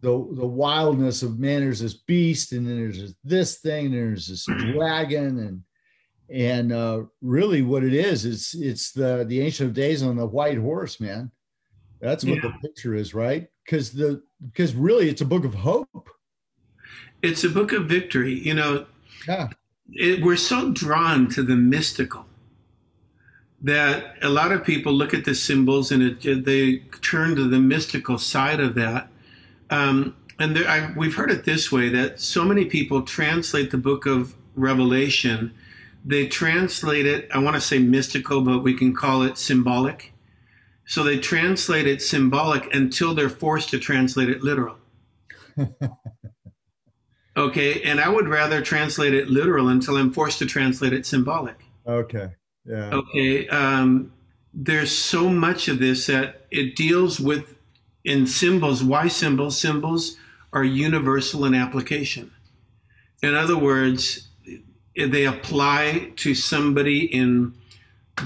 the 0.01 0.11
the 0.11 0.45
wildness 0.45 1.23
of 1.23 1.39
man. 1.39 1.61
There's 1.61 1.79
this 1.79 1.95
beast, 1.95 2.51
and 2.53 2.67
then 2.67 2.77
there's 2.77 3.15
this, 3.23 3.57
thing, 3.59 3.87
and 3.87 3.93
there's 3.95 4.27
this 4.27 4.45
dragon, 4.73 5.39
and 5.39 5.63
and 6.29 6.71
uh, 6.71 7.03
really, 7.21 7.63
what 7.63 7.83
it 7.83 7.93
is, 7.93 8.25
it's 8.25 8.53
it's 8.53 8.91
the 8.91 9.25
the 9.27 9.41
ancient 9.41 9.69
of 9.69 9.75
days 9.75 10.03
on 10.03 10.15
the 10.15 10.27
white 10.27 10.57
horse, 10.57 10.99
man. 10.99 11.31
That's 12.01 12.23
what 12.23 12.41
the 12.41 12.53
picture 12.61 12.95
is, 12.95 13.13
right? 13.13 13.47
Because 13.69 13.91
the 13.91 14.23
because 14.43 14.73
really, 14.73 15.09
it's 15.09 15.21
a 15.21 15.25
book 15.25 15.45
of 15.45 15.53
hope. 15.53 16.09
it's 17.21 17.43
a 17.43 17.49
book 17.49 17.71
of 17.71 17.87
victory. 17.87 18.33
You 18.33 18.55
know, 18.55 18.85
Yeah, 19.27 19.49
it, 19.91 20.23
we're 20.23 20.37
so 20.37 20.71
drawn 20.71 21.29
to 21.31 21.43
the 21.43 21.55
mystical 21.55 22.25
that 23.61 24.15
a 24.21 24.29
lot 24.29 24.51
of 24.51 24.63
people 24.63 24.93
look 24.93 25.13
at 25.13 25.25
the 25.25 25.35
symbols 25.35 25.91
and 25.91 26.01
it, 26.01 26.45
they 26.45 26.77
turn 27.01 27.35
to 27.35 27.47
the 27.47 27.59
mystical 27.59 28.17
side 28.17 28.59
of 28.59 28.73
that. 28.75 29.09
Um, 29.69 30.15
and 30.39 30.55
there, 30.55 30.67
I, 30.67 30.93
we've 30.95 31.15
heard 31.15 31.29
it 31.29 31.43
this 31.43 31.71
way 31.71 31.89
that 31.89 32.21
so 32.21 32.45
many 32.45 32.65
people 32.65 33.01
translate 33.01 33.71
the 33.71 33.77
book 33.77 34.05
of 34.05 34.33
Revelation. 34.55 35.53
They 36.05 36.27
translate 36.27 37.05
it, 37.05 37.29
I 37.33 37.39
want 37.39 37.55
to 37.55 37.61
say 37.61 37.79
mystical, 37.79 38.41
but 38.41 38.59
we 38.59 38.73
can 38.73 38.95
call 38.95 39.23
it 39.23 39.37
symbolic. 39.37 40.13
So 40.89 41.03
they 41.03 41.19
translate 41.19 41.85
it 41.85 42.01
symbolic 42.01 42.73
until 42.73 43.13
they're 43.13 43.29
forced 43.29 43.69
to 43.69 43.77
translate 43.77 44.27
it 44.27 44.41
literal. 44.41 44.77
okay, 47.37 47.83
and 47.83 48.01
I 48.01 48.09
would 48.09 48.27
rather 48.27 48.59
translate 48.59 49.13
it 49.13 49.29
literal 49.29 49.67
until 49.67 49.97
I'm 49.97 50.11
forced 50.11 50.39
to 50.39 50.47
translate 50.47 50.91
it 50.91 51.05
symbolic. 51.05 51.57
Okay. 51.85 52.29
Yeah. 52.65 52.89
Okay. 52.91 53.47
Um, 53.49 54.13
there's 54.51 54.91
so 54.91 55.29
much 55.29 55.67
of 55.67 55.77
this 55.77 56.07
that 56.07 56.47
it 56.49 56.75
deals 56.75 57.19
with 57.19 57.55
in 58.03 58.25
symbols. 58.25 58.83
Why 58.83 59.09
symbols? 59.09 59.59
Symbols 59.59 60.17
are 60.51 60.63
universal 60.63 61.45
in 61.45 61.53
application. 61.53 62.31
In 63.21 63.35
other 63.35 63.59
words, 63.59 64.27
they 64.95 65.25
apply 65.25 66.13
to 66.15 66.33
somebody 66.33 67.05
in 67.05 67.53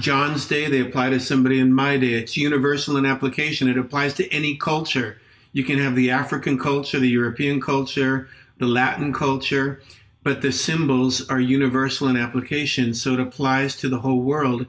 John's 0.00 0.46
day, 0.46 0.68
they 0.68 0.80
apply 0.80 1.10
to 1.10 1.20
somebody 1.20 1.58
in 1.58 1.72
my 1.72 1.96
day. 1.96 2.14
It's 2.14 2.36
universal 2.36 2.96
in 2.96 3.06
application. 3.06 3.68
It 3.68 3.78
applies 3.78 4.14
to 4.14 4.28
any 4.32 4.56
culture. 4.56 5.20
You 5.52 5.64
can 5.64 5.78
have 5.78 5.94
the 5.94 6.10
African 6.10 6.58
culture, 6.58 6.98
the 6.98 7.08
European 7.08 7.60
culture, 7.60 8.28
the 8.58 8.66
Latin 8.66 9.12
culture, 9.12 9.82
but 10.22 10.42
the 10.42 10.52
symbols 10.52 11.28
are 11.28 11.40
universal 11.40 12.08
in 12.08 12.16
application. 12.16 12.94
So 12.94 13.14
it 13.14 13.20
applies 13.20 13.76
to 13.76 13.88
the 13.88 14.00
whole 14.00 14.22
world. 14.22 14.66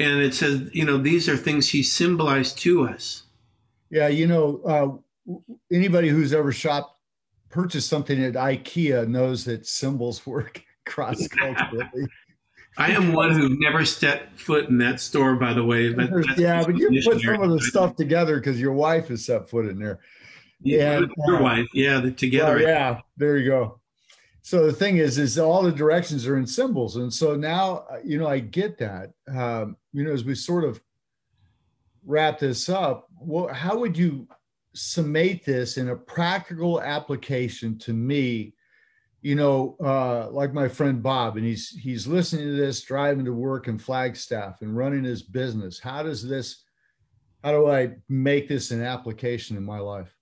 And 0.00 0.20
it 0.20 0.34
says, 0.34 0.70
you 0.72 0.84
know, 0.84 0.98
these 0.98 1.28
are 1.28 1.36
things 1.36 1.70
he 1.70 1.82
symbolized 1.82 2.58
to 2.58 2.86
us. 2.86 3.24
Yeah, 3.90 4.08
you 4.08 4.26
know, 4.26 4.60
uh, 5.28 5.34
anybody 5.72 6.08
who's 6.08 6.32
ever 6.32 6.52
shopped, 6.52 6.94
purchased 7.48 7.88
something 7.88 8.22
at 8.22 8.34
IKEA 8.34 9.08
knows 9.08 9.44
that 9.46 9.66
symbols 9.66 10.26
work 10.26 10.62
cross 10.84 11.26
culturally. 11.28 11.86
I 12.78 12.92
am 12.92 13.12
one 13.12 13.32
who 13.32 13.58
never 13.58 13.84
stepped 13.84 14.38
foot 14.40 14.68
in 14.68 14.78
that 14.78 15.00
store, 15.00 15.34
by 15.34 15.52
the 15.52 15.64
way. 15.64 15.92
But 15.92 16.10
yeah, 16.38 16.64
but 16.64 16.76
you 16.76 17.02
put 17.04 17.20
some 17.20 17.42
of 17.42 17.50
the 17.50 17.60
stuff 17.60 17.96
together 17.96 18.36
because 18.36 18.60
your 18.60 18.72
wife 18.72 19.08
has 19.08 19.26
set 19.26 19.50
foot 19.50 19.66
in 19.66 19.80
there. 19.80 19.98
Yeah, 20.62 21.00
your 21.26 21.38
uh, 21.38 21.42
wife. 21.42 21.68
Yeah, 21.74 21.98
the, 21.98 22.12
together. 22.12 22.56
Well, 22.56 22.62
yeah, 22.62 23.00
there 23.16 23.36
you 23.36 23.50
go. 23.50 23.80
So 24.42 24.64
the 24.64 24.72
thing 24.72 24.98
is, 24.98 25.18
is 25.18 25.38
all 25.38 25.62
the 25.62 25.72
directions 25.72 26.26
are 26.26 26.38
in 26.38 26.46
symbols, 26.46 26.96
and 26.96 27.12
so 27.12 27.34
now 27.34 27.84
uh, 27.90 27.98
you 28.04 28.16
know 28.16 28.28
I 28.28 28.38
get 28.38 28.78
that. 28.78 29.10
Um, 29.28 29.76
you 29.92 30.04
know, 30.04 30.12
as 30.12 30.24
we 30.24 30.36
sort 30.36 30.64
of 30.64 30.80
wrap 32.06 32.38
this 32.38 32.68
up, 32.68 33.08
well, 33.20 33.52
how 33.52 33.76
would 33.76 33.98
you 33.98 34.28
summate 34.72 35.44
this 35.44 35.78
in 35.78 35.88
a 35.88 35.96
practical 35.96 36.80
application 36.80 37.76
to 37.78 37.92
me 37.92 38.54
you 39.28 39.34
know, 39.34 39.76
uh, 39.78 40.30
like 40.30 40.54
my 40.54 40.68
friend 40.68 41.02
Bob, 41.02 41.36
and 41.36 41.44
he's 41.44 41.68
he's 41.68 42.06
listening 42.06 42.46
to 42.46 42.56
this, 42.56 42.80
driving 42.80 43.26
to 43.26 43.32
work 43.34 43.68
in 43.68 43.78
Flagstaff 43.78 44.62
and 44.62 44.74
running 44.74 45.04
his 45.04 45.22
business. 45.22 45.78
How 45.78 46.02
does 46.02 46.26
this? 46.26 46.64
How 47.44 47.52
do 47.52 47.70
I 47.70 47.90
make 48.08 48.48
this 48.48 48.70
an 48.70 48.82
application 48.82 49.58
in 49.58 49.64
my 49.64 49.80
life? 49.80 50.16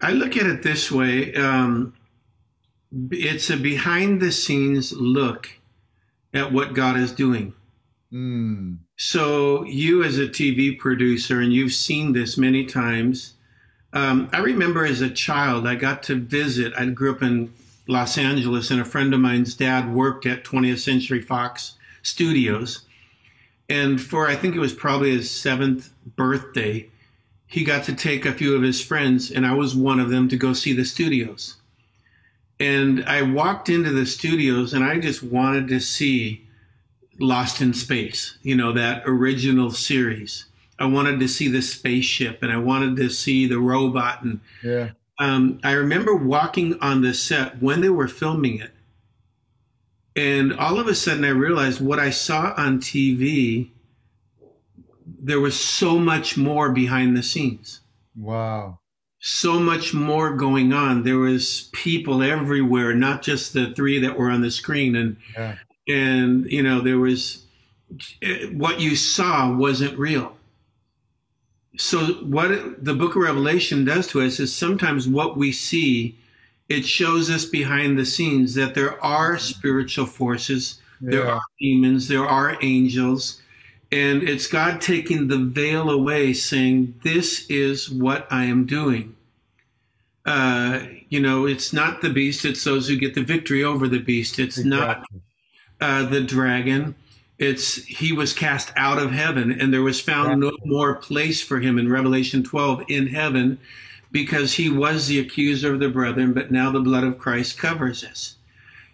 I 0.00 0.12
look 0.12 0.36
at 0.36 0.46
it 0.46 0.62
this 0.62 0.92
way: 0.92 1.34
um, 1.34 1.94
it's 3.10 3.50
a 3.50 3.56
behind 3.56 4.20
the 4.20 4.30
scenes 4.30 4.92
look 4.92 5.50
at 6.32 6.52
what 6.52 6.74
God 6.74 6.96
is 6.96 7.10
doing. 7.10 7.54
Mm. 8.12 8.78
So 8.94 9.64
you, 9.64 10.04
as 10.04 10.16
a 10.16 10.28
TV 10.28 10.78
producer, 10.78 11.40
and 11.40 11.52
you've 11.52 11.72
seen 11.72 12.12
this 12.12 12.38
many 12.38 12.66
times 12.66 13.34
um, 13.94 14.28
I 14.32 14.38
remember 14.38 14.84
as 14.84 15.00
a 15.00 15.08
child, 15.08 15.68
I 15.68 15.76
got 15.76 16.02
to 16.04 16.16
visit. 16.16 16.72
I 16.76 16.84
grew 16.86 17.12
up 17.12 17.22
in 17.22 17.52
Los 17.86 18.16
Angeles, 18.16 18.70
and 18.70 18.80
a 18.80 18.84
friend 18.84 19.12
of 19.12 19.20
mine's 19.20 19.54
dad 19.54 19.92
worked 19.92 20.26
at 20.26 20.44
20th 20.44 20.78
Century 20.78 21.20
Fox 21.20 21.76
Studios. 22.02 22.82
And 23.68 24.00
for, 24.00 24.26
I 24.26 24.36
think 24.36 24.54
it 24.54 24.60
was 24.60 24.72
probably 24.72 25.10
his 25.10 25.30
seventh 25.30 25.92
birthday, 26.16 26.88
he 27.46 27.64
got 27.64 27.84
to 27.84 27.94
take 27.94 28.24
a 28.24 28.32
few 28.32 28.54
of 28.54 28.62
his 28.62 28.82
friends, 28.82 29.30
and 29.30 29.46
I 29.46 29.52
was 29.54 29.76
one 29.76 30.00
of 30.00 30.10
them 30.10 30.28
to 30.28 30.36
go 30.36 30.52
see 30.52 30.72
the 30.72 30.84
studios. 30.84 31.56
And 32.58 33.04
I 33.04 33.22
walked 33.22 33.68
into 33.68 33.90
the 33.90 34.06
studios, 34.06 34.72
and 34.72 34.84
I 34.84 34.98
just 34.98 35.22
wanted 35.22 35.68
to 35.68 35.80
see 35.80 36.44
Lost 37.18 37.60
in 37.60 37.74
Space, 37.74 38.38
you 38.42 38.56
know, 38.56 38.72
that 38.72 39.02
original 39.06 39.70
series. 39.70 40.46
I 40.78 40.86
wanted 40.86 41.20
to 41.20 41.28
see 41.28 41.48
the 41.48 41.62
spaceship 41.62 42.42
and 42.42 42.52
I 42.52 42.56
wanted 42.56 42.96
to 42.96 43.08
see 43.08 43.46
the 43.46 43.58
robot. 43.58 44.22
And 44.22 44.40
yeah. 44.62 44.90
Um, 45.18 45.60
I 45.62 45.72
remember 45.72 46.14
walking 46.14 46.78
on 46.80 47.02
the 47.02 47.14
set 47.14 47.62
when 47.62 47.80
they 47.80 47.88
were 47.88 48.08
filming 48.08 48.60
it. 48.60 48.72
And 50.16 50.52
all 50.52 50.78
of 50.78 50.86
a 50.86 50.94
sudden, 50.94 51.24
I 51.24 51.28
realized 51.28 51.80
what 51.80 51.98
I 51.98 52.10
saw 52.10 52.54
on 52.56 52.80
TV, 52.80 53.70
there 55.06 55.40
was 55.40 55.58
so 55.58 55.98
much 55.98 56.36
more 56.36 56.70
behind 56.70 57.16
the 57.16 57.22
scenes. 57.22 57.80
Wow. 58.16 58.78
So 59.18 59.58
much 59.58 59.94
more 59.94 60.34
going 60.34 60.72
on. 60.72 61.02
There 61.02 61.18
was 61.18 61.68
people 61.72 62.22
everywhere, 62.22 62.94
not 62.94 63.22
just 63.22 63.54
the 63.54 63.72
three 63.72 63.98
that 64.00 64.18
were 64.18 64.30
on 64.30 64.42
the 64.42 64.50
screen. 64.50 64.94
And, 64.94 65.16
yeah. 65.34 65.56
and 65.88 66.46
you 66.50 66.62
know, 66.62 66.80
there 66.80 66.98
was 66.98 67.44
eh, 68.22 68.46
what 68.46 68.80
you 68.80 68.94
saw 68.94 69.52
wasn't 69.52 69.98
real 69.98 70.33
so 71.76 72.06
what 72.24 72.84
the 72.84 72.94
book 72.94 73.16
of 73.16 73.22
revelation 73.22 73.84
does 73.84 74.06
to 74.08 74.22
us 74.22 74.38
is 74.38 74.54
sometimes 74.54 75.08
what 75.08 75.36
we 75.36 75.50
see 75.50 76.16
it 76.68 76.84
shows 76.84 77.28
us 77.28 77.44
behind 77.44 77.98
the 77.98 78.06
scenes 78.06 78.54
that 78.54 78.74
there 78.74 79.02
are 79.04 79.38
spiritual 79.38 80.06
forces 80.06 80.80
yeah. 81.00 81.10
there 81.10 81.28
are 81.28 81.42
demons 81.60 82.08
there 82.08 82.26
are 82.26 82.56
angels 82.62 83.42
and 83.90 84.22
it's 84.22 84.46
god 84.46 84.80
taking 84.80 85.28
the 85.28 85.38
veil 85.38 85.90
away 85.90 86.32
saying 86.32 86.94
this 87.02 87.46
is 87.50 87.90
what 87.90 88.26
i 88.30 88.44
am 88.44 88.66
doing 88.66 89.14
uh, 90.26 90.80
you 91.10 91.20
know 91.20 91.44
it's 91.44 91.72
not 91.72 92.00
the 92.00 92.08
beast 92.08 92.44
it's 92.44 92.64
those 92.64 92.88
who 92.88 92.96
get 92.96 93.14
the 93.14 93.22
victory 93.22 93.62
over 93.62 93.88
the 93.88 93.98
beast 93.98 94.38
it's 94.38 94.58
exactly. 94.58 94.68
not 94.78 95.04
uh, 95.80 96.08
the 96.08 96.20
dragon 96.20 96.94
it's 97.44 97.84
he 97.84 98.12
was 98.12 98.32
cast 98.32 98.72
out 98.76 98.98
of 98.98 99.12
heaven 99.12 99.52
and 99.52 99.72
there 99.72 99.82
was 99.82 100.00
found 100.00 100.40
no 100.40 100.52
more 100.64 100.94
place 100.94 101.42
for 101.42 101.60
him 101.60 101.78
in 101.78 101.90
revelation 101.90 102.42
12 102.42 102.84
in 102.88 103.08
heaven 103.08 103.58
because 104.10 104.54
he 104.54 104.68
was 104.68 105.06
the 105.06 105.18
accuser 105.18 105.74
of 105.74 105.80
the 105.80 105.88
brethren 105.88 106.32
but 106.32 106.50
now 106.50 106.70
the 106.70 106.80
blood 106.80 107.04
of 107.04 107.18
christ 107.18 107.58
covers 107.58 108.04
us. 108.04 108.36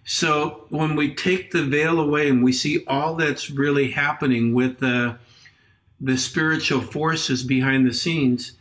So 0.05 0.65
when 0.71 0.97
we 0.97 1.15
take 1.15 1.51
the 1.51 1.63
veil 1.63 2.01
away 2.01 2.29
and 2.29 2.43
we 2.43 2.53
see 2.53 2.85
all 2.87 3.15
that's 3.15 3.51
really 3.51 3.93
happening 3.93 4.55
with 4.55 4.79
the 4.81 5.19
the 6.01 6.17
spiritual 6.17 6.81
forces 6.81 7.43
behind 7.43 7.87
the 7.87 7.95
scenes 7.95 8.53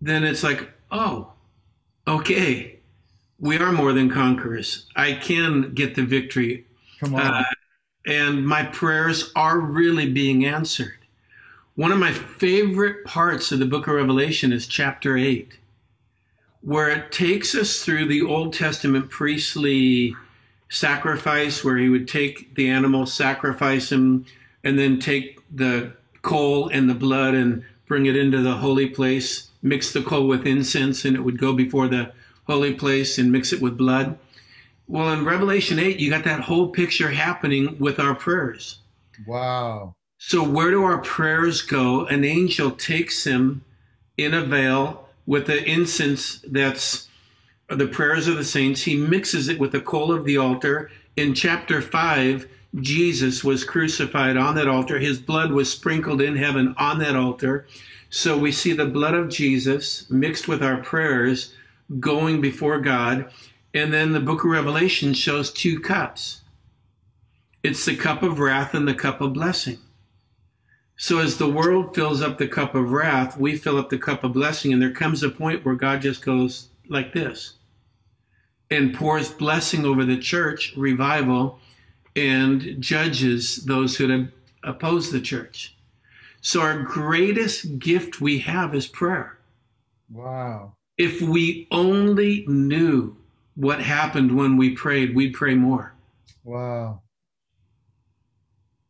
then 0.00 0.24
it's 0.24 0.42
like 0.42 0.70
oh 0.90 1.32
okay 2.06 2.76
we 3.38 3.58
are 3.58 3.72
more 3.72 3.92
than 3.92 4.10
conquerors. 4.10 4.86
I 4.94 5.12
can 5.12 5.74
get 5.74 5.94
the 5.94 6.02
victory. 6.02 6.66
Come 7.00 7.14
on. 7.14 7.20
Uh, 7.20 7.44
and 8.06 8.46
my 8.46 8.62
prayers 8.62 9.32
are 9.34 9.58
really 9.58 10.10
being 10.10 10.44
answered. 10.44 10.98
One 11.74 11.92
of 11.92 11.98
my 11.98 12.12
favorite 12.12 13.04
parts 13.04 13.52
of 13.52 13.58
the 13.58 13.66
book 13.66 13.86
of 13.86 13.94
Revelation 13.94 14.52
is 14.52 14.66
chapter 14.66 15.16
8, 15.18 15.58
where 16.62 16.88
it 16.88 17.12
takes 17.12 17.54
us 17.54 17.84
through 17.84 18.06
the 18.06 18.22
Old 18.22 18.54
Testament 18.54 19.10
priestly 19.10 20.16
sacrifice, 20.68 21.64
where 21.64 21.76
he 21.76 21.88
would 21.88 22.08
take 22.08 22.54
the 22.54 22.70
animal, 22.70 23.04
sacrifice 23.04 23.92
him, 23.92 24.24
and 24.64 24.78
then 24.78 24.98
take 24.98 25.40
the 25.54 25.92
coal 26.22 26.68
and 26.68 26.88
the 26.88 26.94
blood 26.94 27.34
and 27.34 27.64
bring 27.86 28.06
it 28.06 28.16
into 28.16 28.40
the 28.40 28.56
holy 28.56 28.88
place, 28.88 29.50
mix 29.62 29.92
the 29.92 30.02
coal 30.02 30.26
with 30.26 30.46
incense, 30.46 31.04
and 31.04 31.16
it 31.16 31.20
would 31.20 31.38
go 31.38 31.52
before 31.52 31.88
the 31.88 32.12
holy 32.46 32.72
place 32.72 33.18
and 33.18 33.30
mix 33.30 33.52
it 33.52 33.60
with 33.60 33.76
blood. 33.76 34.18
Well, 34.88 35.12
in 35.12 35.24
Revelation 35.24 35.78
8, 35.78 35.98
you 35.98 36.10
got 36.10 36.24
that 36.24 36.42
whole 36.42 36.68
picture 36.68 37.10
happening 37.10 37.76
with 37.78 37.98
our 37.98 38.14
prayers. 38.14 38.78
Wow. 39.26 39.94
So, 40.18 40.42
where 40.42 40.70
do 40.70 40.84
our 40.84 40.98
prayers 40.98 41.62
go? 41.62 42.06
An 42.06 42.24
angel 42.24 42.70
takes 42.70 43.24
them 43.24 43.64
in 44.16 44.32
a 44.32 44.42
veil 44.42 45.08
with 45.26 45.46
the 45.46 45.62
incense 45.64 46.40
that's 46.46 47.08
the 47.68 47.86
prayers 47.86 48.28
of 48.28 48.36
the 48.36 48.44
saints. 48.44 48.82
He 48.82 48.96
mixes 48.96 49.48
it 49.48 49.58
with 49.58 49.72
the 49.72 49.80
coal 49.80 50.12
of 50.12 50.24
the 50.24 50.36
altar. 50.36 50.90
In 51.16 51.34
chapter 51.34 51.82
5, 51.82 52.48
Jesus 52.76 53.42
was 53.42 53.64
crucified 53.64 54.36
on 54.36 54.54
that 54.54 54.68
altar. 54.68 54.98
His 54.98 55.18
blood 55.18 55.50
was 55.50 55.70
sprinkled 55.70 56.20
in 56.20 56.36
heaven 56.36 56.74
on 56.78 56.98
that 57.00 57.16
altar. 57.16 57.66
So 58.08 58.38
we 58.38 58.52
see 58.52 58.72
the 58.72 58.86
blood 58.86 59.14
of 59.14 59.28
Jesus 59.28 60.08
mixed 60.10 60.46
with 60.46 60.62
our 60.62 60.78
prayers 60.78 61.54
going 61.98 62.40
before 62.40 62.80
God. 62.80 63.30
And 63.76 63.92
then 63.92 64.12
the 64.12 64.20
book 64.20 64.42
of 64.42 64.50
Revelation 64.50 65.12
shows 65.14 65.52
two 65.52 65.78
cups 65.78 66.40
it's 67.62 67.84
the 67.84 67.96
cup 67.96 68.22
of 68.22 68.38
wrath 68.38 68.74
and 68.74 68.86
the 68.86 68.94
cup 68.94 69.20
of 69.20 69.32
blessing. 69.32 69.78
So 70.96 71.18
as 71.18 71.36
the 71.36 71.50
world 71.50 71.94
fills 71.94 72.22
up 72.22 72.38
the 72.38 72.48
cup 72.48 72.74
of 72.74 72.92
wrath, 72.92 73.36
we 73.36 73.56
fill 73.56 73.76
up 73.76 73.90
the 73.90 73.98
cup 73.98 74.24
of 74.24 74.32
blessing. 74.32 74.72
And 74.72 74.80
there 74.80 74.92
comes 74.92 75.22
a 75.22 75.28
point 75.28 75.64
where 75.64 75.74
God 75.74 76.00
just 76.00 76.24
goes, 76.24 76.68
like 76.88 77.12
this 77.12 77.54
and 78.70 78.94
pours 78.94 79.30
blessing 79.30 79.84
over 79.84 80.04
the 80.04 80.18
church, 80.18 80.74
revival, 80.76 81.58
and 82.14 82.80
judges 82.80 83.64
those 83.66 83.96
who 83.96 84.28
oppose 84.64 85.12
the 85.12 85.20
church. 85.20 85.76
So, 86.40 86.62
our 86.62 86.80
greatest 86.80 87.78
gift 87.78 88.20
we 88.20 88.40
have 88.40 88.74
is 88.74 88.86
prayer. 88.86 89.38
Wow. 90.10 90.74
If 90.96 91.20
we 91.20 91.66
only 91.70 92.44
knew 92.46 93.16
what 93.56 93.80
happened 93.80 94.36
when 94.36 94.56
we 94.56 94.70
prayed, 94.70 95.14
we'd 95.14 95.34
pray 95.34 95.54
more. 95.54 95.94
Wow. 96.44 97.02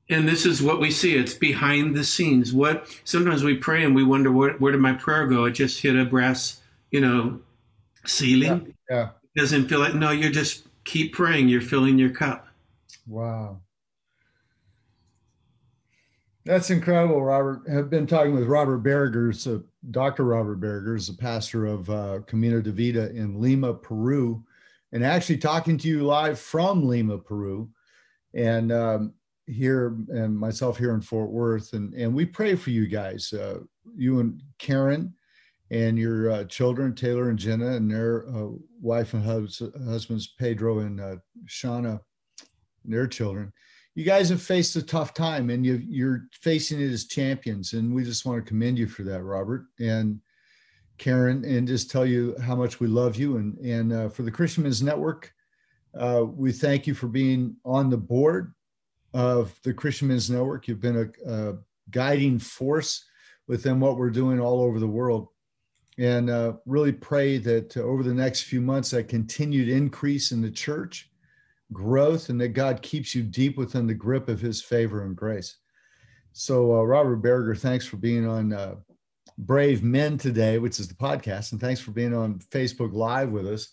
And 0.09 0.29
this 0.29 0.45
is 0.45 0.62
what 0.62 0.81
we 0.81 0.91
see. 0.91 1.17
It's 1.17 1.35
behind 1.35 1.97
the 1.97 2.05
scenes. 2.05 2.53
What 2.53 2.87
sometimes 3.05 3.43
we 3.43 3.57
pray 3.57 3.83
and 3.83 3.95
we 3.95 4.05
wonder 4.05 4.31
where, 4.31 4.53
where 4.55 4.73
did 4.73 4.81
my 4.81 4.93
prayer 4.93 5.27
go? 5.27 5.47
It 5.47 5.53
just 5.53 5.81
hit 5.81 5.97
a 5.97 6.05
brass, 6.05 6.61
you 6.91 7.01
know, 7.01 7.41
ceiling. 8.05 8.75
Yeah. 8.91 8.97
yeah. 8.97 9.09
It 9.35 9.41
doesn't 9.41 9.69
feel 9.69 9.81
like 9.81 9.95
no, 9.95 10.11
you're 10.11 10.31
just 10.31 10.67
keep 10.85 11.12
praying. 11.14 11.49
You're 11.49 11.61
filling 11.61 11.99
your 11.99 12.11
cup. 12.11 12.47
Wow. 13.07 13.61
That's 16.45 16.71
incredible, 16.71 17.25
Robert. 17.25 17.62
I've 17.69 17.91
been 17.91 18.07
talking 18.07 18.33
with 18.33 18.45
Robert 18.47 18.85
Barrigers, 18.85 19.53
uh, 19.53 19.62
Dr. 19.91 20.23
Robert 20.23 20.61
Barriger, 20.61 20.95
is 20.95 21.09
a 21.09 21.14
pastor 21.14 21.67
of 21.67 21.91
uh, 21.91 22.21
Camino 22.29 22.61
de 22.61 22.71
Vida 22.71 23.11
in 23.11 23.41
Lima, 23.41 23.75
Peru, 23.75 24.45
and 24.97 25.05
actually 25.05 25.36
talking 25.36 25.76
to 25.76 25.88
you 25.88 26.05
live 26.05 26.38
from 26.38 26.88
Lima, 26.88 27.18
Peru, 27.18 27.68
and 28.32 28.72
um, 28.72 29.12
here 29.47 29.94
and 30.09 30.34
myself 30.34 30.78
here 30.78 30.94
in 30.94 31.03
Fort 31.03 31.30
Worth, 31.30 31.74
and 31.74 31.92
and 31.92 32.14
we 32.14 32.24
pray 32.24 32.57
for 32.57 32.70
you 32.70 32.86
guys, 32.86 33.30
uh, 33.34 33.59
you 33.94 34.20
and 34.20 34.42
Karen, 34.59 35.12
and 35.70 35.99
your 35.99 36.30
uh, 36.30 36.44
children, 36.44 36.94
Taylor 36.94 37.28
and 37.28 37.38
Jenna, 37.38 37.72
and 37.72 37.90
their 37.90 38.26
uh, 38.34 38.49
wife 38.80 39.12
and 39.12 39.22
hus- 39.22 39.61
husbands, 39.86 40.34
Pedro 40.38 40.78
and 40.78 40.99
uh, 40.99 41.16
Shauna, 41.47 42.01
and 42.84 42.94
their 42.94 43.07
children 43.07 43.53
you 43.94 44.05
guys 44.05 44.28
have 44.28 44.42
faced 44.42 44.76
a 44.76 44.82
tough 44.82 45.14
time 45.14 45.49
and 45.49 45.64
you, 45.64 46.07
are 46.07 46.28
facing 46.42 46.82
it 46.82 46.92
as 46.92 47.07
champions. 47.07 47.72
And 47.72 47.94
we 47.94 48.05
just 48.05 48.26
want 48.26 48.44
to 48.44 48.47
commend 48.47 48.78
you 48.78 48.86
for 48.86 49.05
that, 49.05 49.22
Robert 49.22 49.64
and 49.80 50.20
Karen, 50.99 51.44
and 51.44 51.68
just 51.68 51.90
tell 51.90 52.07
you 52.07 52.36
how 52.42 52.55
much 52.55 52.80
we 52.80 52.86
love 52.86 53.16
you. 53.16 53.36
And, 53.36 53.59
and 53.59 53.92
uh, 53.92 54.09
for 54.09 54.22
the 54.22 54.30
Christian 54.30 54.62
Men's 54.62 54.82
Network, 54.82 55.32
uh, 55.99 56.24
we 56.26 56.53
thank 56.53 56.86
you 56.86 56.94
for 56.94 57.09
being 57.09 57.57
on 57.64 57.90
the 57.90 57.97
board 57.97 58.55
of 59.14 59.59
the 59.62 59.72
Christian 59.74 60.09
Men's 60.09 60.30
Network. 60.30 60.68
You've 60.68 60.80
been 60.80 61.12
a, 61.26 61.30
a 61.30 61.55
guiding 61.90 62.38
force 62.38 63.05
within 63.47 63.80
what 63.80 63.97
we're 63.97 64.11
doing 64.11 64.40
all 64.40 64.61
over 64.61 64.78
the 64.78 64.86
world. 64.86 65.28
And 65.99 66.28
uh, 66.28 66.55
really 66.66 66.92
pray 66.92 67.38
that 67.38 67.76
over 67.76 68.03
the 68.03 68.12
next 68.12 68.42
few 68.42 68.61
months, 68.61 68.90
that 68.90 69.09
continued 69.09 69.68
increase 69.68 70.32
in 70.32 70.42
the 70.42 70.51
church 70.51 71.11
growth 71.72 72.28
and 72.28 72.40
that 72.40 72.49
God 72.49 72.82
keeps 72.82 73.14
you 73.14 73.22
deep 73.22 73.57
within 73.57 73.86
the 73.86 73.94
grip 73.94 74.28
of 74.28 74.40
his 74.40 74.62
favor 74.62 75.05
and 75.05 75.16
grace. 75.16 75.57
So, 76.32 76.76
uh, 76.76 76.82
Robert 76.82 77.16
Barriger, 77.16 77.55
thanks 77.55 77.86
for 77.86 77.97
being 77.97 78.26
on 78.26 78.53
uh, 78.53 78.74
Brave 79.39 79.82
Men 79.82 80.18
today, 80.18 80.59
which 80.59 80.80
is 80.80 80.89
the 80.89 80.95
podcast, 80.95 81.53
and 81.53 81.61
thanks 81.61 81.80
for 81.80 81.91
being 81.91 82.14
on 82.14 82.39
Facebook 82.51 82.93
Live 82.93 83.30
with 83.30 83.47
us. 83.47 83.68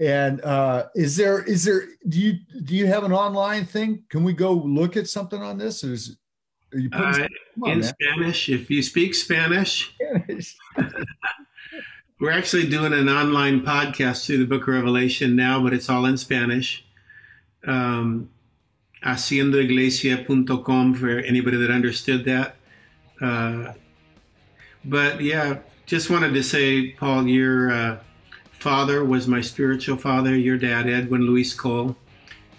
And 0.00 0.40
uh, 0.42 0.86
is 0.94 1.16
there 1.16 1.42
is 1.42 1.64
there 1.64 1.86
do 2.08 2.20
you 2.20 2.34
do 2.64 2.74
you 2.74 2.86
have 2.86 3.04
an 3.04 3.12
online 3.12 3.66
thing? 3.66 4.04
Can 4.08 4.24
we 4.24 4.32
go 4.32 4.52
look 4.52 4.96
at 4.96 5.08
something 5.08 5.42
on 5.42 5.58
this? 5.58 5.84
Or 5.84 5.92
is, 5.92 6.16
are 6.72 6.78
you 6.78 6.88
putting 6.88 7.24
uh, 7.24 7.28
on, 7.64 7.70
in 7.72 7.80
man. 7.80 7.82
Spanish? 7.82 8.48
If 8.48 8.70
you 8.70 8.82
speak 8.82 9.14
Spanish, 9.14 9.94
Spanish. 9.94 10.56
we're 12.20 12.30
actually 12.30 12.68
doing 12.68 12.94
an 12.94 13.08
online 13.08 13.60
podcast 13.60 14.24
through 14.24 14.38
the 14.38 14.46
Book 14.46 14.62
of 14.62 14.68
Revelation 14.68 15.36
now, 15.36 15.62
but 15.62 15.74
it's 15.74 15.90
all 15.90 16.06
in 16.06 16.16
Spanish 16.16 16.86
um, 17.66 18.30
haciendoiglesia.com 19.04 20.94
for 20.94 21.18
anybody 21.18 21.56
that 21.56 21.70
understood 21.70 22.24
that. 22.24 22.56
Uh, 23.20 23.72
but 24.84 25.20
yeah, 25.20 25.58
just 25.86 26.10
wanted 26.10 26.34
to 26.34 26.42
say, 26.42 26.90
Paul, 26.90 27.26
your 27.26 27.70
uh, 27.70 27.98
father 28.52 29.04
was 29.04 29.28
my 29.28 29.40
spiritual 29.40 29.96
father. 29.96 30.36
Your 30.36 30.56
dad, 30.56 30.88
Edwin 30.88 31.22
Louis 31.22 31.52
Cole, 31.52 31.96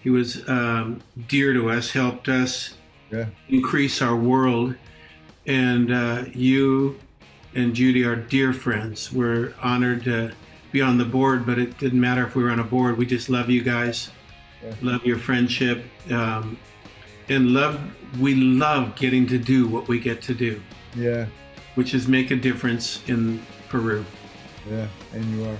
he 0.02 0.10
was 0.10 0.48
um, 0.48 1.02
dear 1.28 1.54
to 1.54 1.70
us, 1.70 1.92
helped 1.92 2.28
us 2.28 2.76
yeah. 3.12 3.28
increase 3.50 4.02
our 4.02 4.16
world. 4.16 4.76
And 5.46 5.92
uh, 5.92 6.26
you 6.34 7.00
and 7.54 7.74
Judy 7.74 8.04
are 8.04 8.16
dear 8.16 8.54
friends. 8.54 9.12
We're 9.12 9.54
honored 9.62 10.04
to 10.06 10.34
be 10.72 10.82
on 10.82 10.98
the 10.98 11.06
board, 11.06 11.46
but 11.46 11.60
it 11.60 11.78
didn't 11.78 12.00
matter 12.00 12.26
if 12.26 12.36
we 12.36 12.44
were 12.44 12.50
on 12.50 12.60
a 12.60 12.64
board. 12.64 12.98
We 12.98 13.06
just 13.06 13.30
love 13.30 13.50
you 13.50 13.62
guys 13.62 14.10
love 14.82 15.06
your 15.06 15.18
friendship, 15.18 15.84
um, 16.12 16.58
and 17.30 17.52
love. 17.52 17.80
We 18.20 18.36
love 18.36 18.96
getting 18.96 19.26
to 19.28 19.38
do 19.38 19.68
what 19.68 19.88
we 19.88 20.00
get 20.00 20.22
to 20.24 20.34
do. 20.34 20.62
Yeah, 20.96 21.26
which 21.76 21.94
is 21.94 22.08
make 22.08 22.32
a 22.32 22.36
difference 22.36 23.02
in 23.08 23.42
Peru. 23.70 24.06
Yeah, 24.70 24.88
and 25.14 25.26
you 25.26 25.46
are. 25.46 25.58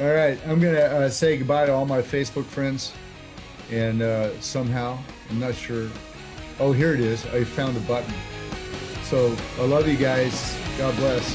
All 0.00 0.14
right, 0.14 0.38
I'm 0.46 0.60
gonna 0.60 0.78
uh, 0.78 1.08
say 1.08 1.38
goodbye 1.38 1.66
to 1.66 1.72
all 1.72 1.86
my 1.86 2.02
Facebook 2.02 2.44
friends, 2.44 2.92
and 3.70 4.02
uh, 4.02 4.38
somehow 4.40 4.98
I'm 5.30 5.40
not 5.40 5.54
sure. 5.54 5.88
Oh, 6.58 6.72
here 6.72 6.94
it 6.94 7.00
is. 7.00 7.26
I 7.26 7.44
found 7.44 7.76
the 7.76 7.80
button. 7.80 8.12
So 9.04 9.36
I 9.58 9.64
love 9.64 9.86
you 9.86 9.96
guys. 9.96 10.56
God 10.78 10.96
bless. 10.96 11.34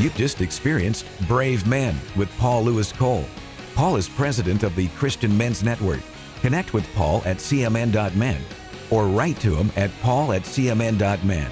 You've 0.00 0.14
just 0.16 0.40
experienced 0.40 1.06
Brave 1.26 1.66
Men 1.66 1.96
with 2.16 2.30
Paul 2.38 2.64
Louis 2.64 2.92
Cole. 2.92 3.24
Paul 3.74 3.96
is 3.96 4.08
president 4.08 4.62
of 4.62 4.76
the 4.76 4.88
Christian 4.88 5.36
Men's 5.36 5.62
Network. 5.62 6.00
Connect 6.40 6.74
with 6.74 6.86
Paul 6.94 7.22
at 7.24 7.38
cmn.men 7.38 8.42
or 8.90 9.06
write 9.06 9.38
to 9.40 9.54
him 9.54 9.70
at 9.76 9.90
paul 10.02 10.32
at 10.32 10.42
cmn.men. 10.42 11.50